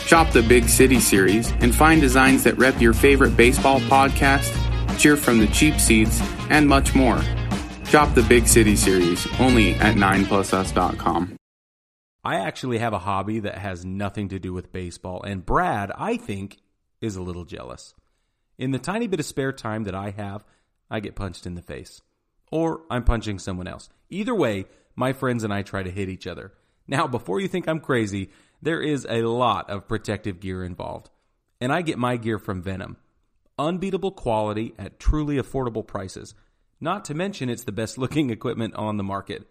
Shop 0.00 0.30
the 0.32 0.42
Big 0.42 0.68
City 0.68 1.00
Series 1.00 1.52
and 1.60 1.74
find 1.74 2.02
designs 2.02 2.44
that 2.44 2.58
rep 2.58 2.82
your 2.82 2.92
favorite 2.92 3.34
baseball 3.34 3.80
podcast, 3.80 4.52
cheer 4.98 5.16
from 5.16 5.38
the 5.38 5.46
cheap 5.46 5.80
seats, 5.80 6.20
and 6.50 6.68
much 6.68 6.94
more. 6.94 7.22
Shop 7.88 8.12
the 8.16 8.22
Big 8.22 8.48
City 8.48 8.74
Series 8.74 9.28
only 9.38 9.74
at 9.74 9.94
9plusus.com. 9.94 11.36
I 12.24 12.40
actually 12.40 12.78
have 12.78 12.92
a 12.92 12.98
hobby 12.98 13.38
that 13.38 13.58
has 13.58 13.84
nothing 13.84 14.28
to 14.30 14.40
do 14.40 14.52
with 14.52 14.72
baseball, 14.72 15.22
and 15.22 15.46
Brad, 15.46 15.92
I 15.96 16.16
think, 16.16 16.58
is 17.00 17.14
a 17.14 17.22
little 17.22 17.44
jealous. 17.44 17.94
In 18.58 18.72
the 18.72 18.80
tiny 18.80 19.06
bit 19.06 19.20
of 19.20 19.26
spare 19.26 19.52
time 19.52 19.84
that 19.84 19.94
I 19.94 20.10
have, 20.10 20.44
I 20.90 20.98
get 20.98 21.14
punched 21.14 21.46
in 21.46 21.54
the 21.54 21.62
face. 21.62 22.02
Or 22.50 22.80
I'm 22.90 23.04
punching 23.04 23.38
someone 23.38 23.68
else. 23.68 23.88
Either 24.10 24.34
way, 24.34 24.64
my 24.96 25.12
friends 25.12 25.44
and 25.44 25.54
I 25.54 25.62
try 25.62 25.84
to 25.84 25.90
hit 25.90 26.08
each 26.08 26.26
other. 26.26 26.54
Now, 26.88 27.06
before 27.06 27.38
you 27.38 27.46
think 27.46 27.68
I'm 27.68 27.80
crazy, 27.80 28.30
there 28.60 28.82
is 28.82 29.06
a 29.08 29.22
lot 29.22 29.70
of 29.70 29.86
protective 29.86 30.40
gear 30.40 30.64
involved. 30.64 31.10
And 31.60 31.72
I 31.72 31.82
get 31.82 31.98
my 31.98 32.16
gear 32.16 32.40
from 32.40 32.64
Venum. 32.64 32.96
Unbeatable 33.58 34.10
quality 34.10 34.74
at 34.76 34.98
truly 34.98 35.36
affordable 35.36 35.86
prices. 35.86 36.34
Not 36.80 37.06
to 37.06 37.14
mention, 37.14 37.48
it's 37.48 37.64
the 37.64 37.72
best 37.72 37.96
looking 37.98 38.30
equipment 38.30 38.74
on 38.74 38.96
the 38.96 39.04
market. 39.04 39.46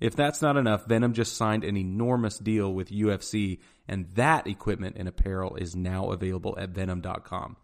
If 0.00 0.16
that's 0.16 0.40
not 0.40 0.56
enough, 0.56 0.86
Venum 0.86 1.12
just 1.12 1.36
signed 1.36 1.62
an 1.62 1.76
enormous 1.76 2.38
deal 2.38 2.72
with 2.72 2.90
UFC, 2.90 3.58
and 3.86 4.06
that 4.14 4.46
equipment 4.46 4.96
and 4.98 5.06
apparel 5.06 5.56
is 5.56 5.76
now 5.76 6.10
available 6.10 6.56
at 6.58 6.72
venum.com. 6.72 7.56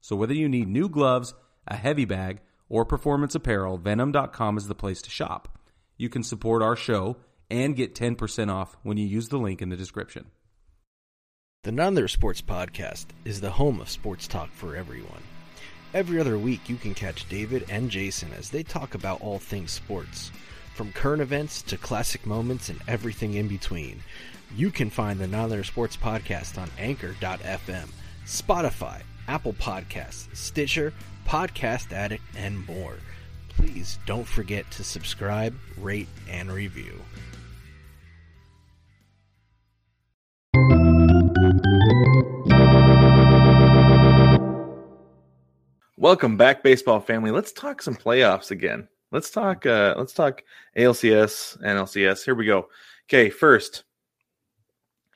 So 0.00 0.16
whether 0.16 0.32
you 0.32 0.48
need 0.48 0.68
new 0.68 0.88
gloves, 0.88 1.34
a 1.68 1.76
heavy 1.76 2.06
bag, 2.06 2.40
or 2.68 2.84
performance 2.84 3.34
apparel, 3.34 3.78
venum.com 3.78 4.56
is 4.56 4.68
the 4.68 4.74
place 4.74 5.02
to 5.02 5.10
shop. 5.10 5.58
You 5.98 6.08
can 6.08 6.22
support 6.22 6.62
our 6.62 6.76
show 6.76 7.16
and 7.50 7.76
get 7.76 7.94
10% 7.94 8.50
off 8.50 8.76
when 8.82 8.96
you 8.96 9.06
use 9.06 9.28
the 9.28 9.38
link 9.38 9.60
in 9.60 9.68
the 9.68 9.76
description. 9.76 10.30
The 11.62 11.72
None 11.72 12.08
Sports 12.08 12.42
Podcast 12.42 13.06
is 13.24 13.40
the 13.40 13.50
home 13.50 13.80
of 13.80 13.90
sports 13.90 14.26
talk 14.26 14.50
for 14.52 14.76
everyone. 14.76 15.22
Every 15.96 16.20
other 16.20 16.36
week, 16.36 16.68
you 16.68 16.76
can 16.76 16.92
catch 16.92 17.26
David 17.26 17.64
and 17.70 17.90
Jason 17.90 18.30
as 18.36 18.50
they 18.50 18.62
talk 18.62 18.94
about 18.94 19.22
all 19.22 19.38
things 19.38 19.70
sports, 19.70 20.30
from 20.74 20.92
current 20.92 21.22
events 21.22 21.62
to 21.62 21.78
classic 21.78 22.26
moments 22.26 22.68
and 22.68 22.78
everything 22.86 23.32
in 23.32 23.48
between. 23.48 24.02
You 24.54 24.70
can 24.70 24.90
find 24.90 25.18
the 25.18 25.26
Non 25.26 25.64
Sports 25.64 25.96
Podcast 25.96 26.60
on 26.60 26.68
Anchor.fm, 26.78 27.88
Spotify, 28.26 29.00
Apple 29.26 29.54
Podcasts, 29.54 30.36
Stitcher, 30.36 30.92
Podcast 31.26 31.90
Addict, 31.92 32.22
and 32.36 32.66
more. 32.66 32.98
Please 33.48 33.98
don't 34.04 34.28
forget 34.28 34.70
to 34.72 34.84
subscribe, 34.84 35.54
rate, 35.78 36.08
and 36.28 36.52
review. 36.52 37.00
Welcome 45.98 46.36
back, 46.36 46.62
baseball 46.62 47.00
family. 47.00 47.30
Let's 47.30 47.52
talk 47.52 47.80
some 47.80 47.94
playoffs 47.94 48.50
again. 48.50 48.86
Let's 49.12 49.30
talk. 49.30 49.64
Uh, 49.64 49.94
let's 49.96 50.12
talk 50.12 50.42
ALCS 50.76 51.56
and 51.62 51.78
LCS. 51.78 52.22
Here 52.22 52.34
we 52.34 52.44
go. 52.44 52.68
Okay, 53.08 53.30
first, 53.30 53.84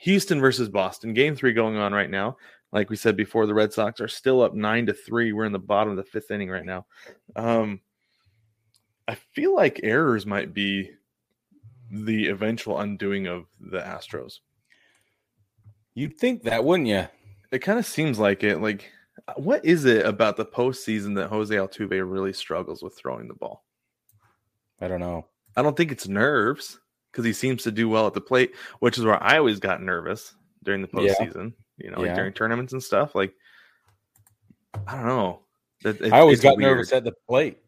Houston 0.01 0.41
versus 0.41 0.71
Boston. 0.71 1.13
Game 1.13 1.37
three 1.37 1.53
going 1.53 1.77
on 1.77 1.93
right 1.93 2.09
now. 2.09 2.39
Like 2.73 2.89
we 2.89 2.97
said 2.97 3.15
before, 3.15 3.45
the 3.45 3.53
Red 3.53 3.75
Sox 3.75 4.01
are 4.01 4.09
still 4.09 4.41
up 4.41 4.55
nine 4.55 4.87
to 4.87 4.95
three. 4.95 5.35
We're 5.35 5.45
in 5.45 5.53
the 5.53 5.59
bottom 5.59 5.91
of 5.91 5.99
the 5.99 6.03
fifth 6.03 6.31
inning 6.31 6.49
right 6.49 6.65
now. 6.65 6.87
Um, 7.37 7.83
I 9.07 9.17
feel 9.17 9.55
like 9.55 9.81
errors 9.83 10.25
might 10.25 10.55
be 10.55 10.93
the 11.91 12.29
eventual 12.29 12.79
undoing 12.79 13.27
of 13.27 13.45
the 13.61 13.81
Astros. 13.81 14.39
You'd 15.93 16.17
think 16.17 16.45
that, 16.45 16.65
wouldn't 16.65 16.89
you? 16.89 17.07
It 17.53 17.59
kind 17.59 17.79
of 17.79 17.85
seems 17.85 18.19
like 18.19 18.43
it. 18.43 18.63
Like 18.63 18.91
Uh, 19.29 19.35
what 19.37 19.65
is 19.65 19.85
it 19.85 20.07
about 20.07 20.37
the 20.37 20.45
postseason 20.45 21.15
that 21.17 21.29
Jose 21.29 21.55
Altuve 21.55 22.11
really 22.11 22.33
struggles 22.33 22.83
with 22.83 22.97
throwing 22.97 23.29
the 23.29 23.35
ball? 23.35 23.65
I 24.81 24.89
don't 24.89 25.01
know. 25.01 25.27
I 25.57 25.63
don't 25.63 25.77
think 25.77 25.93
it's 25.93 26.09
nerves 26.09 26.79
because 27.11 27.25
he 27.25 27.33
seems 27.33 27.63
to 27.65 27.73
do 27.73 27.89
well 27.89 28.07
at 28.07 28.15
the 28.15 28.21
plate, 28.21 28.55
which 28.79 28.99
is 28.99 29.05
where 29.05 29.23
I 29.23 29.39
always 29.39 29.59
got 29.59 29.83
nervous 29.83 30.35
during 30.63 30.83
the 30.83 30.89
postseason. 30.89 31.53
Yeah. 31.79 31.87
You 31.87 31.91
know, 31.91 32.01
like 32.01 32.15
during 32.15 32.33
tournaments 32.33 32.73
and 32.73 32.83
stuff. 32.83 33.15
Like, 33.15 33.33
I 34.87 34.97
don't 34.97 35.07
know. 35.07 35.41
It, 35.85 36.13
I 36.13 36.21
always 36.21 36.41
got 36.41 36.57
weird. 36.57 36.73
nervous 36.73 36.93
at 36.93 37.05
the 37.05 37.13
plate. 37.27 37.59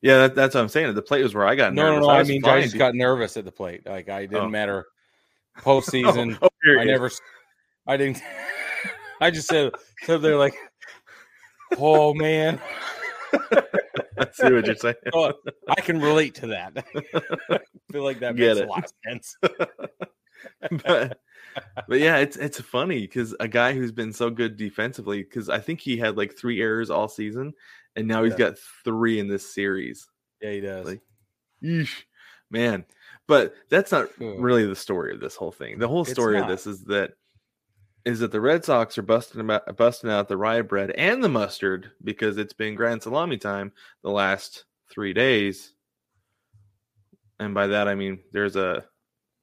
Yeah, 0.00 0.18
that, 0.18 0.34
that's 0.34 0.54
what 0.54 0.60
I'm 0.60 0.68
saying. 0.68 0.94
The 0.94 1.02
plate 1.02 1.22
was 1.22 1.34
where 1.34 1.46
I 1.46 1.54
got 1.54 1.74
no, 1.74 1.82
nervous. 1.82 2.00
No, 2.00 2.06
no, 2.06 2.12
I, 2.12 2.20
I 2.20 2.22
mean, 2.24 2.44
I 2.44 2.60
just 2.62 2.78
got 2.78 2.94
nervous 2.94 3.36
at 3.36 3.44
the 3.44 3.52
plate. 3.52 3.86
Like, 3.86 4.08
I 4.08 4.22
didn't 4.22 4.44
oh. 4.44 4.48
matter 4.48 4.86
oh, 5.58 5.60
postseason. 5.80 6.38
oh, 6.40 6.48
oh, 6.48 6.80
I 6.80 6.84
never, 6.84 7.10
I 7.86 7.96
didn't. 7.96 8.22
I 9.20 9.30
just 9.30 9.48
said, 9.48 9.72
so 10.04 10.18
they're 10.18 10.36
like, 10.36 10.54
Oh 11.78 12.14
man. 12.14 12.60
I 13.32 14.28
see 14.32 14.52
what 14.52 14.66
you're 14.66 14.76
saying. 14.76 14.94
Oh, 15.14 15.32
I 15.68 15.80
can 15.80 16.00
relate 16.00 16.34
to 16.36 16.46
that. 16.48 16.84
I 17.50 17.60
feel 17.90 18.04
like 18.04 18.20
that 18.20 18.36
Get 18.36 18.56
makes 18.56 18.60
it. 18.60 18.66
a 18.66 18.70
lot 18.70 18.84
of 18.84 18.92
sense. 19.06 19.36
but, 20.84 21.18
but 21.88 22.00
yeah, 22.00 22.16
it's 22.18 22.36
it's 22.36 22.60
funny 22.60 23.00
because 23.00 23.34
a 23.40 23.48
guy 23.48 23.72
who's 23.72 23.92
been 23.92 24.12
so 24.12 24.30
good 24.30 24.56
defensively, 24.56 25.22
because 25.22 25.48
I 25.48 25.58
think 25.58 25.80
he 25.80 25.96
had 25.96 26.16
like 26.16 26.36
three 26.36 26.60
errors 26.60 26.90
all 26.90 27.08
season, 27.08 27.52
and 27.96 28.06
now 28.08 28.24
he's 28.24 28.34
got 28.34 28.58
three 28.84 29.18
in 29.18 29.28
this 29.28 29.54
series. 29.54 30.08
Yeah, 30.40 30.50
he 30.50 30.60
does. 30.60 30.86
Like, 30.86 31.00
eesh, 31.62 32.02
man. 32.50 32.84
But 33.28 33.54
that's 33.70 33.92
not 33.92 34.08
really 34.18 34.66
the 34.66 34.76
story 34.76 35.14
of 35.14 35.20
this 35.20 35.36
whole 35.36 35.52
thing. 35.52 35.78
The 35.78 35.88
whole 35.88 36.04
story 36.04 36.38
of 36.40 36.48
this 36.48 36.66
is 36.66 36.84
that 36.84 37.12
is 38.04 38.20
that 38.20 38.32
the 38.32 38.40
Red 38.40 38.64
Sox 38.64 38.98
are 38.98 39.02
busting 39.02 39.50
out, 39.50 39.76
busting 39.76 40.10
out 40.10 40.28
the 40.28 40.36
rye 40.36 40.62
bread 40.62 40.90
and 40.92 41.22
the 41.22 41.28
mustard 41.28 41.92
because 42.02 42.38
it's 42.38 42.52
been 42.52 42.74
grand 42.74 43.02
salami 43.02 43.36
time 43.36 43.72
the 44.02 44.10
last 44.10 44.64
three 44.90 45.12
days. 45.12 45.72
And 47.38 47.54
by 47.54 47.68
that 47.68 47.88
I 47.88 47.94
mean 47.94 48.20
there's 48.32 48.56
a 48.56 48.84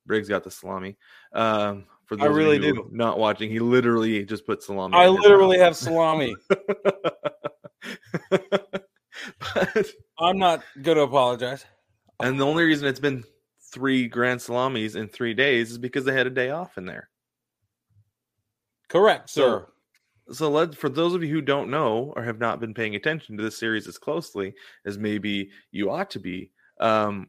Briggs 0.05 0.27
got 0.27 0.43
the 0.43 0.51
salami. 0.51 0.97
Um, 1.33 1.85
for 2.05 2.15
those 2.15 2.25
I 2.25 2.29
really 2.29 2.57
do 2.57 2.89
not 2.91 3.19
watching, 3.19 3.51
he 3.51 3.59
literally 3.59 4.25
just 4.25 4.47
put 4.47 4.63
salami. 4.63 4.97
I 4.97 5.07
literally 5.07 5.57
mouth. 5.57 5.65
have 5.65 5.77
salami. 5.77 6.35
but, 8.29 9.87
I'm 10.19 10.39
not 10.39 10.63
going 10.81 10.97
to 10.97 11.03
apologize. 11.03 11.63
And 12.19 12.39
the 12.39 12.45
only 12.45 12.63
reason 12.63 12.87
it's 12.87 12.99
been 12.99 13.23
three 13.71 14.07
grand 14.07 14.41
salamis 14.41 14.95
in 14.95 15.07
three 15.07 15.35
days 15.35 15.69
is 15.69 15.77
because 15.77 16.05
they 16.05 16.13
had 16.13 16.25
a 16.25 16.31
day 16.31 16.49
off 16.49 16.79
in 16.79 16.85
there. 16.85 17.09
Correct, 18.89 19.29
sir. 19.29 19.67
So, 20.27 20.33
so 20.33 20.49
let 20.49 20.75
for 20.75 20.89
those 20.89 21.13
of 21.13 21.23
you 21.23 21.29
who 21.29 21.41
don't 21.41 21.69
know 21.69 22.13
or 22.15 22.23
have 22.23 22.39
not 22.39 22.59
been 22.59 22.73
paying 22.73 22.95
attention 22.95 23.37
to 23.37 23.43
this 23.43 23.57
series 23.57 23.87
as 23.87 23.97
closely 23.97 24.53
as 24.85 24.97
maybe 24.97 25.51
you 25.71 25.89
ought 25.89 26.09
to 26.11 26.19
be, 26.19 26.51
um, 26.79 27.27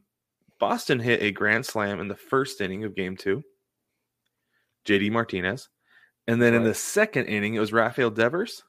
Boston 0.59 0.99
hit 0.99 1.21
a 1.21 1.31
grand 1.31 1.65
slam 1.65 1.99
in 1.99 2.07
the 2.07 2.15
first 2.15 2.61
inning 2.61 2.83
of 2.83 2.95
Game 2.95 3.15
Two. 3.15 3.43
JD 4.85 5.11
Martinez, 5.11 5.69
and 6.27 6.41
then 6.41 6.53
right. 6.53 6.57
in 6.57 6.63
the 6.63 6.73
second 6.73 7.27
inning, 7.27 7.53
it 7.53 7.59
was 7.59 7.71
Rafael 7.71 8.09
Devers. 8.09 8.63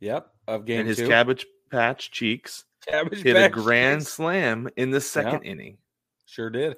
Yep, 0.00 0.28
of 0.46 0.64
Game 0.64 0.80
and 0.80 0.88
his 0.88 0.98
two. 0.98 1.08
cabbage 1.08 1.44
patch 1.70 2.12
cheeks 2.12 2.64
cabbage 2.86 3.22
hit 3.22 3.34
patch 3.34 3.50
a 3.50 3.54
grand 3.54 4.02
cheeks. 4.02 4.12
slam 4.12 4.68
in 4.76 4.90
the 4.90 5.00
second 5.00 5.42
inning. 5.42 5.78
Sure 6.26 6.50
did. 6.50 6.76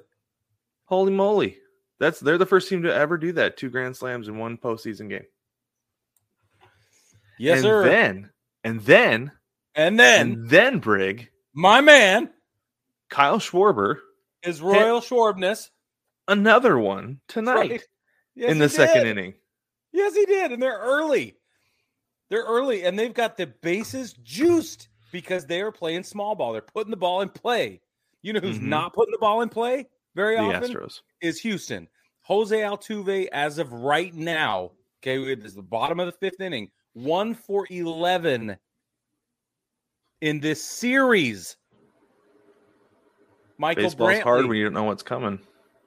Holy 0.85 1.11
moly! 1.11 1.57
That's 1.99 2.19
they're 2.19 2.37
the 2.37 2.45
first 2.45 2.69
team 2.69 2.83
to 2.83 2.93
ever 2.93 3.17
do 3.17 3.31
that. 3.33 3.57
Two 3.57 3.69
grand 3.69 3.95
slams 3.95 4.27
in 4.27 4.37
one 4.37 4.57
postseason 4.57 5.09
game. 5.09 5.25
Yes, 7.39 7.59
and 7.59 7.63
sir. 7.63 7.83
Then 7.85 8.29
and 8.63 8.81
then 8.81 9.31
and 9.73 9.99
then 9.99 10.31
and 10.31 10.49
then 10.49 10.79
Brig, 10.79 11.29
my 11.53 11.81
man, 11.81 12.29
Kyle 13.09 13.39
Schwarber, 13.39 13.95
is 14.43 14.61
royal 14.61 14.99
Schwarbness, 14.99 15.69
another 16.27 16.77
one 16.77 17.21
tonight 17.29 17.71
right. 17.71 17.83
yes, 18.35 18.51
in 18.51 18.59
the 18.59 18.69
second 18.69 19.05
did. 19.05 19.17
inning. 19.17 19.33
Yes, 19.93 20.13
he 20.13 20.25
did, 20.25 20.51
and 20.51 20.61
they're 20.61 20.79
early. 20.79 21.37
They're 22.29 22.43
early, 22.43 22.83
and 22.83 22.99
they've 22.99 23.13
got 23.13 23.37
the 23.37 23.47
bases 23.47 24.13
juiced 24.21 24.89
because 25.11 25.45
they 25.45 25.61
are 25.61 25.71
playing 25.71 26.03
small 26.03 26.35
ball. 26.35 26.51
They're 26.51 26.61
putting 26.61 26.91
the 26.91 26.97
ball 26.97 27.21
in 27.21 27.29
play. 27.29 27.81
You 28.21 28.33
know 28.33 28.41
who's 28.41 28.57
mm-hmm. 28.57 28.69
not 28.69 28.93
putting 28.93 29.13
the 29.13 29.17
ball 29.17 29.41
in 29.41 29.49
play 29.49 29.87
very 30.13 30.35
the 30.35 30.41
often? 30.43 30.73
Astros. 30.73 30.99
Is 31.21 31.39
Houston. 31.39 31.87
Jose 32.23 32.55
Altuve, 32.55 33.27
as 33.31 33.57
of 33.57 33.71
right 33.71 34.13
now, 34.13 34.71
okay, 35.01 35.19
it 35.31 35.43
is 35.43 35.55
the 35.55 35.63
bottom 35.63 35.99
of 35.99 36.05
the 36.05 36.11
fifth 36.11 36.41
inning 36.41 36.69
one 36.93 37.33
for 37.33 37.65
11 37.69 38.57
in 40.21 40.39
this 40.39 40.63
series. 40.63 41.55
Michael 43.57 43.83
Baseball's 43.83 44.11
Brantley, 44.11 44.23
hard 44.23 44.45
when 44.47 44.57
you 44.57 44.63
don't 44.63 44.73
know 44.73 44.83
what's 44.83 45.03
coming. 45.03 45.39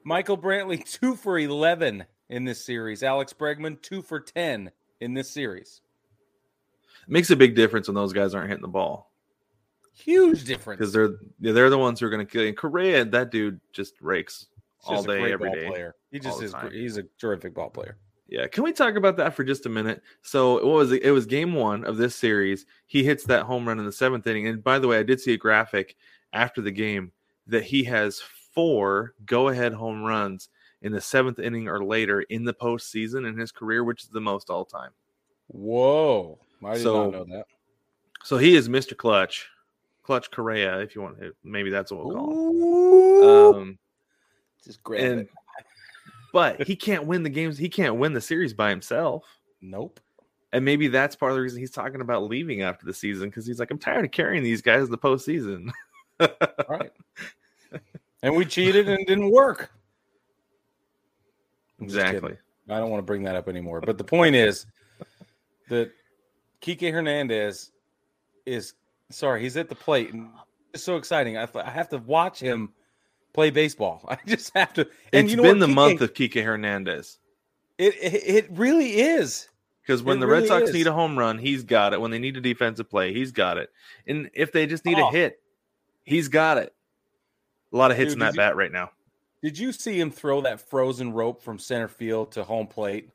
Michael 0.05 0.37
Brantley, 0.37 0.85
two 0.91 1.17
for 1.17 1.39
11 1.39 2.05
in 2.29 2.45
this 2.45 2.65
series. 2.65 3.03
Alex 3.03 3.33
Bregman, 3.33 3.81
two 3.81 4.03
for 4.03 4.21
10 4.21 4.71
in 5.01 5.15
this 5.15 5.31
series. 5.31 5.81
It 7.07 7.11
makes 7.11 7.31
a 7.31 7.37
big 7.37 7.55
difference 7.55 7.89
when 7.89 7.95
those 7.95 8.13
guys 8.13 8.35
aren't 8.35 8.49
hitting 8.49 8.63
the 8.63 8.69
ball. 8.69 9.11
Huge 9.95 10.45
difference 10.45 10.79
because 10.79 10.93
they're 10.93 11.17
they're 11.39 11.69
the 11.69 11.79
ones 11.79 12.01
who 12.01 12.07
are 12.07 12.11
going 12.11 12.25
to 12.25 12.31
kill. 12.31 12.43
you. 12.43 12.49
And 12.49 12.57
Correa, 12.57 13.05
that 13.05 13.31
dude 13.31 13.61
just 13.73 13.95
rakes 14.01 14.47
all 14.85 15.03
day, 15.03 15.33
every 15.33 15.51
day. 15.53 15.69
Player. 15.69 15.95
He 16.11 16.19
just 16.19 16.43
is. 16.43 16.55
He's 16.73 16.97
a 16.97 17.05
terrific 17.19 17.55
ball 17.55 17.69
player. 17.71 17.99
Yeah, 18.33 18.47
can 18.47 18.65
we 18.65 18.73
talk 18.73 18.95
about 18.95 19.19
that 19.19 19.35
for 19.35 19.45
just 19.45 19.67
a 19.67 19.69
minute? 19.69 20.01
So 20.23 20.55
what 20.55 20.65
was 20.65 20.91
it? 20.93 21.03
It 21.03 21.11
was 21.11 21.27
game 21.27 21.53
one 21.53 21.85
of 21.85 21.99
this 21.99 22.17
series. 22.17 22.65
He 22.87 23.05
hits 23.05 23.25
that 23.25 23.43
home 23.43 23.69
run 23.69 23.79
in 23.79 23.85
the 23.85 23.93
seventh 23.93 24.27
inning. 24.27 24.47
And 24.47 24.65
by 24.65 24.79
the 24.79 24.89
way, 24.89 24.99
I 24.99 25.03
did 25.03 25.21
see 25.21 25.35
a 25.35 25.37
graphic 25.37 25.97
after 26.33 26.63
the 26.63 26.71
game 26.71 27.13
that 27.47 27.63
he 27.63 27.85
has 27.85 28.23
four 28.55 29.13
go-ahead 29.27 29.75
home 29.75 30.03
runs 30.03 30.49
in 30.81 30.93
the 30.93 31.01
seventh 31.01 31.41
inning 31.41 31.69
or 31.69 31.85
later 31.85 32.23
in 32.23 32.43
the 32.43 32.55
postseason 32.55 33.29
in 33.29 33.37
his 33.37 33.53
career, 33.53 33.85
which 33.85 34.03
is 34.03 34.09
the 34.09 34.19
most 34.19 34.49
all 34.49 34.65
time. 34.65 34.93
Whoa. 35.49 36.39
I 36.65 36.73
did 36.73 36.85
so, 36.85 37.11
not 37.11 37.13
know 37.13 37.37
that. 37.37 37.45
So 38.25 38.39
he 38.39 38.57
is 38.57 38.67
Mr. 38.67 38.97
Clutch. 38.97 39.47
Clutch 40.05 40.31
Correa, 40.31 40.79
if 40.79 40.97
you 40.97 41.03
want 41.03 41.21
to 41.21 41.35
maybe 41.45 41.69
that's 41.69 41.93
what 41.93 42.07
we'll 42.07 42.17
call 42.17 43.51
him. 43.51 43.63
Um, 43.63 43.79
just 44.65 44.83
grab 44.83 45.05
and, 45.05 45.21
it 45.21 45.29
but 46.33 46.63
he 46.67 46.77
can't 46.77 47.07
win 47.07 47.23
the 47.23 47.31
games. 47.31 47.59
He 47.59 47.69
can't 47.69 47.97
win 47.97 48.13
the 48.13 48.21
series 48.21 48.55
by 48.55 48.71
himself. 48.71 49.25
Nope. 49.61 50.01
And 50.53 50.65
maybe 50.65 50.89
that's 50.89 51.17
part 51.17 51.33
of 51.33 51.37
the 51.37 51.43
reason 51.43 51.61
he's 51.61 51.71
talking 51.71 52.01
about 52.01 52.25
leaving 52.25 52.63
after 52.63 52.85
the 52.85 52.93
season 52.93 53.31
because 53.31 53.47
he's 53.47 53.59
like, 53.59 53.71
I'm 53.71 53.79
tired 53.79 54.05
of 54.05 54.11
carrying 54.11 54.43
these 54.43 54.61
guys 54.61 54.85
in 54.85 54.91
the 54.91 54.99
postseason. 54.99 55.71
right. 56.69 56.93
And 58.23 58.37
we 58.37 58.45
cheated 58.45 58.89
and 58.89 59.01
it 59.01 59.07
didn't 59.07 59.31
work. 59.31 59.71
Exactly. 61.81 62.37
I 62.69 62.79
don't 62.79 62.91
want 62.91 62.99
to 62.99 63.07
bring 63.07 63.23
that 63.25 63.35
up 63.35 63.49
anymore. 63.49 63.81
But 63.81 63.99
the 63.99 64.05
point 64.05 64.37
is 64.37 64.67
that 65.69 65.91
Kike 66.61 66.93
Hernandez 66.93 67.73
is 68.47 68.75
sorry, 69.11 69.43
he's 69.43 69.57
at 69.57 69.69
the 69.69 69.75
plate. 69.75 70.13
And 70.13 70.31
it's 70.75 70.83
so 70.83 70.97
exciting. 70.97 71.37
I, 71.37 71.49
I 71.55 71.71
have 71.71 71.89
to 71.91 71.99
watch 71.99 72.39
him 72.39 72.73
play 73.33 73.51
baseball. 73.51 74.05
I 74.09 74.19
just 74.27 74.53
have 74.55 74.73
to. 74.75 74.83
And 75.13 75.25
It's 75.25 75.31
you 75.31 75.37
know 75.37 75.43
been 75.45 75.59
what, 75.59 75.67
the 75.67 75.73
Kike- 75.73 75.75
month 75.75 76.01
of 76.01 76.15
Kike 76.15 76.45
Hernandez. 76.45 77.19
It, 77.79 77.95
it 78.01 78.15
it 78.27 78.47
really 78.51 79.01
is. 79.01 79.49
Because 79.83 80.03
when 80.03 80.19
It 80.19 80.21
the 80.21 80.27
Red 80.29 80.47
Sox 80.47 80.69
is. 80.69 80.75
need 80.75 80.87
a 80.87 80.93
home 80.93 81.19
run, 81.19 81.39
he's 81.39 81.65
got 81.65 81.93
it. 81.93 82.01
When 82.01 82.11
they 82.13 82.21
need 82.21 82.37
a 82.37 82.41
defensive 82.41 82.89
play, 82.89 83.13
he's 83.13 83.33
got 83.33 83.59
it. 83.59 83.71
And 84.07 84.31
if 84.33 84.53
they 84.53 84.67
just 84.67 84.85
need 84.85 84.99
Oh. 84.99 85.09
a 85.09 85.11
hit, 85.13 85.41
he's 86.05 86.29
got 86.29 86.59
it. 86.59 86.73
A 87.73 87.77
lot 87.77 87.91
of 87.91 87.97
hits 87.97 88.11
Dude, 88.13 88.15
in 88.15 88.19
that 88.21 88.35
you- 88.35 88.39
bat 88.39 88.55
right 88.57 88.71
now. 88.71 88.91
Did 89.43 89.59
you 89.59 89.73
see 89.73 89.99
him 89.99 90.13
throw 90.13 90.41
that 90.43 90.61
frozen 90.61 91.13
rope 91.13 91.43
from 91.43 91.59
center 91.59 91.89
field 91.89 92.31
to 92.33 92.45
home 92.45 92.69
plate? 92.69 93.09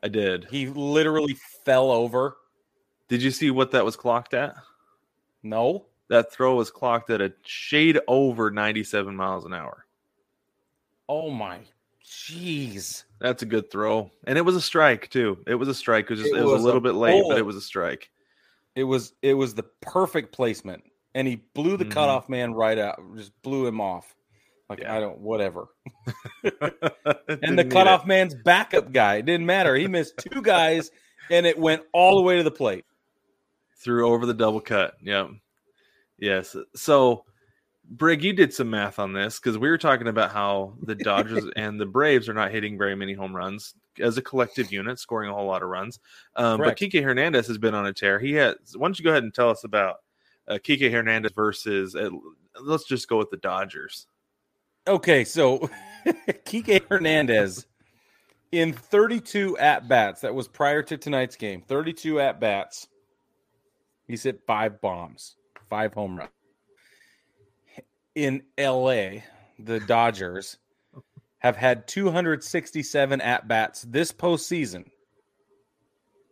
I 0.00 0.06
did. 0.06 0.46
He 0.48 0.68
literally 0.68 1.36
fell 1.64 1.90
over. 1.90 2.36
Did 3.08 3.20
you 3.22 3.32
see 3.32 3.50
what 3.50 3.72
that 3.72 3.84
was 3.84 3.96
clocked 3.96 4.34
at? 4.34 4.54
No. 5.42 5.86
That 6.08 6.32
throw 6.32 6.54
was 6.56 6.70
clocked 6.70 7.10
at 7.10 7.20
a 7.20 7.32
shade 7.44 7.98
over 8.08 8.50
97 8.50 9.14
miles 9.14 9.44
an 9.44 9.52
hour. 9.52 9.84
Oh 11.08 11.30
my, 11.30 11.60
jeez. 12.04 13.04
That's 13.20 13.42
a 13.42 13.46
good 13.46 13.70
throw. 13.70 14.10
And 14.26 14.38
it 14.38 14.42
was 14.42 14.56
a 14.56 14.60
strike, 14.60 15.10
too. 15.10 15.38
It 15.46 15.54
was 15.56 15.68
a 15.68 15.74
strike. 15.74 16.04
It 16.04 16.10
was, 16.10 16.20
just, 16.20 16.32
It 16.34 16.38
it 16.38 16.44
was 16.44 16.52
was 16.54 16.62
a 16.62 16.64
little 16.64 16.78
a 16.78 16.82
bit 16.82 16.94
late, 16.94 17.24
but 17.28 17.36
it 17.38 17.44
was 17.46 17.56
a 17.56 17.60
strike. 17.60 18.10
It 18.74 18.84
was 18.84 19.12
it 19.22 19.34
was 19.34 19.54
the 19.54 19.64
perfect 19.80 20.32
placement, 20.32 20.82
and 21.14 21.26
he 21.26 21.36
blew 21.54 21.76
the 21.76 21.84
Mhm. 21.84 21.90
cutoff 21.90 22.28
man 22.28 22.54
right 22.54 22.78
out. 22.78 23.00
Just 23.16 23.32
blew 23.42 23.66
him 23.66 23.80
off. 23.80 24.14
Like 24.70 24.80
Yeah. 24.80 24.96
I 24.96 25.00
don't 25.00 25.18
whatever. 25.18 25.68
and 26.44 27.58
the 27.58 27.66
cutoff 27.68 28.06
man's 28.06 28.34
backup 28.34 28.92
guy. 28.92 29.16
It 29.16 29.26
didn't 29.26 29.46
matter. 29.46 29.74
He 29.74 29.88
missed 29.88 30.18
two 30.32 30.42
guys, 30.42 30.90
and 31.30 31.44
it 31.46 31.58
went 31.58 31.82
all 31.92 32.16
the 32.16 32.22
way 32.22 32.36
to 32.36 32.42
the 32.42 32.50
plate. 32.50 32.84
threw 33.80 34.08
over 34.08 34.26
the 34.26 34.34
double 34.34 34.60
cut. 34.60 34.94
Yep. 35.02 35.30
Yes. 36.18 36.56
So, 36.74 37.24
Brig, 37.84 38.22
you 38.22 38.32
did 38.32 38.52
some 38.52 38.70
math 38.70 38.98
on 38.98 39.12
this 39.12 39.38
because 39.38 39.56
we 39.56 39.68
were 39.68 39.78
talking 39.78 40.08
about 40.08 40.32
how 40.32 40.74
the 40.82 40.94
Dodgers 40.94 41.44
and 41.56 41.80
the 41.80 41.86
Braves 41.86 42.28
are 42.28 42.34
not 42.34 42.50
hitting 42.50 42.76
very 42.76 42.94
many 42.94 43.14
home 43.14 43.34
runs 43.34 43.74
as 44.00 44.18
a 44.18 44.22
collective 44.22 44.72
unit, 44.72 44.98
scoring 44.98 45.30
a 45.30 45.34
whole 45.34 45.46
lot 45.46 45.62
of 45.62 45.68
runs. 45.68 45.98
Um, 46.36 46.58
but 46.58 46.76
Kike 46.76 47.02
Hernandez 47.02 47.46
has 47.46 47.58
been 47.58 47.74
on 47.74 47.86
a 47.86 47.92
tear. 47.92 48.18
He 48.18 48.32
has. 48.34 48.56
Why 48.76 48.86
don't 48.86 48.98
you 48.98 49.04
go 49.04 49.10
ahead 49.10 49.22
and 49.22 49.34
tell 49.34 49.50
us 49.50 49.64
about 49.64 49.96
uh, 50.46 50.54
Kike 50.54 50.90
Hernandez 50.90 51.32
versus? 51.32 51.94
Uh, 51.94 52.10
let's 52.60 52.84
just 52.84 53.08
go 53.08 53.18
with 53.18 53.30
the 53.30 53.36
Dodgers. 53.38 54.06
Okay, 54.86 55.24
so 55.24 55.70
Kike 56.06 56.88
Hernandez 56.88 57.66
in 58.52 58.72
32 58.72 59.58
at 59.58 59.88
bats, 59.88 60.22
that 60.22 60.34
was 60.34 60.48
prior 60.48 60.82
to 60.82 60.96
tonight's 60.96 61.36
game, 61.36 61.62
32 61.62 62.20
at 62.20 62.40
bats, 62.40 62.88
he's 64.06 64.22
hit 64.22 64.40
five 64.46 64.80
bombs, 64.80 65.36
five 65.68 65.94
home 65.94 66.16
runs. 66.16 66.30
In 68.14 68.42
LA, 68.58 69.20
the 69.58 69.80
Dodgers 69.86 70.58
have 71.38 71.56
had 71.56 71.86
267 71.86 73.20
at 73.20 73.48
bats 73.48 73.82
this 73.82 74.12
postseason 74.12 74.84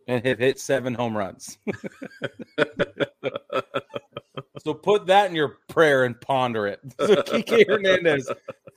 and 0.07 0.25
have 0.25 0.39
hit 0.39 0.59
seven 0.59 0.93
home 0.93 1.15
runs. 1.15 1.57
so 4.63 4.73
put 4.73 5.05
that 5.07 5.29
in 5.29 5.35
your 5.35 5.57
prayer 5.67 6.05
and 6.05 6.19
ponder 6.19 6.67
it. 6.67 6.79
So 6.99 7.15
Kike 7.17 7.67
Hernandez, 7.67 8.29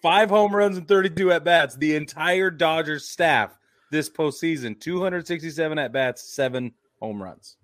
five 0.02 0.28
home 0.28 0.54
runs 0.54 0.76
and 0.76 0.86
32 0.86 1.32
at 1.32 1.44
bats. 1.44 1.76
The 1.76 1.96
entire 1.96 2.50
Dodgers 2.50 3.08
staff 3.08 3.56
this 3.90 4.08
postseason, 4.08 4.78
267 4.80 5.78
at 5.78 5.92
bats, 5.92 6.22
seven 6.34 6.72
home 7.00 7.22
runs. 7.22 7.56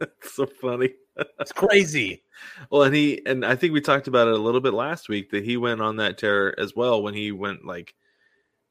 so 0.22 0.46
funny. 0.46 0.94
It's 1.40 1.52
crazy. 1.52 2.22
Well, 2.70 2.82
and 2.82 2.94
he 2.94 3.22
and 3.26 3.44
I 3.44 3.56
think 3.56 3.72
we 3.72 3.80
talked 3.80 4.08
about 4.08 4.28
it 4.28 4.34
a 4.34 4.38
little 4.38 4.60
bit 4.60 4.74
last 4.74 5.08
week 5.08 5.30
that 5.30 5.44
he 5.44 5.56
went 5.56 5.80
on 5.80 5.96
that 5.96 6.18
terror 6.18 6.54
as 6.58 6.76
well 6.76 7.02
when 7.02 7.14
he 7.14 7.32
went 7.32 7.64
like 7.64 7.94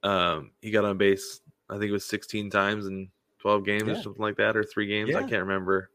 um 0.03 0.51
he 0.61 0.69
got 0.71 0.85
on 0.85 0.97
base 0.97 1.41
I 1.69 1.73
think 1.73 1.85
it 1.89 1.93
was 1.93 2.05
16 2.05 2.51
times 2.51 2.85
in 2.85 3.09
12 3.39 3.65
games 3.65 3.83
or 3.89 3.95
something 3.95 4.21
like 4.21 4.37
that 4.37 4.55
or 4.55 4.63
3 4.63 4.85
games 4.85 5.15
I 5.15 5.21
can't 5.21 5.41
remember 5.41 5.89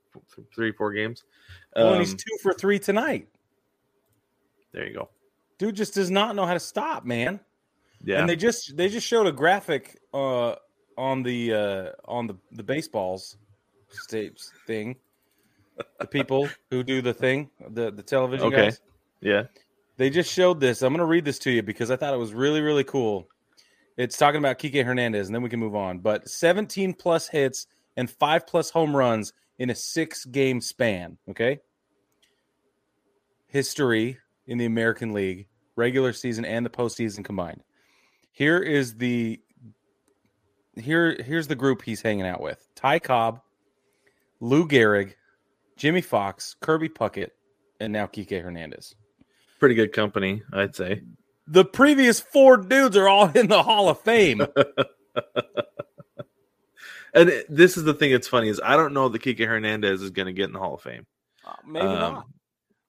3 0.55 0.73
4 0.73 0.93
games. 0.93 1.23
Well, 1.77 1.93
and 1.93 2.01
he's 2.01 2.13
Um, 2.13 2.19
two 2.19 2.37
for 2.43 2.53
three 2.53 2.81
tonight. 2.81 3.29
there 4.73 4.87
you 4.87 4.95
go. 4.95 5.11
Dude 5.59 5.77
just 5.77 5.95
does 5.95 6.11
not 6.11 6.35
know 6.35 6.47
how 6.47 6.55
to 6.55 6.61
stop, 6.61 7.05
man. 7.05 7.39
Yeah. 8.03 8.21
And 8.21 8.29
they 8.29 8.35
just 8.37 8.77
they 8.77 8.89
just 8.89 9.07
showed 9.07 9.27
a 9.29 9.33
graphic 9.33 10.01
uh 10.13 10.57
on 10.97 11.23
the 11.23 11.53
uh 11.55 11.91
on 12.07 12.27
the 12.27 12.37
the 12.51 12.63
baseballs 12.65 13.37
states 13.91 14.51
thing. 14.67 14.97
The 15.99 16.07
people 16.07 16.49
who 16.71 16.83
do 16.83 17.03
the 17.03 17.13
thing, 17.15 17.51
the 17.71 17.91
the 17.91 18.03
television 18.03 18.47
Okay. 18.49 18.63
guys. 18.65 18.81
yeah. 19.21 19.45
They 19.97 20.09
just 20.11 20.33
showed 20.33 20.61
this. 20.61 20.81
I'm 20.83 20.93
going 20.95 21.01
to 21.01 21.05
read 21.05 21.27
this 21.27 21.39
to 21.41 21.51
you 21.51 21.63
because 21.63 21.91
I 21.91 21.97
thought 21.97 22.15
it 22.15 22.19
was 22.19 22.33
really, 22.33 22.63
really 22.63 22.85
cool. 22.85 23.29
It's 23.99 24.17
talking 24.17 24.39
about 24.39 24.59
Kike 24.59 24.83
Hernandez, 24.83 25.29
and 25.29 25.35
then 25.35 25.43
we 25.43 25.51
can 25.51 25.61
move 25.61 25.75
on. 25.75 25.99
But 25.99 26.27
17 26.27 26.95
plus 26.95 27.29
hits 27.29 27.67
and 27.99 28.09
five 28.11 28.47
plus 28.47 28.71
home 28.71 28.97
runs 28.97 29.35
in 29.59 29.69
a 29.69 29.75
six 29.75 30.25
game 30.25 30.63
span. 30.63 31.19
Okay. 31.29 31.59
History 33.47 34.19
in 34.47 34.59
the 34.59 34.65
American 34.65 35.13
League, 35.13 35.49
regular 35.77 36.13
season 36.13 36.45
and 36.45 36.65
the 36.65 36.71
postseason 36.71 37.25
combined. 37.25 37.63
Here 38.33 38.59
is 38.59 38.97
the 38.97 39.41
here 40.77 41.21
here's 41.23 41.49
the 41.49 41.57
group 41.57 41.83
he's 41.83 42.01
hanging 42.01 42.27
out 42.27 42.41
with: 42.41 42.67
Ty 42.75 43.01
Cobb, 43.01 43.41
Lou 44.41 44.67
Gehrig, 44.67 45.15
Jimmie 45.81 46.03
Foxx, 46.03 46.57
Kirby 46.61 46.91
Puckett, 46.91 47.31
and 47.81 47.91
now 47.91 48.05
Kike 48.07 48.43
Hernandez. 48.43 48.95
Pretty 49.59 49.75
good 49.75 49.95
company, 49.95 50.43
I'd 50.53 50.77
say. 50.77 51.01
The 51.47 51.65
previous 51.65 52.21
four 52.21 52.59
dudes 52.59 52.99
are 52.99 53.09
all 53.09 53.31
in 53.31 53.47
the 53.49 53.63
Hall 53.63 53.89
of 53.89 53.99
Fame. 54.01 54.43
And 57.13 57.33
this 57.49 57.77
is 57.77 57.83
the 57.83 57.93
thing 57.93 58.13
that's 58.13 58.29
funny 58.29 58.49
is 58.49 58.61
I 58.65 58.77
don't 58.77 58.95
know 58.95 59.09
that 59.09 59.21
Kike 59.21 59.45
Hernandez 59.45 60.01
is 60.01 60.11
going 60.11 60.27
to 60.27 60.33
get 60.33 60.45
in 60.45 60.53
the 60.53 60.61
Hall 60.61 60.75
of 60.75 60.81
Fame. 60.83 61.07
Uh, 61.45 61.55
Maybe 61.67 61.85
Um, 61.85 61.99
not. 61.99 62.27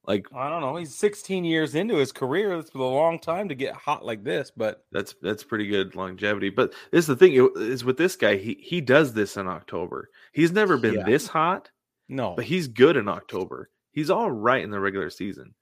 Like 0.06 0.28
I 0.32 0.48
don't 0.48 0.62
know. 0.62 0.76
He's 0.76 0.94
16 0.96 1.44
years 1.44 1.74
into 1.74 1.96
his 1.96 2.12
career. 2.12 2.54
It's 2.60 2.70
a 2.76 2.78
long 2.78 3.18
time 3.18 3.50
to 3.50 3.56
get 3.56 3.74
hot 3.74 4.06
like 4.06 4.24
this, 4.24 4.52
but 4.56 4.84
That's 4.92 5.16
that's 5.24 5.44
pretty 5.44 5.66
good 5.66 5.96
longevity. 5.96 6.52
But 6.52 6.74
this 6.92 7.06
is 7.06 7.08
the 7.08 7.16
thing 7.16 7.50
is 7.56 7.84
with 7.84 7.98
this 7.98 8.16
guy, 8.16 8.36
he 8.38 8.60
he 8.62 8.80
does 8.80 9.12
this 9.14 9.38
in 9.38 9.48
October. 9.48 10.10
He's 10.34 10.52
never 10.52 10.78
been 10.78 10.96
Yeah. 10.96 11.04
this 11.06 11.28
hot, 11.28 11.72
no. 12.12 12.36
but 12.36 12.46
he's 12.46 12.68
good 12.68 12.98
in 12.98 13.08
October. 13.08 13.70
He's 13.92 14.10
all 14.10 14.30
right 14.32 14.64
in 14.64 14.70
the 14.70 14.80
regular 14.80 15.10
season. 15.10 15.56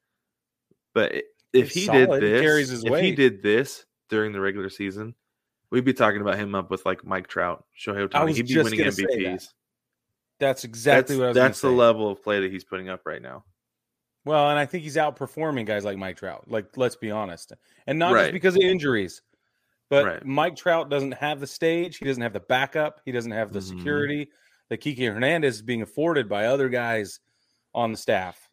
But 0.94 1.14
if 1.54 1.72
He's 1.72 1.86
he 1.86 1.92
did 1.92 2.08
solid. 2.08 2.24
He 2.24 2.30
this, 2.30 2.42
carries 2.42 2.70
his 2.70 2.84
if 2.84 3.00
he 3.00 3.12
did 3.14 3.42
this 3.42 3.86
during 4.10 4.34
the 4.34 4.42
regular 4.42 4.70
season, 4.70 5.16
we'd 5.72 5.86
be 5.86 5.94
talking 5.94 6.22
about 6.22 6.38
him 6.38 6.54
up 6.56 6.70
with 6.70 6.86
like 6.86 7.06
Mike 7.06 7.28
Trout, 7.28 7.64
Shohei 7.80 8.08
Ohtani. 8.08 8.36
He'd 8.36 8.48
be 8.48 8.58
winning 8.58 8.80
that. 8.80 8.94
MVPs. 8.94 9.48
that's 10.40 10.64
exactly 10.64 11.16
that's 11.16 11.20
what 11.20 11.26
I 11.26 11.28
was 11.30 11.36
that's 11.36 11.62
the 11.62 11.70
say. 11.70 11.74
level 11.76 12.12
of 12.12 12.22
play 12.24 12.40
that 12.42 12.52
he's 12.52 12.64
putting 12.64 12.90
up 12.90 13.02
right 13.06 13.22
now. 13.22 13.44
Well, 14.26 14.50
and 14.50 14.60
I 14.60 14.66
think 14.66 14.84
he's 14.84 14.96
outperforming 14.98 15.66
guys 15.66 15.86
like 15.86 15.98
Mike 15.98 16.18
Trout. 16.18 16.44
Like, 16.50 16.76
let's 16.78 16.96
be 16.96 17.10
honest, 17.10 17.54
and 17.88 17.98
not 17.98 18.14
Right. 18.14 18.24
just 18.24 18.34
because 18.34 18.56
of 18.56 18.62
injuries, 18.62 19.22
but 19.90 20.06
Right. 20.06 20.26
Mike 20.26 20.56
Trout 20.56 20.90
doesn't 20.90 21.14
have 21.14 21.40
the 21.40 21.48
stage. 21.48 21.98
He 21.98 22.06
doesn't 22.06 22.22
have 22.22 22.34
the 22.34 22.42
backup. 22.42 23.02
He 23.06 23.12
doesn't 23.12 23.32
have 23.32 23.54
the 23.54 23.60
Mhm. 23.60 23.64
security 23.78 24.30
that 24.70 24.82
Kike 24.82 25.12
Hernandez 25.12 25.56
is 25.56 25.62
being 25.62 25.82
afforded 25.82 26.30
by 26.30 26.46
other 26.46 26.70
guys 26.70 27.20
on 27.74 27.92
the 27.92 27.98
staff. 27.98 28.50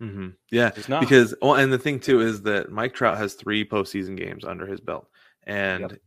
hmm 0.00 0.28
Yeah, 0.50 0.70
because 1.00 1.34
well, 1.40 1.54
and 1.54 1.72
the 1.72 1.78
thing 1.78 2.00
too 2.00 2.20
is 2.20 2.42
that 2.42 2.70
Mike 2.70 2.94
Trout 2.94 3.18
has 3.18 3.34
three 3.34 3.64
postseason 3.64 4.16
games 4.16 4.44
under 4.44 4.66
his 4.66 4.80
belt, 4.80 5.08
and 5.44 5.98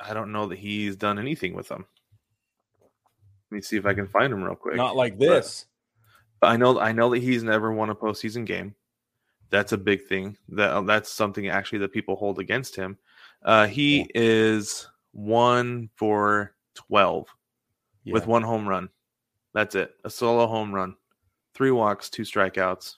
I 0.00 0.14
don't 0.14 0.32
know 0.32 0.46
that 0.46 0.58
he's 0.58 0.96
done 0.96 1.18
anything 1.18 1.54
with 1.54 1.68
them. 1.68 1.86
Let 3.50 3.56
me 3.56 3.62
see 3.62 3.76
if 3.76 3.86
I 3.86 3.94
can 3.94 4.08
find 4.08 4.32
him 4.32 4.42
real 4.42 4.56
quick. 4.56 4.76
not 4.76 4.96
like 4.96 5.18
this. 5.18 5.66
But 6.40 6.48
I 6.48 6.56
know 6.56 6.78
I 6.78 6.92
know 6.92 7.10
that 7.10 7.22
he's 7.22 7.42
never 7.42 7.72
won 7.72 7.90
a 7.90 7.94
postseason 7.94 8.44
game. 8.44 8.74
That's 9.50 9.72
a 9.72 9.78
big 9.78 10.06
thing. 10.06 10.36
That 10.48 10.86
that's 10.86 11.10
something 11.10 11.48
actually 11.48 11.78
that 11.78 11.92
people 11.92 12.16
hold 12.16 12.38
against 12.38 12.74
him. 12.74 12.98
Uh, 13.42 13.66
he 13.66 14.06
is 14.14 14.88
one 15.12 15.90
for 15.94 16.54
twelve 16.74 17.28
with 18.12 18.26
one 18.26 18.42
home 18.42 18.68
run. 18.68 18.88
That's 19.54 19.74
it. 19.74 19.92
A 20.04 20.10
solo 20.10 20.46
home 20.46 20.74
run, 20.74 20.96
three 21.54 21.70
walks, 21.70 22.10
two 22.10 22.22
strikeouts 22.22 22.96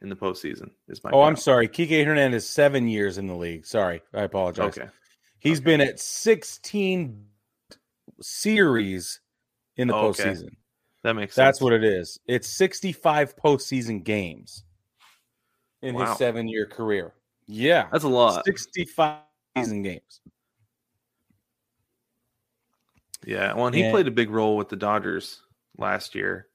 in 0.00 0.08
the 0.08 0.16
postseason. 0.16 0.70
Is 0.88 1.02
my 1.04 1.10
Oh, 1.12 1.22
I'm 1.22 1.36
sorry. 1.36 1.68
Kike 1.68 2.04
Hernandez, 2.04 2.48
seven 2.48 2.88
years 2.88 3.18
in 3.18 3.26
the 3.26 3.34
league. 3.36 3.66
Sorry. 3.66 4.02
I 4.14 4.22
apologize. 4.22 4.78
okay. 4.78 4.88
He's 5.38 5.60
been 5.60 5.80
at 5.80 5.98
16 6.00 7.24
series 8.20 9.20
in 9.76 9.88
the 9.88 9.94
Oh, 9.94 10.08
okay. 10.08 10.24
postseason. 10.24 10.50
That 11.02 11.14
makes 11.14 11.34
That's 11.34 11.60
what 11.60 11.72
it 11.72 11.82
is. 11.84 12.20
It's 12.26 12.48
65 12.48 13.34
postseason 13.36 14.04
games 14.04 14.64
in 15.82 15.94
Wow. 15.96 16.06
his 16.06 16.18
seven 16.18 16.48
year 16.48 16.66
career. 16.66 17.12
Yeah. 17.46 17.88
That's 17.90 18.04
a 18.04 18.08
lot. 18.08 18.44
65 18.44 19.20
season 19.56 19.82
games. 19.82 20.20
Yeah. 23.24 23.54
Well, 23.54 23.66
and 23.66 23.74
he 23.76 23.82
And- 23.82 23.92
played 23.92 24.08
a 24.08 24.10
big 24.12 24.30
role 24.30 24.56
with 24.56 24.68
the 24.68 24.76
Dodgers 24.76 25.42
last 25.78 26.14
year. 26.14 26.48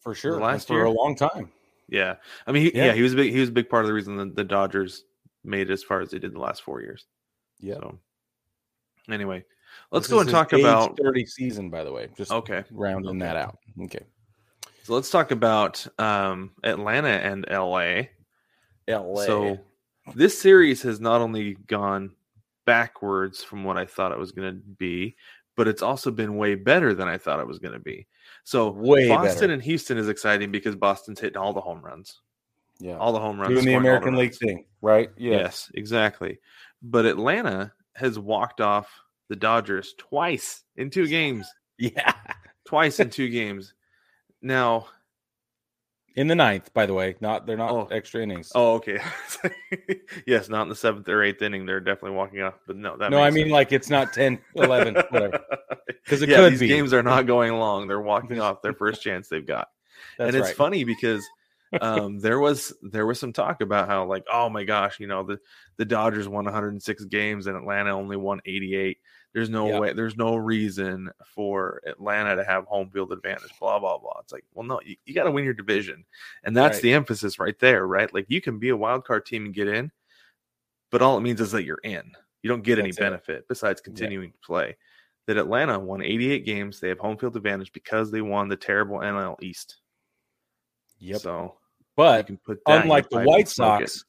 for 0.00 0.14
sure. 0.14 0.38
last 0.40 0.68
for 0.68 0.74
year? 0.74 0.84
a 0.84 0.90
long 0.90 1.16
time. 1.16 1.50
Yeah, 1.88 2.16
I 2.46 2.52
mean, 2.52 2.64
he, 2.64 2.74
yeah. 2.76 2.86
Yeah. 2.86 2.92
he 2.92 3.02
was 3.02 3.12
a 3.12 3.16
big. 3.16 3.32
He 3.32 3.40
was 3.40 3.48
a 3.50 3.52
big 3.52 3.68
part 3.68 3.84
of 3.84 3.88
the 3.88 3.94
reason 3.94 4.16
that 4.16 4.34
the 4.34 4.44
Dodgers 4.44 5.04
made 5.44 5.68
it 5.70 5.72
as 5.72 5.82
far 5.82 6.00
as 6.00 6.10
they 6.10 6.18
did 6.18 6.32
the 6.34 6.38
last 6.40 6.62
four 6.62 6.80
years. 6.80 7.06
Yeah. 7.60 7.74
So, 7.74 7.98
anyway, 9.10 9.44
let's 9.90 10.06
This 10.06 10.12
go 10.14 10.20
and 10.20 10.28
talk 10.30 10.52
about. 10.54 10.96
30 10.98 11.26
season, 11.26 11.68
by 11.70 11.84
the 11.84 11.92
way. 11.92 12.08
Just 12.16 12.32
Okay, 12.32 12.64
rounding 12.70 13.10
Okay. 13.10 13.18
that 13.20 13.36
out. 13.36 13.58
Okay. 13.82 14.04
so 14.82 14.94
let's 14.94 15.10
talk 15.10 15.30
about 15.30 15.86
um, 15.98 16.52
Atlanta 16.64 17.08
and 17.08 17.46
LA. 17.50 18.08
LA. 18.88 19.24
So 19.24 19.58
this 20.14 20.38
series 20.40 20.82
has 20.82 21.00
not 21.00 21.20
only 21.20 21.54
gone 21.66 22.14
backwards 22.66 23.42
from 23.42 23.64
what 23.64 23.76
I 23.76 23.84
thought 23.86 24.12
it 24.12 24.18
was 24.18 24.32
going 24.32 24.54
to 24.54 24.60
be, 24.78 25.16
but 25.56 25.68
it's 25.68 25.82
also 25.82 26.10
been 26.10 26.36
way 26.36 26.54
better 26.54 26.94
than 26.94 27.08
I 27.08 27.18
thought 27.18 27.40
it 27.40 27.46
was 27.46 27.58
going 27.58 27.74
to 27.74 27.80
be. 27.80 28.06
So 28.44 28.70
Way 28.70 29.08
Boston 29.08 29.40
better. 29.40 29.52
and 29.54 29.62
Houston 29.62 29.98
is 29.98 30.08
exciting 30.08 30.50
because 30.50 30.76
Boston's 30.76 31.20
hitting 31.20 31.36
all 31.38 31.52
the 31.52 31.60
home 31.60 31.80
runs, 31.80 32.20
yeah. 32.78 32.96
all 32.98 33.12
the 33.12 33.20
home 33.20 33.40
runs, 33.40 33.54
Doing 33.54 33.64
the 33.66 33.74
American 33.74 34.16
League 34.16 34.30
runs. 34.30 34.38
thing, 34.38 34.64
right? 34.82 35.10
Yeah. 35.16 35.38
Yes, 35.38 35.70
exactly. 35.74 36.38
But 36.82 37.06
Atlanta 37.06 37.72
has 37.94 38.18
walked 38.18 38.60
off 38.60 38.88
the 39.28 39.36
Dodgers 39.36 39.94
twice 39.98 40.64
in 40.76 40.90
two 40.90 41.06
games. 41.08 41.48
Yeah. 41.78 42.12
Twice 42.64 43.00
in 43.00 43.10
two 43.10 43.28
games. 43.28 43.74
Now, 44.42 44.88
In 46.16 46.28
the 46.28 46.34
ninth, 46.36 46.72
by 46.72 46.86
the 46.86 46.94
way. 46.94 47.16
Not 47.20 47.44
they're 47.46 47.56
not 47.56 47.70
Oh. 47.72 47.86
extra 47.90 48.22
innings. 48.22 48.52
oh, 48.54 48.74
okay. 48.74 49.00
yes, 50.26 50.48
not 50.48 50.62
in 50.62 50.68
the 50.68 50.76
seventh 50.76 51.08
or 51.08 51.22
eighth 51.22 51.42
inning. 51.42 51.66
They're 51.66 51.80
definitely 51.80 52.16
walking 52.16 52.40
off. 52.42 52.54
But 52.66 52.76
no, 52.76 52.96
that 52.96 53.10
no, 53.10 53.20
I 53.20 53.30
mean 53.30 53.46
sense. 53.46 53.52
like 53.52 53.72
it's 53.72 53.90
not 53.90 54.12
10, 54.12 54.38
11, 54.54 54.94
whatever. 55.10 55.40
Because 56.04 56.22
it 56.22 56.28
yeah, 56.28 56.36
could 56.36 56.52
these 56.52 56.60
be. 56.60 56.68
games 56.68 56.92
are 56.92 57.02
not 57.02 57.26
going 57.26 57.54
long. 57.54 57.88
They're 57.88 58.00
walking 58.00 58.40
off 58.40 58.62
their 58.62 58.74
first 58.74 59.02
chance 59.02 59.28
they've 59.28 59.46
got. 59.46 59.68
That's 60.18 60.28
and 60.28 60.36
it's 60.36 60.48
right. 60.48 60.56
funny 60.56 60.84
because 60.84 61.24
um, 61.80 62.20
there 62.20 62.38
was 62.38 62.72
there 62.82 63.06
was 63.06 63.18
some 63.18 63.32
talk 63.32 63.60
about 63.60 63.88
how 63.88 64.04
like 64.04 64.24
oh 64.32 64.48
my 64.48 64.62
gosh 64.62 65.00
you 65.00 65.08
know 65.08 65.24
the 65.24 65.38
the 65.76 65.84
Dodgers 65.84 66.28
won 66.28 66.44
106 66.44 67.04
games 67.06 67.48
and 67.48 67.56
Atlanta 67.56 67.90
only 67.90 68.16
won 68.16 68.40
88. 68.46 68.98
There's 69.34 69.50
no 69.50 69.68
Yeah. 69.68 69.80
way. 69.80 69.92
There's 69.92 70.16
no 70.16 70.36
reason 70.36 71.10
for 71.26 71.82
Atlanta 71.86 72.36
to 72.36 72.44
have 72.44 72.64
home 72.66 72.88
field 72.90 73.12
advantage. 73.12 73.50
Blah 73.60 73.80
blah 73.80 73.98
blah. 73.98 74.20
It's 74.20 74.32
like 74.32 74.44
well 74.54 74.64
no 74.66 74.80
you, 74.84 74.96
you 75.04 75.12
got 75.14 75.24
to 75.24 75.30
win 75.32 75.44
your 75.44 75.54
division 75.54 76.04
and 76.44 76.56
that's 76.56 76.76
Right. 76.76 76.82
the 76.82 76.92
emphasis 76.94 77.38
right 77.38 77.58
there 77.58 77.86
right. 77.86 78.12
Like 78.14 78.26
you 78.28 78.40
can 78.40 78.58
be 78.58 78.68
a 78.70 78.76
wild 78.76 79.04
card 79.04 79.26
team 79.26 79.44
and 79.44 79.52
get 79.54 79.66
in, 79.68 79.90
but 80.90 81.02
all 81.02 81.18
it 81.18 81.22
means 81.22 81.40
is 81.40 81.50
that 81.52 81.64
you're 81.64 81.80
in. 81.82 82.12
You 82.42 82.48
don't 82.48 82.62
get 82.62 82.78
any 82.78 82.88
That's 82.88 82.98
it. 82.98 83.00
benefit 83.00 83.48
besides 83.48 83.80
continuing 83.80 84.30
to 84.32 84.38
play. 84.38 84.76
That 85.26 85.38
Atlanta 85.38 85.78
won 85.78 86.02
88 86.02 86.44
games. 86.44 86.78
They 86.80 86.90
have 86.90 86.98
home 86.98 87.16
field 87.16 87.34
advantage 87.34 87.72
because 87.72 88.10
they 88.10 88.20
won 88.20 88.48
the 88.48 88.56
terrible 88.56 88.98
NL 88.98 89.36
East. 89.42 89.78
Yep. 90.98 91.20
So 91.22 91.42
you 91.44 91.84
but 91.96 92.26
can 92.26 92.36
put 92.36 92.60
that 92.66 92.76
in 92.76 92.82
unlike 92.82 93.08
the 93.08 93.20
White 93.22 93.38
and 93.40 93.48
smoke 93.48 93.80
it. 93.82 93.88
Sox, 93.90 94.04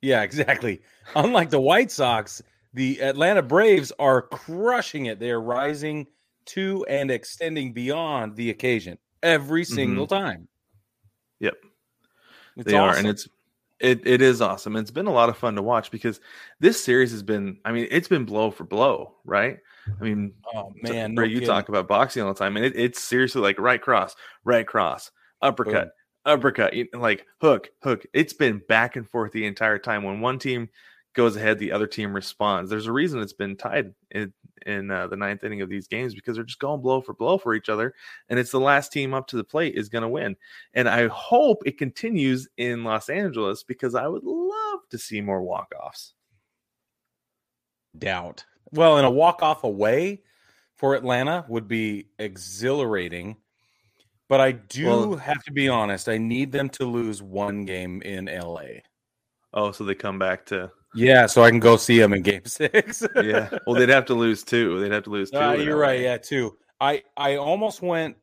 yeah, 0.00 0.22
exactly. 0.22 0.82
unlike 1.14 1.50
the 1.50 1.60
White 1.60 1.90
Sox, 1.92 2.42
the 2.74 3.02
Atlanta 3.02 3.42
Braves 3.42 3.92
are 3.98 4.22
crushing 4.22 5.06
it. 5.06 5.18
They 5.18 5.30
are 5.30 5.40
rising 5.40 6.06
to 6.46 6.84
and 6.88 7.10
extending 7.10 7.72
beyond 7.72 8.36
the 8.36 8.50
occasion 8.50 8.98
every 9.22 9.64
single 9.64 10.06
time. 10.06 10.40
Mm-hmm. 10.40 11.44
Yep. 11.44 11.54
It's 12.56 12.66
they 12.66 12.76
are, 12.76 12.96
and 12.96 13.06
it's 13.06 13.28
it 13.80 14.06
it 14.06 14.22
is 14.22 14.40
awesome. 14.40 14.76
It's 14.76 14.90
been 14.90 15.06
a 15.06 15.12
lot 15.12 15.28
of 15.28 15.36
fun 15.36 15.56
to 15.56 15.62
watch 15.62 15.90
because 15.90 16.20
this 16.60 16.82
series 16.82 17.10
has 17.10 17.22
been. 17.22 17.58
I 17.64 17.72
mean, 17.72 17.88
it's 17.90 18.08
been 18.08 18.24
blow 18.24 18.50
for 18.50 18.64
blow, 18.64 19.14
right? 19.24 19.58
I 20.00 20.04
mean, 20.04 20.34
oh 20.54 20.72
man, 20.82 21.14
no 21.14 21.22
you 21.22 21.40
kidding. 21.40 21.48
talk 21.48 21.68
about 21.68 21.88
boxing 21.88 22.22
all 22.22 22.32
the 22.32 22.38
time, 22.38 22.56
and 22.56 22.64
it, 22.64 22.74
it's 22.76 23.02
seriously 23.02 23.42
like 23.42 23.58
right 23.58 23.82
cross, 23.82 24.14
right 24.44 24.66
cross, 24.66 25.10
uppercut, 25.40 25.90
uppercut, 26.24 26.74
like 26.94 27.26
hook, 27.40 27.70
hook. 27.82 28.04
It's 28.12 28.32
been 28.32 28.62
back 28.68 28.96
and 28.96 29.08
forth 29.08 29.32
the 29.32 29.46
entire 29.46 29.78
time. 29.78 30.04
When 30.04 30.20
one 30.20 30.38
team 30.38 30.68
goes 31.14 31.36
ahead, 31.36 31.58
the 31.58 31.72
other 31.72 31.86
team 31.86 32.12
responds. 32.14 32.70
There's 32.70 32.86
a 32.86 32.92
reason 32.92 33.20
it's 33.20 33.32
been 33.32 33.56
tied 33.56 33.94
in 34.10 34.32
in 34.64 34.92
uh, 34.92 35.08
the 35.08 35.16
ninth 35.16 35.42
inning 35.42 35.60
of 35.60 35.68
these 35.68 35.88
games 35.88 36.14
because 36.14 36.36
they're 36.36 36.44
just 36.44 36.60
going 36.60 36.80
blow 36.80 37.00
for 37.00 37.14
blow 37.14 37.36
for 37.36 37.54
each 37.54 37.68
other, 37.68 37.94
and 38.28 38.38
it's 38.38 38.52
the 38.52 38.60
last 38.60 38.92
team 38.92 39.12
up 39.12 39.26
to 39.28 39.36
the 39.36 39.42
plate 39.44 39.74
is 39.74 39.88
going 39.88 40.02
to 40.02 40.08
win. 40.08 40.36
And 40.74 40.88
I 40.88 41.08
hope 41.08 41.62
it 41.66 41.78
continues 41.78 42.48
in 42.56 42.84
Los 42.84 43.08
Angeles 43.08 43.64
because 43.64 43.94
I 43.96 44.06
would 44.06 44.22
love 44.24 44.80
to 44.90 44.98
see 44.98 45.20
more 45.20 45.42
walk 45.42 45.72
offs. 45.82 46.14
doubt. 47.98 48.44
Well, 48.72 48.98
in 48.98 49.04
a 49.04 49.10
walk 49.10 49.42
off 49.42 49.64
away 49.64 50.22
for 50.76 50.94
Atlanta 50.94 51.44
would 51.48 51.68
be 51.68 52.06
exhilarating. 52.18 53.36
But 54.28 54.40
I 54.40 54.52
do 54.52 54.86
Well- 54.86 55.16
have 55.16 55.42
to 55.44 55.52
be 55.52 55.68
honest. 55.68 56.08
I 56.08 56.16
need 56.16 56.52
them 56.52 56.70
to 56.70 56.86
lose 56.86 57.20
one 57.22 57.64
game 57.66 58.00
in 58.02 58.28
LA. 58.28 58.80
Oh, 59.52 59.72
so 59.72 59.84
they 59.84 59.94
come 59.94 60.18
back 60.18 60.46
to 60.46 60.72
Yeah, 60.94 61.26
so 61.26 61.42
I 61.42 61.50
can 61.50 61.60
go 61.60 61.76
see 61.76 61.98
them 61.98 62.12
in 62.12 62.22
Game 62.22 62.44
Six. 62.46 63.02
yeah. 63.22 63.48
Well, 63.66 63.76
they'd 63.76 63.88
have 63.88 64.04
to 64.06 64.14
lose 64.14 64.42
two. 64.44 64.80
They'd 64.80 64.92
have 64.92 65.04
to 65.04 65.10
lose 65.10 65.30
two. 65.30 65.38
Uh, 65.38 65.54
you're 65.54 65.76
right. 65.78 66.00
Yeah, 66.00 66.18
too. 66.18 66.56
I 66.80 67.02
I 67.16 67.36
almost 67.36 67.80
went 67.82 68.16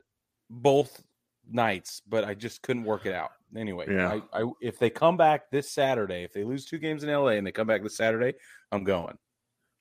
both 0.49 1.01
nights, 1.49 2.01
but 2.07 2.23
I 2.25 2.33
just 2.35 2.61
couldn't 2.61 2.83
work 2.83 3.05
it 3.05 3.13
out. 3.13 3.31
Anyway, 3.55 3.85
Yeah. 3.89 4.19
I, 4.33 4.41
I 4.43 4.51
if 4.61 4.77
they 4.77 4.89
come 4.91 5.17
back 5.17 5.49
this 5.49 5.71
Saturday, 5.71 6.23
if 6.23 6.33
they 6.33 6.43
lose 6.43 6.65
two 6.65 6.77
games 6.77 7.03
in 7.03 7.09
LA 7.09 7.29
and 7.29 7.47
they 7.47 7.51
come 7.51 7.65
back 7.67 7.81
this 7.81 7.97
Saturday, 7.97 8.33
I'm 8.71 8.83
going. 8.83 9.17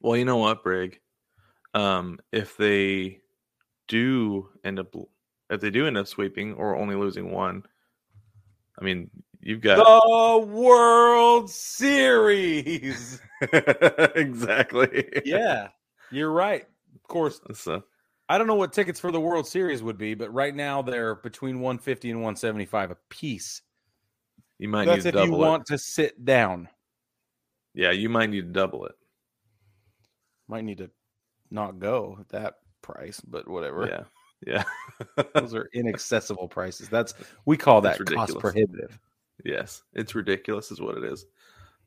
Well, 0.01 0.16
you 0.16 0.24
know 0.24 0.39
what, 0.39 0.62
Brig? 0.62 1.01
Um, 1.74 2.18
if 2.32 2.57
they 2.57 3.20
do 3.89 4.49
end 4.64 4.78
up, 4.78 4.95
if 5.51 5.61
they 5.61 5.70
do 5.70 5.86
end 5.86 5.99
up 5.99 6.07
sweeping 6.07 6.55
or 6.55 6.76
only 6.76 6.95
losing 6.95 7.30
one, 7.32 7.64
I 8.80 8.84
mean, 8.84 9.11
you've 9.41 9.61
got 9.61 9.76
The 9.76 10.47
World 10.47 11.51
Series. 11.51 13.20
exactly. 14.14 15.09
yeah, 15.24 15.68
you're 16.11 16.32
right. 16.32 16.66
Of 16.95 17.03
course, 17.09 17.41
So 17.55 17.74
uh, 17.74 17.80
I 18.28 18.36
don't 18.39 18.47
know 18.47 18.55
what 18.55 18.72
tickets 18.72 19.01
for 19.01 19.11
the 19.11 19.20
World 19.20 19.47
Series 19.47 19.82
would 19.82 19.97
be, 19.99 20.14
but 20.14 20.32
right 20.32 20.55
now 20.55 20.82
they're 20.82 21.14
between 21.16 21.61
150 21.61 22.11
and 22.11 22.18
175 22.20 22.91
a 22.91 22.97
piece. 23.09 23.62
you 24.59 24.68
might 24.68 24.84
That's 24.86 25.05
need 25.05 25.09
if 25.11 25.14
to 25.14 25.20
you 25.20 25.26
double 25.30 25.45
it. 25.45 25.49
want 25.49 25.66
to 25.66 25.78
sit 25.78 26.24
down. 26.24 26.68
Yeah, 27.74 27.93
you 27.93 28.09
might 28.09 28.30
need 28.30 28.41
to 28.43 28.53
double 28.53 28.86
it. 28.86 28.95
Might 30.49 30.64
need 30.64 30.78
to 30.78 30.91
not 31.51 31.78
go 31.78 32.16
at 32.20 32.28
that 32.30 32.55
price, 32.82 33.20
but 33.20 33.47
whatever. 33.49 33.86
Yeah, 34.47 34.64
yeah. 35.16 35.22
Those 35.34 35.55
are 35.55 35.68
inaccessible 35.72 36.49
prices. 36.49 36.89
That's 36.89 37.14
we 37.47 37.57
call 37.57 37.80
that 37.82 37.99
That's 37.99 38.12
cost 38.12 38.39
prohibitive. 38.39 38.99
Yes, 39.45 39.82
it's 39.95 40.14
ridiculous, 40.14 40.70
is 40.70 40.80
what 40.80 40.97
it 40.99 41.05
is. 41.05 41.26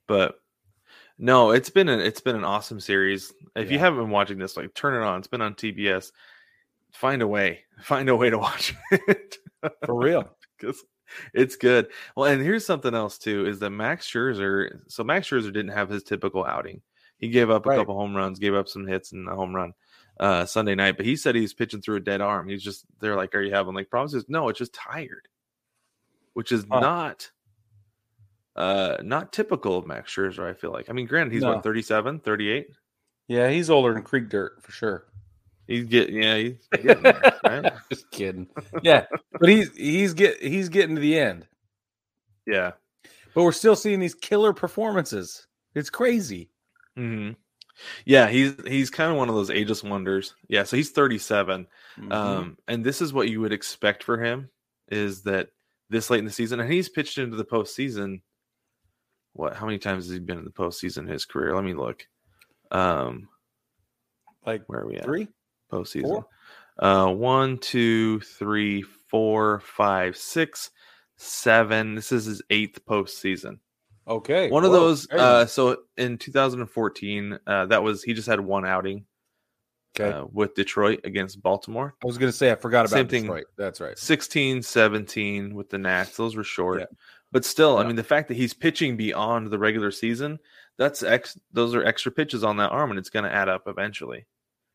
But 0.07 0.39
no, 1.17 1.51
it's 1.51 1.69
been 1.69 1.89
an 1.89 1.99
it's 1.99 2.21
been 2.21 2.35
an 2.35 2.43
awesome 2.43 2.79
series. 2.79 3.31
If 3.55 3.71
you 3.71 3.79
haven't 3.79 3.99
been 3.99 4.09
watching 4.09 4.37
this, 4.39 4.57
like 4.57 4.73
turn 4.73 4.95
it 5.01 5.05
on. 5.05 5.19
It's 5.19 5.27
been 5.27 5.41
on 5.41 5.53
TBS. 5.55 6.11
Find 6.91 7.21
a 7.21 7.27
way. 7.27 7.61
Find 7.81 8.09
a 8.09 8.15
way 8.15 8.29
to 8.29 8.37
watch 8.37 8.73
it. 8.91 9.37
For 9.85 9.95
real. 9.95 10.35
because 10.57 10.83
it's 11.33 11.55
good. 11.57 11.87
Well, 12.15 12.31
and 12.31 12.41
here's 12.41 12.65
something 12.65 12.93
else 12.95 13.17
too: 13.17 13.45
is 13.45 13.59
that 13.59 13.69
Max 13.69 14.07
Scherzer. 14.09 14.79
So 14.87 15.03
Max 15.03 15.29
Scherzer 15.29 15.53
didn't 15.53 15.71
have 15.71 15.89
his 15.89 16.03
typical 16.03 16.43
outing. 16.45 16.81
He 17.17 17.29
gave 17.29 17.49
up 17.51 17.65
a 17.65 17.69
Right. 17.69 17.77
couple 17.77 17.95
home 17.95 18.15
runs, 18.15 18.39
gave 18.39 18.55
up 18.55 18.67
some 18.67 18.87
hits 18.87 19.11
and 19.11 19.27
a 19.29 19.35
home 19.35 19.55
run 19.55 19.73
uh, 20.19 20.45
Sunday 20.45 20.73
night. 20.73 20.97
But 20.97 21.05
he 21.05 21.15
said 21.15 21.35
he's 21.35 21.53
pitching 21.53 21.81
through 21.81 21.97
a 21.97 22.01
dead 22.01 22.19
arm. 22.21 22.47
He's 22.49 22.63
just 22.63 22.85
they're 22.99 23.15
like, 23.15 23.35
"Are 23.35 23.41
you 23.41 23.53
having 23.53 23.75
like 23.75 23.89
problems?" 23.91 24.13
He 24.13 24.19
says, 24.19 24.29
no, 24.29 24.49
it's 24.49 24.57
just 24.57 24.73
tired, 24.73 25.27
which 26.33 26.51
is 26.51 26.65
Huh. 26.71 26.79
not 26.79 27.29
uh 28.55 28.97
not 29.03 29.31
typical 29.33 29.77
of 29.77 29.87
Max 29.87 30.13
Scherzer. 30.13 30.49
I 30.49 30.53
feel 30.53 30.71
like. 30.71 30.89
I 30.89 30.93
mean, 30.93 31.05
granted, 31.07 31.33
he's 31.33 31.41
No. 31.43 31.53
what 31.55 31.63
37, 31.63 32.19
38. 32.19 32.67
Yeah, 33.27 33.49
he's 33.49 33.69
older 33.69 33.93
than 33.93 34.03
Creek 34.03 34.29
Dirt 34.29 34.61
for 34.61 34.71
sure. 34.71 35.05
He's 35.67 35.85
getting 35.85 36.21
yeah, 36.21 36.35
he's 36.37 36.67
getting 36.83 37.03
there, 37.03 37.33
right? 37.45 37.71
Just 37.89 38.11
kidding. 38.11 38.47
Yeah, 38.83 39.05
but 39.39 39.47
he's 39.49 39.75
he's 39.75 40.13
get 40.13 40.41
he's 40.41 40.69
getting 40.69 40.95
to 40.95 41.01
the 41.01 41.17
end. 41.17 41.47
Yeah. 42.45 42.71
But 43.33 43.43
we're 43.43 43.51
still 43.53 43.77
seeing 43.77 43.99
these 44.01 44.15
killer 44.15 44.51
performances. 44.51 45.47
It's 45.73 45.89
crazy. 45.89 46.49
hmm 46.97 47.31
Yeah, 48.03 48.27
he's 48.27 48.53
he's 48.67 48.89
kind 48.89 49.09
of 49.11 49.17
one 49.17 49.29
of 49.29 49.35
those 49.35 49.49
ageless 49.49 49.81
wonders. 49.83 50.35
Yeah, 50.49 50.63
so 50.63 50.75
he's 50.75 50.91
37. 50.91 51.67
Mhm. 51.99 52.11
Um, 52.13 52.57
and 52.67 52.83
this 52.83 53.01
is 53.01 53.13
what 53.13 53.29
you 53.29 53.39
would 53.39 53.53
expect 53.53 54.03
for 54.03 54.21
him 54.21 54.49
is 54.89 55.21
that 55.23 55.49
this 55.89 56.09
late 56.09 56.19
in 56.19 56.25
the 56.25 56.31
season, 56.31 56.59
and 56.59 56.71
he's 56.71 56.89
pitched 56.89 57.17
into 57.17 57.37
the 57.37 57.45
postseason. 57.45 58.21
What? 59.33 59.55
How 59.55 59.65
many 59.65 59.79
times 59.79 60.05
has 60.05 60.13
he 60.13 60.19
been 60.19 60.37
in 60.37 60.45
the 60.45 60.51
postseason 60.51 60.99
in 60.99 61.07
his 61.07 61.25
career? 61.25 61.55
Let 61.55 61.63
me 61.63 61.73
look. 61.73 62.05
Um, 62.71 63.29
like 64.45 64.63
where 64.67 64.81
are 64.81 64.87
we 64.87 64.97
at? 64.97 65.03
three. 65.05 65.27
postseason. 65.71 66.03
Four? 66.03 66.27
Uh, 66.79 67.11
one, 67.11 67.57
two, 67.57 68.19
three, 68.21 68.81
four, 68.81 69.59
five, 69.61 70.17
six, 70.17 70.71
seven. 71.17 71.95
This 71.95 72.11
is 72.11 72.25
his 72.25 72.41
eighth 72.49 72.83
postseason. 72.85 73.59
Okay, 74.07 74.49
One 74.49 74.65
of 74.65 74.71
whoa, 74.71 74.79
those. 74.79 75.09
Uh, 75.11 75.45
so 75.45 75.77
in 75.95 76.17
2014, 76.17 77.39
uh, 77.45 77.65
that 77.67 77.83
was 77.83 78.03
he 78.03 78.13
just 78.13 78.27
had 78.27 78.39
one 78.39 78.65
outing. 78.65 79.05
Okay. 79.99 80.09
uh, 80.09 80.25
with 80.31 80.55
Detroit 80.55 81.01
against 81.03 81.43
Baltimore. 81.43 81.93
I 82.01 82.07
was 82.07 82.17
going 82.17 82.31
to 82.31 82.37
say 82.37 82.49
I 82.49 82.55
forgot 82.55 82.85
about 82.85 82.91
Same 82.95 83.07
thing. 83.09 83.23
Detroit. 83.23 83.45
That's 83.57 83.81
right. 83.81 83.97
16, 83.97 84.61
17 84.61 85.53
with 85.53 85.69
the 85.69 85.77
Nats. 85.77 86.15
Those 86.15 86.37
were 86.37 86.45
short. 86.45 86.79
Yeah. 86.79 86.85
But 87.31 87.45
still, 87.45 87.77
I 87.77 87.85
mean, 87.85 87.95
the 87.95 88.03
fact 88.03 88.27
that 88.27 88.35
he's 88.35 88.53
pitching 88.53 88.97
beyond 88.97 89.47
the 89.47 89.59
regular 89.59 89.91
season, 89.91 90.39
that's 90.77 91.01
ex 91.01 91.39
those 91.53 91.73
are 91.73 91.83
extra 91.83 92.11
pitches 92.11 92.43
on 92.43 92.57
that 92.57 92.71
arm, 92.71 92.89
and 92.89 92.99
it's 92.99 93.09
going 93.09 93.23
to 93.25 93.33
add 93.33 93.47
up 93.47 93.63
eventually. 93.67 94.25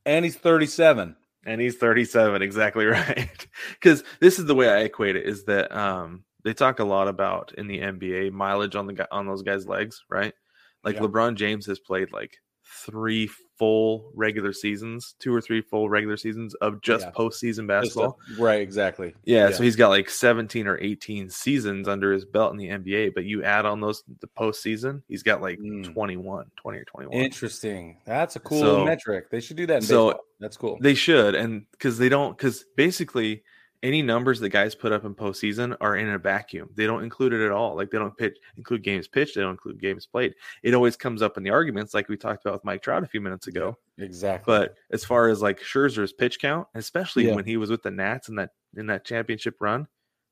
And 0.07 0.25
he's 0.25 0.37
37. 0.37 1.17
And 1.45 1.61
he's 1.61 1.77
37, 1.77 2.43
exactly 2.43 2.87
right. 2.87 3.47
Because 3.75 4.03
this 4.21 4.39
is 4.39 4.47
the 4.47 4.55
way 4.55 4.69
I 4.69 4.81
equate 4.81 5.17
it 5.17 5.27
is 5.27 5.45
that 5.45 5.71
um, 5.77 6.25
they 6.45 6.55
talk 6.55 6.81
a 6.81 6.85
lot 6.85 7.09
about 7.09 7.53
in 7.57 7.67
the 7.67 7.79
NBA 7.79 8.33
mileage 8.33 8.75
on 8.75 8.87
the 8.87 8.95
guy 8.95 9.07
on 9.11 9.27
those 9.27 9.43
guys' 9.43 9.67
legs, 9.67 10.05
right? 10.09 10.35
Like 10.83 10.97
Yeah. 10.97 11.03
LeBron 11.03 11.37
James 11.37 11.67
has 11.67 11.79
played 11.79 12.13
like 12.13 12.39
three 12.69 13.31
full 13.59 14.11
regular 14.15 14.53
seasons, 14.53 15.15
two 15.19 15.35
or 15.35 15.41
three 15.41 15.63
full 15.63 15.89
regular 15.89 16.17
seasons 16.17 16.55
of 16.57 16.81
just 16.83 17.07
Yeah. 17.07 17.13
postseason 17.13 17.67
Just 17.67 17.67
basketball. 17.69 18.19
a- 18.37 18.43
right, 18.43 18.61
exactly. 18.61 19.15
Yeah, 19.25 19.49
Yeah. 19.49 19.55
so 19.57 19.63
he's 19.63 19.77
got 19.77 19.89
like 19.89 20.11
17 20.11 20.67
or 20.67 20.79
18 20.81 21.31
seasons 21.31 21.89
under 21.89 22.13
his 22.13 22.25
belt 22.27 22.53
in 22.53 22.59
the 22.59 22.69
NBA, 22.69 23.09
but 23.15 23.25
you 23.25 23.43
add 23.45 23.65
on 23.65 23.81
those 23.81 24.03
the 24.21 24.27
postseason, 24.29 25.03
he's 25.09 25.23
got 25.23 25.41
like 25.41 25.59
Mm. 25.59 25.85
21, 25.93 26.51
20 26.57 26.79
or 26.79 26.85
21. 26.85 27.15
Interesting. 27.17 27.99
That's 28.05 28.37
a 28.37 28.41
cool 28.41 28.61
So- 28.61 28.85
metric. 28.85 29.31
They 29.31 29.41
should 29.41 29.57
do 29.57 29.67
that 29.67 29.77
in 29.77 29.83
so 29.83 30.09
baseball. 30.09 30.25
That's 30.41 30.57
cool. 30.59 30.79
They 30.83 30.95
should, 30.95 31.35
and 31.35 31.65
because 31.71 31.97
they 31.97 32.11
don't, 32.11 32.37
because 32.37 32.67
basically 32.77 33.43
any 33.83 34.03
numbers 34.03 34.41
that 34.41 34.49
guys 34.51 34.75
put 34.75 34.93
up 34.93 35.05
in 35.05 35.15
postseason 35.15 35.77
are 35.81 35.97
in 35.97 36.09
a 36.09 36.19
vacuum. 36.19 36.71
They 36.75 36.87
don't 36.87 37.03
include 37.03 37.33
it 37.33 37.45
at 37.45 37.53
all. 37.53 37.77
Like 37.77 37.91
they 37.91 37.99
don't 37.99 38.17
pitch, 38.17 38.37
include 38.57 38.83
games 38.83 39.07
pitched. 39.09 39.35
They 39.35 39.43
don't 39.43 39.53
include 39.53 39.81
games 39.81 40.07
played. 40.07 40.35
It 40.63 40.75
always 40.75 40.97
comes 40.97 41.23
up 41.23 41.37
in 41.37 41.43
the 41.43 41.51
arguments, 41.51 41.95
like 41.95 42.09
we 42.09 42.17
talked 42.17 42.45
about 42.45 42.55
with 42.55 42.65
Mike 42.65 42.83
Trout 42.83 43.05
a 43.05 43.07
few 43.07 43.21
minutes 43.21 43.47
ago. 43.47 43.77
exactly. 43.99 44.53
But 44.53 44.75
as 44.91 45.05
far 45.05 45.29
as 45.29 45.43
like 45.43 45.61
Scherzer's 45.61 46.13
pitch 46.13 46.39
count, 46.41 46.67
especially 46.75 47.27
Yeah. 47.27 47.35
when 47.35 47.45
he 47.45 47.57
was 47.57 47.71
with 47.71 47.83
the 47.83 47.91
Nats 47.91 48.29
in 48.29 48.35
that 48.37 48.51
in 48.77 48.87
that 48.87 49.05
championship 49.05 49.57
run, 49.61 49.87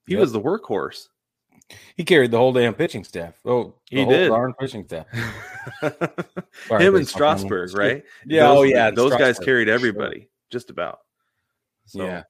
he 0.07 0.14
Yep. 0.14 0.20
was 0.20 0.32
the 0.32 0.40
workhorse. 0.40 1.09
he 1.97 2.05
carried 2.05 2.30
the 2.30 2.36
whole 2.36 2.53
damn 2.53 2.74
pitching 2.74 3.05
staff. 3.05 3.40
Oh, 3.45 3.74
the 3.90 3.97
He 3.97 4.03
whole 4.03 4.12
did. 4.12 4.28
darn 4.28 4.53
pitching 4.61 4.84
staff. 4.86 5.07
Sorry, 6.68 6.84
Him 6.84 6.97
and. 6.97 7.09
Strasburg, 7.09 7.74
right? 7.76 8.03
Yeah. 8.26 8.51
Oh, 8.51 8.57
those, 8.57 8.59
oh, 8.59 8.62
yeah. 8.64 8.90
Those 8.90 9.12
guys 9.16 9.38
carried 9.38 9.66
for 9.66 9.70
sure. 9.70 9.74
everybody, 9.74 10.28
just 10.51 10.68
about. 10.70 10.99
So, 11.86 12.05
Yeah. 12.05 12.22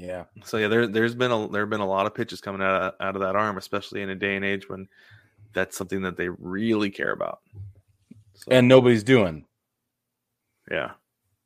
Yeah. 0.00 0.24
So 0.44 0.58
yeah, 0.58 0.68
there 0.68 0.86
there's 0.86 1.16
been 1.16 1.32
a 1.32 1.48
there 1.48 1.62
have 1.62 1.70
been 1.70 1.80
a 1.80 1.86
lot 1.86 2.06
of 2.06 2.14
pitches 2.14 2.40
coming 2.40 2.62
out 2.62 2.80
of, 2.82 2.94
out 3.00 3.16
of 3.16 3.22
that 3.22 3.34
arm, 3.34 3.58
especially 3.58 4.00
in 4.02 4.10
a 4.10 4.14
day 4.14 4.36
and 4.36 4.44
age 4.44 4.68
when 4.68 4.88
that's 5.54 5.76
something 5.76 6.02
that 6.02 6.16
they 6.16 6.28
really 6.28 6.88
care 6.88 7.10
about. 7.10 7.40
So, 8.34 8.52
And 8.52 8.68
nobody's 8.68 9.02
doing. 9.02 9.44
yeah, 10.70 10.92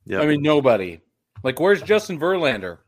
yeah. 0.04 0.20
I 0.20 0.26
mean, 0.26 0.42
nobody. 0.42 1.00
Like, 1.42 1.58
where's 1.60 1.80
Justin 1.82 2.20
Verlander? 2.20 2.78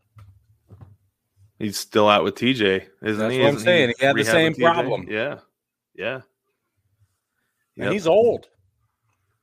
he's 1.59 1.79
still 1.79 2.09
out 2.11 2.25
with 2.25 2.35
TJ, 2.35 2.87
isn't 3.03 3.19
That's 3.19 3.33
he? 3.33 3.39
what 3.41 3.49
I'm 3.49 3.55
Isn't 3.55 3.61
saying. 3.65 3.93
He 3.99 4.05
had 4.05 4.17
the 4.17 4.25
same 4.25 4.55
problem. 4.55 5.07
Yeah, 5.09 5.39
yeah. 5.95 6.21
And 7.77 7.85
Yep. 7.87 7.93
he's 7.93 8.07
old. 8.07 8.49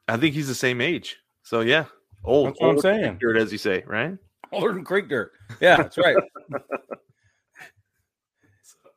I 0.08 0.18
think 0.18 0.36
he's 0.36 0.48
the 0.48 0.54
same 0.56 0.82
age. 0.82 1.18
So 1.42 1.62
yeah, 1.62 1.86
old. 2.24 2.50
That's 2.50 2.60
what 2.62 2.68
I'm 2.70 2.76
old 2.76 2.82
saying. 2.84 3.18
dirt, 3.20 3.38
as 3.38 3.52
you 3.52 3.58
say, 3.58 3.84
right? 3.88 4.18
Older 4.54 4.74
than 4.74 4.84
Creek 4.84 5.08
Dirt. 5.10 5.32
Yeah, 5.60 5.78
that's 5.78 5.98
right. 5.98 6.18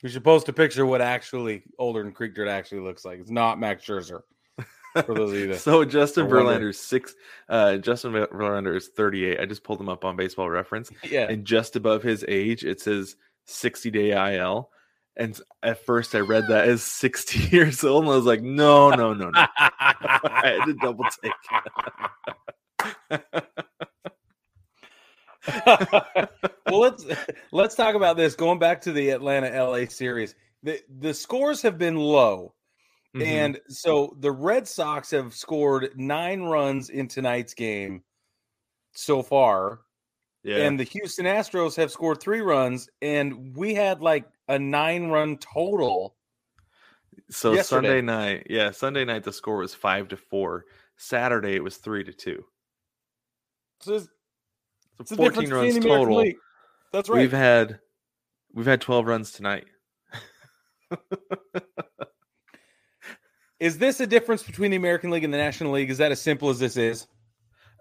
You're 0.03 0.11
supposed 0.13 0.47
to 0.47 0.53
picture 0.53 0.85
what 0.85 1.01
actually 1.01 1.63
older 1.79 2.03
than 2.03 2.13
Creek 2.13 2.35
Dirt 2.35 2.49
actually 2.49 2.81
looks 2.83 3.05
like. 3.07 3.21
It's 3.21 3.31
not 3.31 3.59
Max 3.59 3.85
Scherzer. 3.87 4.21
For 5.07 5.15
those 5.15 5.33
of 5.33 5.39
you 5.39 5.47
that 5.49 5.59
So 5.61 5.83
Justin 5.85 6.27
I 6.27 6.29
wonder. 6.29 6.69
Verlander's 6.71 6.79
six. 6.79 7.15
Uh, 7.49 7.79
Justin 7.79 8.13
Verlander 8.13 8.77
is 8.77 8.89
38. 8.89 9.41
I 9.41 9.47
just 9.47 9.65
pulled 9.65 9.81
him 9.81 9.89
up 9.89 10.05
on 10.05 10.15
Baseball 10.15 10.51
Reference. 10.51 10.91
yeah. 11.03 11.27
and 11.29 11.45
just 11.47 11.75
above 11.77 12.03
his 12.03 12.25
age 12.29 12.65
it 12.65 12.81
says 12.83 13.17
60 13.47 13.91
day 13.91 14.37
IL. 14.37 14.69
And 15.17 15.41
at 15.63 15.85
first 15.87 16.15
I 16.15 16.21
read 16.21 16.49
that 16.49 16.69
as 16.69 16.83
60 16.83 17.39
years 17.57 17.83
old, 17.83 18.05
and 18.05 18.13
I 18.13 18.17
was 18.17 18.27
like, 18.27 18.43
no, 18.43 18.91
no, 18.91 19.15
no, 19.15 19.31
no. 19.31 19.47
I 19.59 20.59
had 20.59 20.65
to 20.67 20.75
double 20.75 21.07
take. 21.23 21.33
well, 25.67 26.81
let's 26.81 27.05
let's 27.53 27.75
talk 27.75 27.95
about 27.95 28.17
this. 28.17 28.35
Going 28.35 28.59
back 28.59 28.81
to 28.83 28.93
the 28.93 29.11
Atlanta 29.11 29.49
LA 29.51 29.87
series, 29.87 30.35
the 30.63 30.81
the 30.99 31.13
scores 31.15 31.61
have 31.63 31.77
been 31.79 31.97
low, 31.97 32.55
Mhm. 33.15 33.27
and 33.27 33.61
so 33.69 34.17
the 34.21 34.33
Red 34.33 34.67
Sox 34.67 35.11
have 35.11 35.35
scored 35.35 35.91
nine 35.97 36.43
runs 36.43 36.89
in 36.91 37.09
tonight's 37.09 37.55
game 37.55 38.03
so 38.93 39.23
far, 39.23 39.81
yeah, 40.43 40.59
and 40.59 40.79
the 40.81 40.85
Houston 40.85 41.27
Astros 41.27 41.77
have 41.77 41.91
scored 41.93 42.21
three 42.21 42.41
runs, 42.41 42.89
and 43.03 43.57
we 43.57 43.75
had 43.75 44.01
like 44.01 44.25
a 44.49 44.59
nine 44.59 45.09
run 45.09 45.37
total. 45.39 46.17
so 47.31 47.53
yesterday. 47.53 47.89
Sunday 47.89 48.01
night, 48.03 48.47
yeah, 48.51 48.71
Sunday 48.71 49.05
night 49.05 49.25
the 49.25 49.33
score 49.33 49.59
was 49.59 49.75
five 49.75 50.09
to 50.09 50.17
four. 50.17 50.65
Saturday 50.97 51.55
it 51.55 51.63
was 51.63 51.77
three 51.77 52.05
to 52.05 52.13
two. 52.13 52.45
So 53.81 54.01
So 54.99 55.03
it's 55.03 55.15
14 55.15 55.51
runs 55.51 55.75
between 55.75 55.83
the 55.83 55.89
American 55.89 56.07
total. 56.07 56.17
League. 56.19 56.37
That's 56.93 57.09
right. 57.09 57.21
We've 57.21 57.33
had 57.33 57.81
we've 58.53 58.67
had 58.67 58.81
12 58.81 59.07
runs 59.07 59.33
tonight. 59.33 59.65
Is 63.61 63.79
this 63.79 64.01
a 64.01 64.07
difference 64.07 64.43
between 64.43 64.71
the 64.71 64.77
American 64.77 65.11
League 65.11 65.25
and 65.25 65.33
the 65.33 65.39
National 65.39 65.73
League? 65.73 65.91
Is 65.91 65.99
that 65.99 66.13
as 66.13 66.21
simple 66.21 66.51
as 66.51 66.59
this 66.59 66.77
is? 66.77 67.07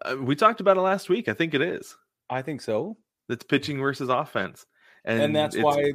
Uh, 0.06 0.16
we 0.20 0.36
talked 0.36 0.62
about 0.62 0.78
it 0.78 0.82
last 0.82 1.10
week. 1.10 1.28
I 1.28 1.34
think 1.34 1.54
it 1.54 1.62
is. 1.62 1.96
I 2.30 2.42
think 2.42 2.62
so. 2.62 2.98
It's 3.28 3.44
pitching 3.44 3.80
versus 3.80 4.10
offense. 4.10 4.66
And, 5.06 5.22
and 5.22 5.36
that's 5.36 5.58
why 5.58 5.94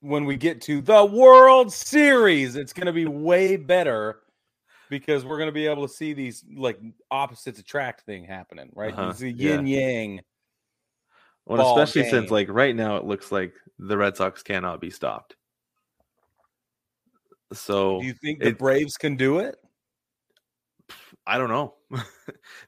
when 0.00 0.24
we 0.24 0.36
get 0.36 0.60
to 0.62 0.80
the 0.80 1.04
World 1.04 1.72
Series, 1.72 2.56
it's 2.56 2.72
going 2.72 2.86
to 2.86 2.92
be 2.92 3.06
way 3.06 3.56
better 3.56 4.20
because 4.90 5.24
we're 5.24 5.38
going 5.38 5.48
to 5.48 5.52
be 5.52 5.66
able 5.66 5.86
to 5.86 5.92
see 5.92 6.12
these 6.12 6.44
like 6.54 6.78
opposites 7.10 7.58
attract 7.58 8.02
thing 8.02 8.24
happening, 8.24 8.70
right? 8.74 8.92
Uh-huh, 8.92 9.08
It's 9.08 9.18
the 9.18 9.32
yeah. 9.32 9.56
yin 9.56 9.66
yang. 9.66 10.20
Well, 11.46 11.58
ball 11.58 11.78
especially 11.78 12.08
since 12.08 12.30
like 12.30 12.48
right 12.48 12.74
now 12.74 12.96
it 12.96 13.04
looks 13.04 13.30
like 13.30 13.54
the 13.78 13.96
Red 13.96 14.16
Sox 14.16 14.42
cannot 14.42 14.80
be 14.80 14.90
stopped. 14.90 15.36
So 17.52 18.00
Do 18.00 18.06
you 18.06 18.14
think 18.14 18.42
the 18.42 18.52
Braves 18.52 18.96
can 18.96 19.16
do 19.16 19.38
it? 19.38 19.56
I 21.26 21.38
don't 21.38 21.50
know. 21.50 21.74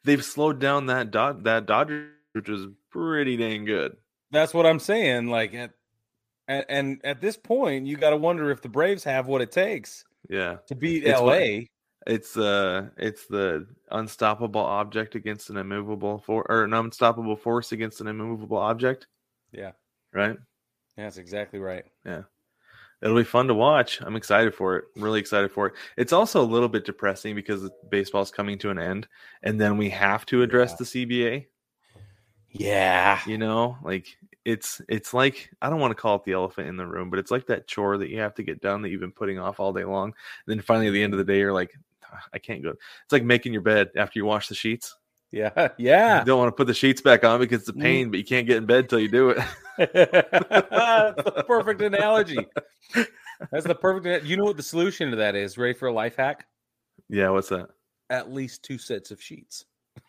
They've 0.05 0.25
slowed 0.25 0.61
down 0.61 0.87
that 0.87 1.11
Dod- 1.11 1.45
that 1.45 1.67
Dodgers, 1.67 2.11
which 2.33 2.49
is 2.49 2.67
pretty 2.91 3.37
dang 3.37 3.65
good. 3.65 3.97
That's 4.31 4.55
what 4.55 4.67
I'm 4.67 4.79
saying. 4.79 5.29
Like 5.29 5.55
at 5.55 5.73
and, 6.49 6.65
and 6.69 7.01
at 7.05 7.21
this 7.21 7.37
point, 7.37 7.87
you 7.87 7.97
got 7.97 8.11
to 8.11 8.17
wonder 8.17 8.51
if 8.51 8.63
the 8.63 8.69
Braves 8.69 9.05
have 9.05 9.27
what 9.27 9.41
it 9.41 9.51
takes 9.51 10.05
Yeah, 10.29 10.59
to 10.69 10.75
beat 10.75 11.05
It's 11.05 11.21
LA. 11.21 11.67
It's 12.07 12.37
uh 12.37 12.89
it's 12.97 13.27
the 13.27 13.67
unstoppable 13.91 14.61
object 14.61 15.15
against 15.15 15.51
an 15.51 15.57
immovable 15.57 16.19
for 16.19 16.47
or 16.51 16.65
an 16.65 16.73
unstoppable 16.75 17.37
force 17.37 17.73
against 17.73 18.01
an 18.01 18.07
immovable 18.07 18.59
object. 18.59 19.07
Yeah. 19.53 19.73
Right. 20.13 20.37
That's 20.97 21.19
exactly 21.19 21.59
right. 21.59 21.85
Yeah. 22.05 22.23
It'll 23.03 23.17
be 23.17 23.25
fun 23.25 23.47
to 23.49 23.55
watch. 23.55 24.01
I'm 24.01 24.17
excited 24.17 24.55
for 24.55 24.77
it. 24.77 24.85
I'm 24.97 25.03
really 25.05 25.21
excited 25.21 25.53
for 25.53 25.67
it. 25.67 25.75
It's 25.99 26.15
also 26.15 26.41
a 26.41 26.45
little 26.45 26.69
bit 26.69 26.87
depressing 26.87 27.35
because 27.35 27.69
baseball's 27.91 28.31
coming 28.31 28.57
to 28.61 28.71
an 28.71 28.79
end, 28.79 29.07
and 29.43 29.61
then 29.61 29.77
we 29.77 29.91
have 29.91 30.25
to 30.27 30.43
address 30.43 30.71
Yeah. 30.71 30.77
the 30.79 30.85
CBA. 30.85 31.47
Yeah. 32.51 33.21
You 33.27 33.39
know, 33.39 33.77
like 33.83 34.07
it's 34.45 34.81
it's 34.89 35.13
like 35.13 35.51
I 35.61 35.69
don't 35.69 35.81
want 35.81 35.91
to 35.91 36.01
call 36.01 36.17
it 36.17 36.25
the 36.25 36.33
elephant 36.33 36.69
in 36.69 36.77
the 36.77 36.87
room, 36.87 37.11
but 37.11 37.19
it's 37.19 37.31
like 37.31 37.47
that 37.49 37.67
chore 37.67 37.99
that 37.99 38.09
you 38.09 38.21
have 38.21 38.35
to 38.37 38.43
get 38.43 38.61
done 38.63 38.81
that 38.83 38.89
you've 38.91 39.01
been 39.01 39.13
putting 39.13 39.39
off 39.39 39.61
all 39.61 39.73
day 39.73 39.85
long. 39.85 40.07
And 40.07 40.15
then 40.47 40.61
finally, 40.63 40.87
at 40.87 40.93
the 40.93 41.03
end 41.03 41.13
of 41.13 41.19
the 41.19 41.25
day, 41.25 41.39
you're 41.39 41.53
like, 41.53 41.73
"Ah, 41.75 41.96
I 42.35 42.39
can't 42.39 42.63
go. 42.63 42.71
It's 42.71 43.13
like 43.13 43.25
making 43.25 43.53
your 43.53 43.63
bed 43.63 43.91
after 43.97 44.19
you 44.19 44.25
wash 44.25 44.49
the 44.49 44.55
sheets. 44.55 44.95
Yeah. 45.33 45.69
Yeah. 45.79 46.21
You 46.21 46.25
don't 46.25 46.39
want 46.39 46.49
to 46.49 46.53
put 46.57 46.67
the 46.67 46.75
sheets 46.75 47.01
back 47.01 47.25
on 47.25 47.41
because 47.41 47.61
it's 47.61 47.69
a 47.69 47.73
Mm. 47.73 47.83
pain, 47.83 48.11
but 48.11 48.19
you 48.19 48.25
can't 48.25 48.47
get 48.47 48.57
in 48.59 48.67
bed 48.67 48.89
till 48.89 49.01
you 49.01 49.09
do 49.09 49.31
it. 49.31 49.39
That's 49.79 49.91
the 51.25 51.45
perfect 51.47 51.83
analogy. 51.83 52.47
That's 53.51 53.67
the 53.67 53.75
perfect. 53.75 54.25
You 54.25 54.37
know 54.37 54.45
what 54.45 54.57
the 54.57 54.63
solution 54.63 55.11
to 55.11 55.17
that 55.17 55.35
is? 55.35 55.59
Ready 55.59 55.75
for 55.75 55.89
a 55.89 55.93
life 55.93 56.17
hack? 56.17 56.47
yeah, 57.09 57.29
what's 57.31 57.49
that? 57.51 57.69
At 58.09 58.33
least 58.33 58.63
two 58.63 58.79
sets 58.79 59.11
of 59.11 59.21
sheets. 59.23 59.65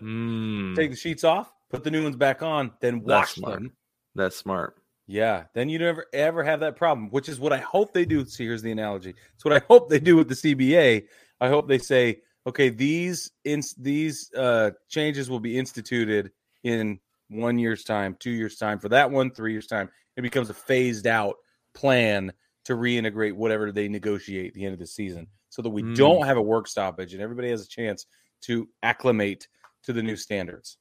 Mm, 0.00 0.74
Take 0.74 0.90
the 0.90 0.96
sheets 0.96 1.22
off, 1.22 1.52
put 1.70 1.84
the 1.84 1.90
new 1.90 2.02
ones 2.02 2.16
back 2.16 2.42
on, 2.42 2.72
then 2.80 3.02
wash 3.02 3.34
smart. 3.34 3.56
them. 3.60 3.72
that's 4.14 4.36
smart. 4.36 4.74
Yeah, 5.06 5.44
then 5.54 5.68
you 5.68 5.78
never 5.78 6.06
ever 6.12 6.44
have 6.44 6.60
that 6.60 6.76
problem, 6.76 7.10
which 7.10 7.28
is 7.28 7.40
what 7.40 7.52
I 7.52 7.58
hope 7.58 7.92
they 7.92 8.04
do. 8.04 8.24
See, 8.24 8.44
here's 8.44 8.62
the 8.62 8.70
analogy. 8.70 9.14
It's 9.34 9.44
what 9.44 9.54
I 9.54 9.62
hope 9.68 9.90
they 9.90 10.00
do 10.00 10.16
with 10.16 10.28
the 10.28 10.34
CBA. 10.34 11.04
I 11.40 11.48
hope 11.48 11.68
they 11.68 11.78
say, 11.78 12.20
okay, 12.46 12.68
these 12.68 13.30
ins 13.44 13.74
these 13.74 14.32
uh, 14.34 14.70
changes 14.88 15.28
will 15.28 15.40
be 15.40 15.58
instituted 15.58 16.30
in 16.62 17.00
one 17.28 17.58
year's 17.58 17.82
time, 17.82 18.16
two 18.20 18.30
years 18.30 18.56
time. 18.56 18.78
For 18.78 18.88
that 18.90 19.10
one, 19.10 19.30
three 19.32 19.52
years 19.52 19.66
time, 19.66 19.90
it 20.16 20.22
becomes 20.22 20.50
a 20.50 20.54
phased 20.54 21.06
out 21.06 21.34
plan 21.74 22.32
to 22.64 22.74
reintegrate 22.74 23.32
whatever 23.32 23.72
they 23.72 23.88
negotiate 23.88 24.48
at 24.48 24.54
the 24.54 24.64
end 24.64 24.72
of 24.72 24.78
the 24.78 24.86
season, 24.86 25.26
so 25.48 25.62
that 25.62 25.70
we 25.70 25.82
Mm. 25.82 25.96
don't 25.96 26.26
have 26.26 26.36
a 26.36 26.42
work 26.42 26.68
stoppage 26.68 27.12
and 27.12 27.22
everybody 27.22 27.50
has 27.50 27.64
a 27.64 27.68
chance 27.68 28.06
to 28.42 28.68
acclimate 28.82 29.48
to 29.82 29.92
the 29.92 30.02
new 30.02 30.16
standards. 30.16 30.78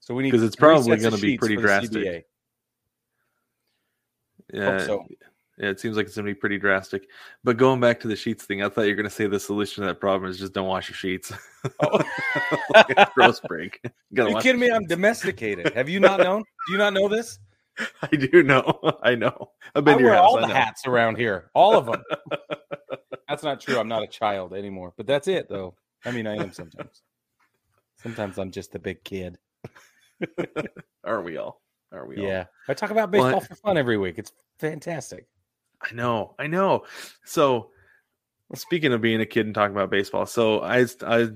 So 0.00 0.14
we 0.14 0.22
need 0.22 0.30
because 0.30 0.44
it's 0.44 0.56
probably 0.56 0.96
gonna 0.98 1.18
be 1.18 1.36
pretty 1.36 1.56
drastic. 1.56 2.24
Yeah, 4.52 4.78
so. 4.78 5.04
yeah, 5.58 5.68
it 5.68 5.80
seems 5.80 5.96
like 5.96 6.06
it's 6.06 6.16
gonna 6.16 6.26
be 6.26 6.34
pretty 6.34 6.58
drastic. 6.58 7.08
But 7.44 7.56
going 7.56 7.80
back 7.80 8.00
to 8.00 8.08
the 8.08 8.16
sheets 8.16 8.44
thing, 8.44 8.62
I 8.62 8.68
thought 8.68 8.82
you 8.82 8.90
were 8.90 8.96
gonna 8.96 9.10
say 9.10 9.26
the 9.26 9.40
solution 9.40 9.82
to 9.82 9.88
that 9.88 10.00
problem 10.00 10.30
is 10.30 10.38
just 10.38 10.52
don't 10.52 10.68
wash 10.68 10.88
your 10.88 10.96
sheets. 10.96 11.32
Oh. 11.80 12.00
like 12.74 13.14
gross 13.14 13.40
break. 13.40 13.80
Are 14.18 14.28
you 14.28 14.40
kidding 14.40 14.60
me? 14.60 14.66
your 14.66 14.76
I'm 14.76 14.86
domesticated. 14.86 15.74
Have 15.74 15.88
you 15.88 16.00
not 16.00 16.20
known? 16.20 16.42
Do 16.66 16.72
you 16.72 16.78
not 16.78 16.94
know 16.94 17.08
this? 17.08 17.38
I 18.02 18.08
do 18.08 18.42
know. 18.42 18.80
I 19.02 19.14
know. 19.14 19.50
I've 19.74 19.84
been 19.84 19.96
I 19.96 19.98
your 19.98 20.10
wear 20.10 20.16
house. 20.16 20.30
all 20.30 20.44
I 20.44 20.48
the 20.48 20.54
hats 20.54 20.86
around 20.86 21.16
here, 21.16 21.50
all 21.54 21.76
of 21.76 21.86
them. 21.86 22.02
that's 23.28 23.42
not 23.42 23.60
true. 23.60 23.78
I'm 23.78 23.88
not 23.88 24.02
a 24.02 24.08
child 24.08 24.52
anymore, 24.52 24.94
but 24.96 25.06
that's 25.06 25.28
it, 25.28 25.48
though. 25.48 25.74
I 26.04 26.10
mean, 26.10 26.26
I 26.26 26.36
am 26.36 26.52
sometimes. 26.52 27.02
Sometimes 28.02 28.38
I'm 28.38 28.50
just 28.50 28.74
a 28.74 28.78
big 28.78 29.04
kid. 29.04 29.38
Are 31.04 31.22
we 31.22 31.36
all? 31.36 31.60
Are 31.92 32.06
we 32.06 32.18
all? 32.18 32.24
Yeah, 32.24 32.44
I 32.68 32.74
talk 32.74 32.90
about 32.90 33.10
baseball 33.10 33.34
What? 33.34 33.46
for 33.48 33.54
fun 33.54 33.78
every 33.78 33.96
week. 33.96 34.18
It's 34.18 34.32
fantastic. 34.58 35.26
I 35.80 35.94
know, 35.94 36.34
I 36.38 36.46
know. 36.46 36.84
So, 37.24 37.70
speaking 38.54 38.92
of 38.92 39.00
being 39.00 39.20
a 39.20 39.26
kid 39.26 39.46
and 39.46 39.54
talking 39.54 39.74
about 39.74 39.90
baseball, 39.90 40.26
so 40.26 40.60
I, 40.60 40.86
I 41.06 41.28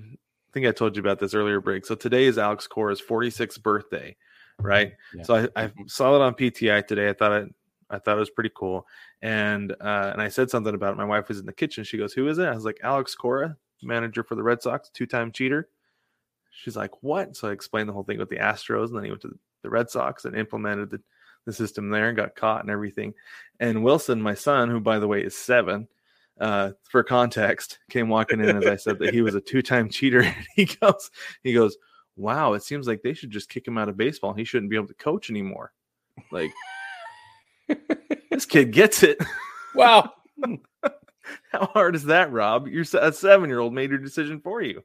think 0.52 0.66
I 0.66 0.72
told 0.72 0.96
you 0.96 1.00
about 1.00 1.18
this 1.18 1.34
earlier, 1.34 1.60
break. 1.60 1.86
So 1.86 1.94
today 1.94 2.24
is 2.24 2.38
Alex 2.38 2.66
Cora's 2.66 3.00
46th 3.00 3.62
birthday, 3.62 4.16
right? 4.58 4.92
Yeah. 5.14 5.22
So 5.22 5.48
I, 5.56 5.64
I 5.64 5.72
saw 5.86 6.16
it 6.16 6.22
on 6.22 6.34
PTI 6.34 6.86
today. 6.86 7.08
I 7.08 7.12
thought 7.12 7.32
it, 7.32 7.54
I 7.88 7.98
thought 7.98 8.16
it 8.16 8.20
was 8.20 8.30
pretty 8.30 8.50
cool, 8.54 8.86
and 9.20 9.72
uh, 9.80 10.10
and 10.12 10.20
I 10.20 10.28
said 10.28 10.50
something 10.50 10.74
about 10.74 10.94
it. 10.94 10.96
My 10.96 11.04
wife 11.04 11.28
was 11.28 11.38
in 11.38 11.46
the 11.46 11.52
kitchen. 11.52 11.84
She 11.84 11.98
goes, 11.98 12.12
"Who 12.12 12.28
is 12.28 12.38
it?" 12.38 12.46
I 12.46 12.54
was 12.54 12.64
like, 12.64 12.80
"Alex 12.82 13.14
Cora, 13.14 13.56
manager 13.82 14.22
for 14.24 14.34
the 14.34 14.42
Red 14.42 14.62
Sox, 14.62 14.90
two-time 14.90 15.30
cheater." 15.32 15.68
She's 16.52 16.76
like, 16.76 17.02
"What?" 17.02 17.34
So 17.36 17.48
I 17.48 17.52
explained 17.52 17.88
the 17.88 17.92
whole 17.92 18.04
thing 18.04 18.18
with 18.18 18.28
the 18.28 18.36
Astros, 18.36 18.88
and 18.88 18.96
then 18.96 19.04
he 19.04 19.10
went 19.10 19.22
to 19.22 19.36
the, 19.62 19.70
Red 19.70 19.90
Sox 19.90 20.24
and 20.24 20.36
implemented 20.36 20.90
the, 20.90 21.00
the 21.46 21.52
system 21.52 21.90
there 21.90 22.08
and 22.08 22.16
got 22.16 22.36
caught 22.36 22.62
and 22.62 22.70
everything. 22.70 23.14
And 23.60 23.84
Wilson, 23.84 24.20
my 24.20 24.34
son, 24.34 24.68
who 24.68 24.80
by 24.80 24.98
the 24.98 25.06
way 25.06 25.22
is 25.22 25.36
seven, 25.36 25.88
uh, 26.40 26.72
for 26.82 27.02
context, 27.04 27.78
came 27.88 28.08
walking 28.08 28.40
in 28.40 28.56
as 28.56 28.66
I 28.66 28.76
said 28.76 28.98
that 28.98 29.14
he 29.14 29.22
was 29.22 29.34
a 29.34 29.40
two-time 29.52 29.88
cheater. 29.88 30.22
And 30.22 30.46
he 30.54 30.64
goes, 30.66 31.10
he 31.42 31.52
goes, 31.54 31.76
"Wow, 32.16 32.52
it 32.54 32.62
seems 32.62 32.86
like 32.86 33.02
they 33.02 33.14
should 33.14 33.30
just 33.30 33.48
kick 33.48 33.66
him 33.66 33.78
out 33.78 33.88
of 33.88 33.96
baseball. 33.96 34.34
He 34.34 34.44
shouldn't 34.44 34.70
be 34.70 34.76
able 34.76 34.88
to 34.88 34.94
coach 34.94 35.30
anymore." 35.30 35.72
Like 36.30 36.52
this 38.30 38.46
kid 38.46 38.72
gets 38.72 39.02
it. 39.02 39.18
Wow. 39.74 40.12
How 41.52 41.66
hard 41.66 41.94
is 41.94 42.04
that, 42.04 42.32
Rob? 42.32 42.66
You're 42.66 42.84
a 43.00 43.12
seven-year-old 43.12 43.72
made 43.72 43.90
your 43.90 43.98
decision 43.98 44.40
for 44.40 44.60
you. 44.60 44.82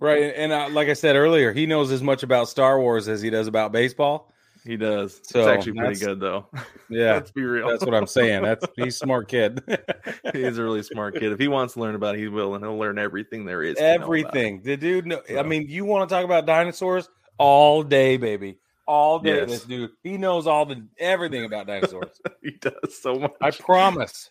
Right. 0.00 0.32
And 0.36 0.52
uh, 0.52 0.68
like 0.70 0.88
I 0.88 0.94
said 0.94 1.16
earlier, 1.16 1.52
he 1.52 1.66
knows 1.66 1.90
as 1.92 2.02
much 2.02 2.22
about 2.22 2.48
Star 2.48 2.80
Wars 2.80 3.08
as 3.08 3.22
he 3.22 3.30
does 3.30 3.46
about 3.46 3.72
baseball. 3.72 4.32
He 4.64 4.76
does. 4.76 5.20
So, 5.22 5.40
it's 5.40 5.48
actually 5.48 5.78
pretty 5.78 6.00
good, 6.00 6.18
though. 6.20 6.46
Yeah. 6.88 7.14
Let's 7.14 7.32
be 7.32 7.42
real. 7.42 7.68
That's 7.68 7.84
what 7.84 7.94
I'm 7.96 8.06
saying. 8.06 8.44
That's 8.44 8.64
he's 8.76 8.94
a 8.94 8.98
smart 8.98 9.26
kid. 9.26 9.60
He's 10.32 10.56
a 10.56 10.62
really 10.62 10.84
smart 10.84 11.14
kid. 11.14 11.32
If 11.32 11.40
he 11.40 11.48
wants 11.48 11.74
to 11.74 11.80
learn 11.80 11.96
about 11.96 12.14
it, 12.14 12.18
he 12.18 12.28
will, 12.28 12.54
and 12.54 12.62
he'll 12.62 12.78
learn 12.78 12.96
everything 12.96 13.44
there 13.44 13.64
is. 13.64 13.74
to 13.74 13.82
know 13.82 13.88
about. 13.94 14.02
Everything. 14.04 14.62
The 14.62 14.76
dude 14.76 15.06
know, 15.06 15.20
I 15.36 15.42
mean, 15.42 15.66
you 15.68 15.84
want 15.84 16.08
to 16.08 16.14
talk 16.14 16.24
about 16.24 16.46
dinosaurs 16.46 17.08
all 17.38 17.82
day, 17.82 18.16
baby. 18.18 18.58
All 18.86 19.18
day. 19.18 19.38
Yes. 19.38 19.50
This 19.50 19.64
dude. 19.64 19.90
He 20.04 20.16
knows 20.16 20.46
all 20.46 20.64
the 20.64 20.86
everything 20.98 21.44
about 21.44 21.66
dinosaurs. 21.66 22.20
He 22.40 22.52
does 22.52 22.96
so 23.02 23.16
much. 23.18 23.32
I 23.40 23.50
promise. 23.50 24.30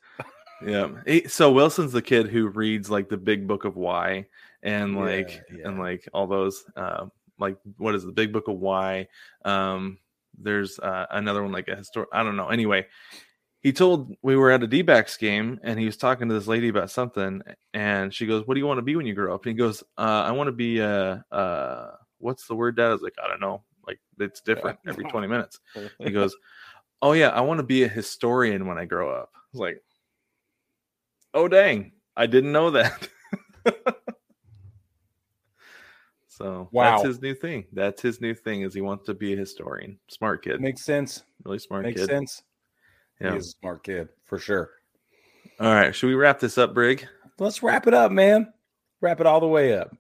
Yeah. 0.66 0.92
He- 1.06 1.28
so 1.28 1.52
Wilson's 1.52 1.92
the 1.92 2.02
kid 2.02 2.28
who 2.30 2.48
reads 2.48 2.90
like 2.90 3.10
the 3.10 3.18
Big 3.18 3.48
Book 3.48 3.66
of 3.66 3.76
Why 3.76 4.28
and 4.66 4.96
like 4.98 5.44
yeah. 5.56 5.68
and 5.68 5.80
like 5.80 6.10
all 6.14 6.28
those 6.28 6.66
um 6.76 7.12
like 7.40 7.56
what 7.78 7.96
is 7.96 8.04
the 8.04 8.12
Big 8.12 8.34
Book 8.34 8.48
of 8.48 8.58
Why? 8.58 9.08
Um 9.46 10.00
there's 10.38 10.80
uh, 10.80 11.06
another 11.12 11.44
one 11.44 11.54
like 11.54 11.70
a 11.70 11.76
historic 11.76 12.10
I 12.12 12.24
don't 12.24 12.36
know. 12.36 12.50
Anyway, 12.50 12.88
he 13.62 13.72
told 13.72 14.14
we 14.22 14.36
were 14.36 14.52
at 14.52 14.64
a 14.64 14.68
D-backs 14.68 15.16
game 15.18 15.60
and 15.64 15.80
he 15.80 15.86
was 15.86 15.96
talking 15.96 16.28
to 16.28 16.34
this 16.34 16.48
lady 16.48 16.68
about 16.68 16.92
something 16.92 17.42
and 17.74 18.14
she 18.14 18.26
goes, 18.26 18.46
"What 18.46 18.56
do 18.56 18.60
you 18.60 18.68
want 18.68 18.80
to 18.80 18.84
be 18.84 18.96
when 18.96 19.06
you 19.06 19.14
grow 19.14 19.34
up?" 19.34 19.46
And 19.46 19.52
he 19.54 19.58
goes, 19.58 19.84
uh, 19.98 20.24
"I 20.28 20.32
want 20.32 20.48
to 20.48 20.52
be 20.52 20.82
uh 20.82 21.20
uh 21.32 21.92
what's 22.18 22.48
the 22.48 22.56
word 22.56 22.76
dad?" 22.76 22.88
I 22.88 22.94
was 22.94 23.02
like, 23.02 23.16
"I 23.24 23.28
don't 23.28 23.40
know." 23.40 23.64
Like 23.88 24.00
it's 24.20 24.42
different 24.42 24.80
every 24.88 25.06
20 25.06 25.28
minutes. 25.28 25.60
He 26.00 26.12
goes, 26.12 26.36
"Oh 27.02 27.14
yeah, 27.14 27.30
I 27.30 27.42
want 27.42 27.60
to 27.60 27.64
be 27.64 27.84
a 27.84 27.88
historian 27.88 28.68
when 28.68 28.78
I 28.78 28.86
grow 28.86 29.12
up." 29.12 29.30
I 29.36 29.40
was 29.54 29.62
like, 29.62 29.84
"Oh 31.34 31.48
dang, 31.48 31.94
I 32.18 32.26
didn't 32.26 32.52
know 32.52 32.72
that." 32.72 33.08
so 36.38 36.70
Wow. 36.72 36.98
that's 36.98 37.08
his 37.08 37.22
new 37.22 37.34
thing. 37.34 37.66
That's 37.74 38.02
his 38.02 38.20
new 38.22 38.34
thing 38.34 38.62
is 38.62 38.74
he 38.74 38.82
wants 38.82 39.06
to 39.06 39.14
be 39.14 39.34
a 39.34 39.38
historian. 39.38 39.98
Smart 40.10 40.44
kid, 40.44 40.60
Makes 40.62 40.84
sense. 40.84 41.24
really 41.44 41.60
smart 41.60 41.84
Makes 41.84 42.02
kid. 42.02 42.10
sense. 42.10 42.44
Yeah. 43.22 43.32
He 43.32 43.38
is 43.38 43.48
a 43.48 43.52
smart 43.60 43.84
kid 43.84 44.10
for 44.26 44.38
sure. 44.38 44.72
All 45.60 45.74
right, 45.74 45.96
should 45.96 46.08
we 46.08 46.16
wrap 46.16 46.40
this 46.40 46.58
up, 46.58 46.74
Brig? 46.74 47.08
Let's 47.40 47.64
wrap 47.64 47.88
it 47.88 47.94
up, 47.94 48.12
man. 48.12 48.52
Wrap 49.02 49.20
it 49.22 49.26
all 49.26 49.40
the 49.40 49.48
way 49.48 49.78
up. 49.78 49.96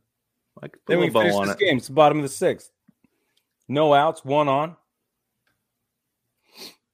Put 0.61 0.71
Then 0.87 0.99
we 0.99 1.09
finish 1.09 1.35
this 1.37 1.49
it. 1.51 1.59
game. 1.59 1.77
It's 1.77 1.87
the 1.87 1.93
bottom 1.93 2.17
of 2.17 2.23
the 2.23 2.29
sixth. 2.29 2.71
No 3.67 3.93
outs, 3.93 4.23
one 4.25 4.47
on. 4.47 4.75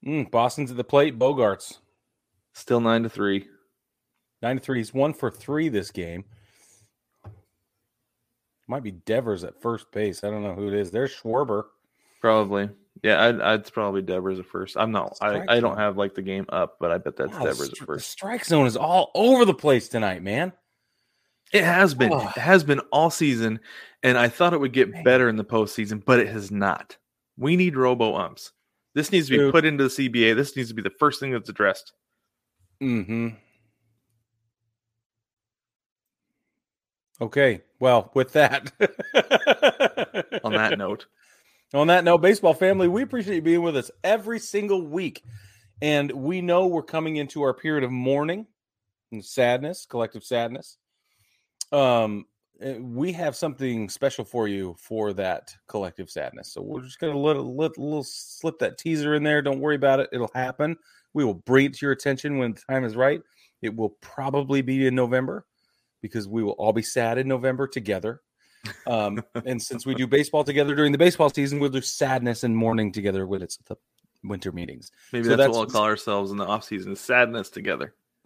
Mm, 0.06 0.32
Boston's 0.32 0.72
at 0.72 0.78
the 0.78 0.84
plate. 0.84 1.18
Bogaerts. 1.20 1.78
Still 2.54 2.80
nine 2.82 3.04
to 3.04 3.10
three. 3.10 3.48
Nine 4.42 4.58
to 4.58 4.62
three. 4.62 4.80
He's 4.80 4.94
one 4.94 5.14
for 5.14 5.30
three 5.30 5.70
this 5.70 5.92
game. 5.92 6.26
Might 8.72 8.84
be 8.84 8.92
Devers 8.92 9.44
at 9.44 9.62
first 9.62 9.92
base. 9.92 10.24
I 10.24 10.30
don't 10.30 10.44
know 10.44 10.54
who 10.56 10.70
it 10.70 10.74
is. 10.74 10.92
There's 10.92 11.14
Schwarber. 11.14 11.64
Probably. 12.22 12.70
Yeah, 13.04 13.22
I'd, 13.22 13.42
I'd 13.42 13.74
probably 13.74 14.02
Devers 14.02 14.40
at 14.40 14.46
first. 14.46 14.78
I'm 14.78 14.94
not. 14.94 15.18
I, 15.20 15.34
Strike 15.34 15.50
I 15.50 15.60
don't 15.60 15.78
have 15.78 15.98
like 15.98 16.16
the 16.16 16.22
game 16.22 16.46
up, 16.48 16.78
but 16.80 16.90
I 16.90 16.98
bet 16.98 17.18
that's 17.18 17.34
Wow, 17.34 17.44
Devers 17.44 17.70
stri- 17.70 17.74
at 17.74 17.80
the 17.80 17.86
first. 17.86 18.10
strike 18.10 18.46
zone 18.46 18.68
is 18.68 18.78
all 18.78 19.12
over 19.14 19.44
the 19.44 19.54
place 19.54 19.90
tonight, 19.90 20.24
man. 20.24 20.54
It 21.52 21.66
has 21.66 21.94
been. 21.94 22.14
Oh. 22.14 22.32
It 22.34 22.40
has 22.40 22.64
been 22.64 22.80
all 22.94 23.10
season, 23.10 23.60
and 24.04 24.18
I 24.18 24.30
thought 24.30 24.54
it 24.54 24.62
would 24.62 24.72
get 24.72 24.90
Man. 24.90 25.04
better 25.04 25.28
in 25.28 25.36
the 25.36 25.44
postseason, 25.44 26.02
but 26.06 26.22
it 26.22 26.30
has 26.30 26.50
not. 26.50 26.96
We 27.38 27.58
need 27.58 27.76
robo 27.76 28.16
umps. 28.16 28.54
This 28.96 29.12
needs 29.12 29.28
to 29.28 29.32
be 29.34 29.38
Dude. 29.40 29.52
put 29.54 29.66
into 29.66 29.84
the 29.84 29.90
CBA. 29.90 30.34
This 30.34 30.56
needs 30.56 30.70
to 30.70 30.76
be 30.76 30.82
the 30.82 30.92
first 30.98 31.20
thing 31.20 31.32
that's 31.34 31.50
addressed. 31.50 31.92
Mm-hmm. 32.82 33.36
Okay. 37.22 37.62
Well, 37.80 38.10
with 38.16 38.34
that. 38.34 38.72
On 40.44 40.54
that 40.54 40.76
note, 40.78 41.06
On 41.74 41.88
that 41.88 42.04
note, 42.04 42.18
baseball 42.18 42.56
family, 42.56 42.88
we 42.88 43.04
appreciate 43.04 43.36
you 43.36 43.42
being 43.42 43.62
with 43.62 43.78
us 43.78 43.92
every 44.04 44.40
single 44.40 44.88
week. 44.88 45.24
And 45.84 46.12
we 46.12 46.42
know 46.42 46.68
we're 46.68 46.82
coming 46.82 47.18
into 47.18 47.44
our 47.44 47.54
period 47.54 47.84
of 47.84 47.92
mourning 47.92 48.48
and 49.12 49.24
sadness, 49.24 49.86
collective 49.86 50.24
sadness. 50.24 50.78
Um, 51.72 52.26
eh, 52.60 52.78
we 52.78 53.12
have 53.14 53.36
something 53.36 53.88
special 53.90 54.26
for 54.26 54.48
you 54.48 54.76
for 54.80 55.14
that 55.14 55.56
collective 55.68 56.10
sadness. 56.10 56.52
So 56.52 56.62
we're 56.62 56.82
just 56.82 57.00
gonna 57.00 57.18
let 57.18 57.36
a 57.36 57.42
little 57.42 58.04
slip 58.04 58.60
that 58.60 58.78
teaser 58.78 59.16
in 59.16 59.24
there. 59.24 59.42
Don't 59.42 59.60
worry 59.60 59.76
about 59.76 60.00
it; 60.00 60.10
it'll 60.12 60.32
happen. 60.34 60.76
We 61.14 61.24
will 61.24 61.36
bring 61.36 61.68
it 61.68 61.74
to 61.76 61.86
your 61.86 61.94
attention 61.94 62.38
when 62.38 62.54
the 62.54 62.62
time 62.70 62.84
is 62.84 62.96
right. 62.96 63.22
It 63.62 63.76
will 63.76 63.98
probably 64.02 64.62
be 64.62 64.86
in 64.86 64.96
November 64.96 65.46
because 66.02 66.28
we 66.28 66.44
will 66.44 66.54
all 66.54 66.74
be 66.74 66.82
sad 66.82 67.18
in 67.18 67.28
November 67.28 67.68
together. 67.68 68.22
Um, 68.86 69.24
and 69.46 69.62
since 69.62 69.86
we 69.86 69.96
do 69.96 70.08
baseball 70.08 70.44
together 70.44 70.76
during 70.76 70.92
the 70.92 70.98
baseball 70.98 71.30
season, 71.30 71.60
we'll 71.60 71.70
do 71.70 71.82
sadness 71.82 72.44
and 72.44 72.56
mourning 72.56 72.92
together 72.92 73.26
when 73.28 73.42
it's 73.42 73.58
the 73.68 73.76
winter 74.24 74.52
meetings. 74.52 74.92
maybe 75.12 75.24
So 75.26 75.30
that's, 75.30 75.40
that's- 75.40 75.56
what 75.58 75.68
we'll 75.68 75.74
call 75.74 75.86
ourselves 75.86 76.32
in 76.32 76.38
the 76.38 76.46
off 76.46 76.64
season: 76.64 76.96
sadness 76.96 77.50
together. 77.50 77.96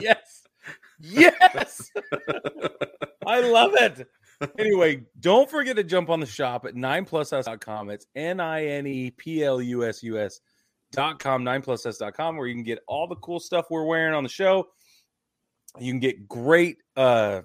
yes. 0.00 0.46
Yes. 1.00 1.90
I 3.26 3.40
love 3.40 3.72
it. 3.74 4.06
Anyway, 4.58 5.02
don't 5.20 5.50
forget 5.50 5.76
to 5.76 5.84
jump 5.84 6.08
on 6.08 6.20
the 6.20 6.26
shop 6.26 6.64
at 6.64 6.74
9plusus.com. 6.74 7.90
It's 7.90 8.06
N 8.14 8.40
I 8.40 8.64
N 8.66 8.86
E 8.86 9.10
P 9.10 9.44
L 9.44 9.60
U 9.60 9.84
S 9.84 10.02
U 10.02 10.18
S 10.18 10.40
com, 10.94 11.44
9plusus.com, 11.44 12.36
where 12.36 12.46
you 12.46 12.54
can 12.54 12.62
get 12.62 12.80
all 12.86 13.06
the 13.06 13.16
cool 13.16 13.40
stuff 13.40 13.66
we're 13.70 13.84
wearing 13.84 14.14
on 14.14 14.22
the 14.22 14.28
show. 14.28 14.68
You 15.78 15.92
can 15.92 16.00
get 16.00 16.28
great. 16.28 16.78
Uh, 16.96 17.42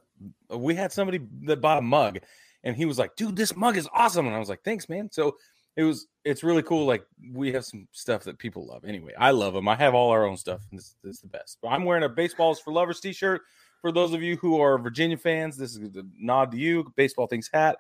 we 0.50 0.76
had 0.76 0.92
somebody 0.92 1.22
that 1.44 1.62
bought 1.62 1.78
a 1.78 1.82
mug 1.82 2.20
and 2.64 2.76
he 2.76 2.86
was 2.86 3.00
like, 3.00 3.16
dude, 3.16 3.36
this 3.36 3.56
mug 3.56 3.78
is 3.78 3.88
awesome. 3.94 4.28
And 4.28 4.36
I 4.36 4.40
was 4.40 4.50
like, 4.50 4.64
thanks, 4.64 4.90
man. 4.90 5.10
So 5.12 5.38
it 5.76 5.84
was, 5.84 6.08
it's 6.26 6.44
really 6.44 6.64
cool. 6.64 6.86
Like 6.86 7.06
we 7.32 7.54
have 7.54 7.64
some 7.64 7.88
stuff 7.92 8.24
that 8.26 8.38
people 8.38 8.66
love. 8.66 8.84
Anyway, 8.84 9.14
I 9.18 9.32
love 9.32 9.54
them. 9.54 9.68
I 9.68 9.76
have 9.76 9.94
all 9.94 10.10
our 10.12 10.26
own 10.26 10.36
stuff. 10.36 10.62
And 10.72 10.80
this, 10.80 10.96
this 11.04 11.16
is 11.16 11.22
the 11.22 11.28
best. 11.28 11.60
But 11.62 11.70
I'm 11.70 11.86
wearing 11.86 12.04
a 12.04 12.10
Baseballs 12.10 12.60
for 12.60 12.74
Lovers 12.74 13.00
t 13.00 13.14
shirt. 13.14 13.42
For 13.82 13.92
those 13.92 14.14
of 14.14 14.24
you 14.24 14.38
who 14.38 14.60
are 14.60 14.78
Virginia 14.80 15.18
fans, 15.18 15.56
this 15.56 15.76
is 15.76 15.96
a 15.96 16.04
nod 16.18 16.52
to 16.52 16.58
you. 16.58 16.92
Baseball 16.96 17.28
Things 17.28 17.50
hat. 17.54 17.78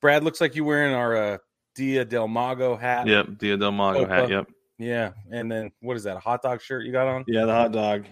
Brad 0.00 0.22
looks 0.22 0.40
like 0.40 0.54
you're 0.54 0.64
wearing 0.64 0.94
our 0.94 1.16
uh, 1.16 1.38
Dia 1.74 2.04
Del 2.04 2.28
Mago 2.28 2.76
hat. 2.76 3.06
Yep, 3.06 3.38
Dia 3.38 3.56
Del 3.56 3.72
Mago 3.72 4.06
hat. 4.06 4.30
Yep. 4.30 4.46
Yeah. 4.78 5.12
And 5.30 5.50
then 5.50 5.70
what 5.80 5.96
is 5.96 6.04
that? 6.04 6.16
A 6.16 6.20
hot 6.20 6.42
dog 6.42 6.60
shirt 6.60 6.84
you 6.84 6.92
got 6.92 7.06
on? 7.06 7.24
Yeah, 7.26 7.46
the 7.46 7.52
hot 7.52 7.72
dog. 7.72 8.06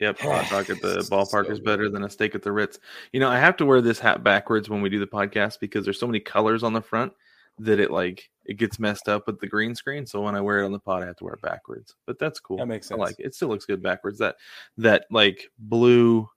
Yep, 0.00 0.20
hot 0.20 0.48
dog 0.48 0.70
at 0.70 0.80
the 0.80 0.98
ballpark 1.10 1.46
so 1.46 1.52
is 1.52 1.60
better 1.60 1.88
than 1.88 2.04
a 2.04 2.10
steak 2.10 2.36
at 2.36 2.42
the 2.42 2.52
Ritz. 2.52 2.78
You 3.12 3.18
know, 3.18 3.28
I 3.28 3.38
have 3.38 3.56
to 3.56 3.66
wear 3.66 3.80
this 3.80 3.98
hat 3.98 4.22
backwards 4.22 4.70
when 4.70 4.80
we 4.80 4.88
do 4.88 5.00
the 5.00 5.06
podcast 5.06 5.58
because 5.60 5.84
there's 5.84 5.98
so 5.98 6.06
many 6.06 6.20
colors 6.20 6.62
on 6.62 6.72
the 6.72 6.80
front 6.80 7.12
that 7.58 7.80
it 7.80 7.90
like 7.90 8.30
it 8.44 8.54
gets 8.54 8.78
messed 8.78 9.08
up 9.08 9.26
with 9.26 9.40
the 9.40 9.46
green 9.46 9.74
screen. 9.74 10.06
So 10.06 10.20
when 10.20 10.36
I 10.36 10.40
wear 10.40 10.60
it 10.60 10.64
on 10.64 10.72
the 10.72 10.78
pod, 10.78 11.02
I 11.02 11.06
have 11.06 11.16
to 11.16 11.24
wear 11.24 11.34
it 11.34 11.42
backwards. 11.42 11.96
But 12.06 12.18
that's 12.18 12.38
cool. 12.38 12.58
That 12.58 12.66
makes 12.66 12.86
sense. 12.86 13.00
I 13.00 13.04
like 13.04 13.16
it. 13.18 13.26
It 13.26 13.34
still 13.34 13.48
looks 13.48 13.66
good 13.66 13.82
backwards. 13.82 14.18
That 14.18 14.36
that 14.76 15.06
like 15.10 15.50
blue 15.58 16.28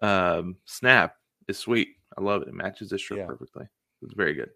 um 0.00 0.56
snap 0.64 1.16
is 1.48 1.58
sweet. 1.58 1.88
I 2.16 2.22
love 2.22 2.42
it. 2.42 2.48
It 2.48 2.54
matches 2.54 2.90
this 2.90 3.00
shirt 3.00 3.18
yeah. 3.18 3.26
perfectly. 3.26 3.66
It's 4.02 4.14
very 4.14 4.34
good. 4.34 4.50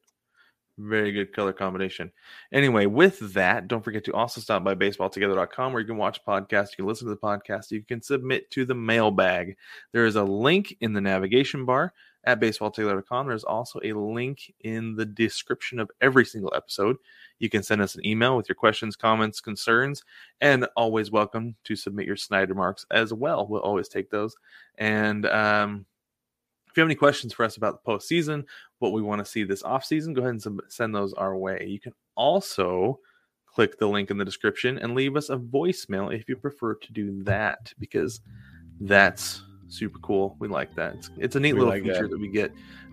Very 0.78 1.12
good 1.12 1.34
color 1.34 1.52
combination. 1.52 2.10
Anyway, 2.50 2.86
with 2.86 3.34
that, 3.34 3.68
don't 3.68 3.84
forget 3.84 4.04
to 4.04 4.12
also 4.14 4.40
stop 4.40 4.64
by 4.64 4.74
baseballtogether.com 4.74 5.72
where 5.72 5.80
you 5.80 5.86
can 5.86 5.98
watch 5.98 6.24
podcasts, 6.26 6.70
you 6.70 6.76
can 6.76 6.86
listen 6.86 7.06
to 7.06 7.14
the 7.14 7.20
podcast, 7.20 7.70
you 7.70 7.82
can 7.82 8.00
submit 8.00 8.50
to 8.52 8.64
the 8.64 8.74
mailbag. 8.74 9.56
There 9.92 10.06
is 10.06 10.16
a 10.16 10.24
link 10.24 10.74
in 10.80 10.94
the 10.94 11.00
navigation 11.00 11.66
bar 11.66 11.92
at 12.24 12.40
baseballtogether.com. 12.40 13.26
There's 13.26 13.44
also 13.44 13.80
a 13.84 13.92
link 13.92 14.52
in 14.60 14.96
the 14.96 15.04
description 15.04 15.78
of 15.78 15.90
every 16.00 16.24
single 16.24 16.52
episode. 16.54 16.96
You 17.38 17.50
can 17.50 17.62
send 17.62 17.82
us 17.82 17.94
an 17.94 18.06
email 18.06 18.36
with 18.36 18.48
your 18.48 18.56
questions, 18.56 18.96
comments, 18.96 19.40
concerns, 19.40 20.02
and 20.40 20.66
always 20.76 21.10
welcome 21.10 21.54
to 21.64 21.76
submit 21.76 22.06
your 22.06 22.16
Snyder 22.16 22.54
marks 22.54 22.86
as 22.90 23.12
well. 23.12 23.46
We'll 23.46 23.60
always 23.60 23.88
take 23.88 24.10
those. 24.10 24.34
And 24.78 25.26
um, 25.26 25.84
if 26.72 26.76
you 26.78 26.80
have 26.80 26.88
any 26.88 26.94
questions 26.94 27.34
for 27.34 27.44
us 27.44 27.58
about 27.58 27.84
the 27.84 27.90
postseason, 27.90 28.44
what 28.82 28.92
we 28.92 29.00
want 29.00 29.24
to 29.24 29.30
see 29.30 29.44
this 29.44 29.62
offseason, 29.62 30.14
go 30.14 30.20
ahead 30.20 30.34
and 30.34 30.60
send 30.68 30.94
those 30.94 31.14
our 31.14 31.36
way. 31.36 31.64
You 31.66 31.80
can 31.80 31.94
also 32.16 33.00
click 33.46 33.78
the 33.78 33.86
link 33.86 34.10
in 34.10 34.18
the 34.18 34.24
description 34.24 34.78
and 34.78 34.94
leave 34.94 35.16
us 35.16 35.30
a 35.30 35.36
voicemail 35.36 36.14
if 36.14 36.28
you 36.28 36.36
prefer 36.36 36.74
to 36.74 36.92
do 36.92 37.22
that 37.22 37.72
because 37.78 38.20
that's 38.80 39.42
super 39.68 39.98
cool. 40.00 40.36
We 40.38 40.48
like 40.48 40.74
that. 40.74 40.94
It's, 40.94 41.10
it's 41.18 41.36
a 41.36 41.40
neat 41.40 41.52
we 41.54 41.60
little 41.60 41.74
like 41.74 41.82
feature 41.82 42.02
that. 42.02 42.10
that. 42.10 42.20
we 42.20 42.28
get 42.28 42.52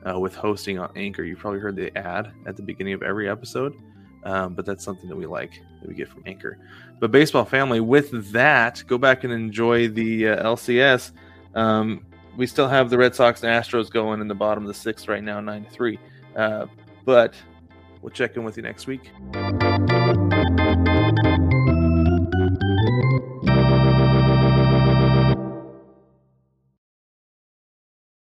uh, 0.09 0.19
with 0.19 0.35
hosting 0.35 0.79
on 0.79 0.91
Anchor. 0.95 1.23
You've 1.23 1.39
probably 1.39 1.59
heard 1.59 1.75
the 1.75 1.95
ad 1.97 2.31
at 2.45 2.55
the 2.55 2.61
beginning 2.61 2.93
of 2.93 3.03
every 3.03 3.29
episode, 3.29 3.75
um, 4.23 4.53
but 4.53 4.65
that's 4.65 4.83
something 4.83 5.09
that 5.09 5.15
we 5.15 5.25
like 5.25 5.61
that 5.81 5.87
we 5.87 5.95
get 5.95 6.07
from 6.09 6.23
Anchor. 6.25 6.57
But 6.99 7.11
baseball 7.11 7.45
family, 7.45 7.79
with 7.79 8.31
that, 8.31 8.83
go 8.87 8.97
back 8.97 9.23
and 9.23 9.33
enjoy 9.33 9.87
the 9.87 10.29
uh, 10.29 10.55
LCS. 10.55 11.11
Um, 11.55 12.05
we 12.37 12.47
still 12.47 12.67
have 12.67 12.89
the 12.89 12.97
Red 12.97 13.15
Sox 13.15 13.43
and 13.43 13.51
Astros 13.51 13.89
going 13.89 14.21
in 14.21 14.27
the 14.27 14.35
bottom 14.35 14.63
of 14.63 14.67
the 14.67 14.73
sixth 14.73 15.07
right 15.07 15.23
now, 15.23 15.39
nine 15.39 15.65
three. 15.69 15.99
Uh, 16.35 16.67
but 17.05 17.33
we'll 18.01 18.11
check 18.11 18.35
in 18.37 18.43
with 18.43 18.57
you 18.57 18.63
next 18.63 18.87
week. 18.87 19.11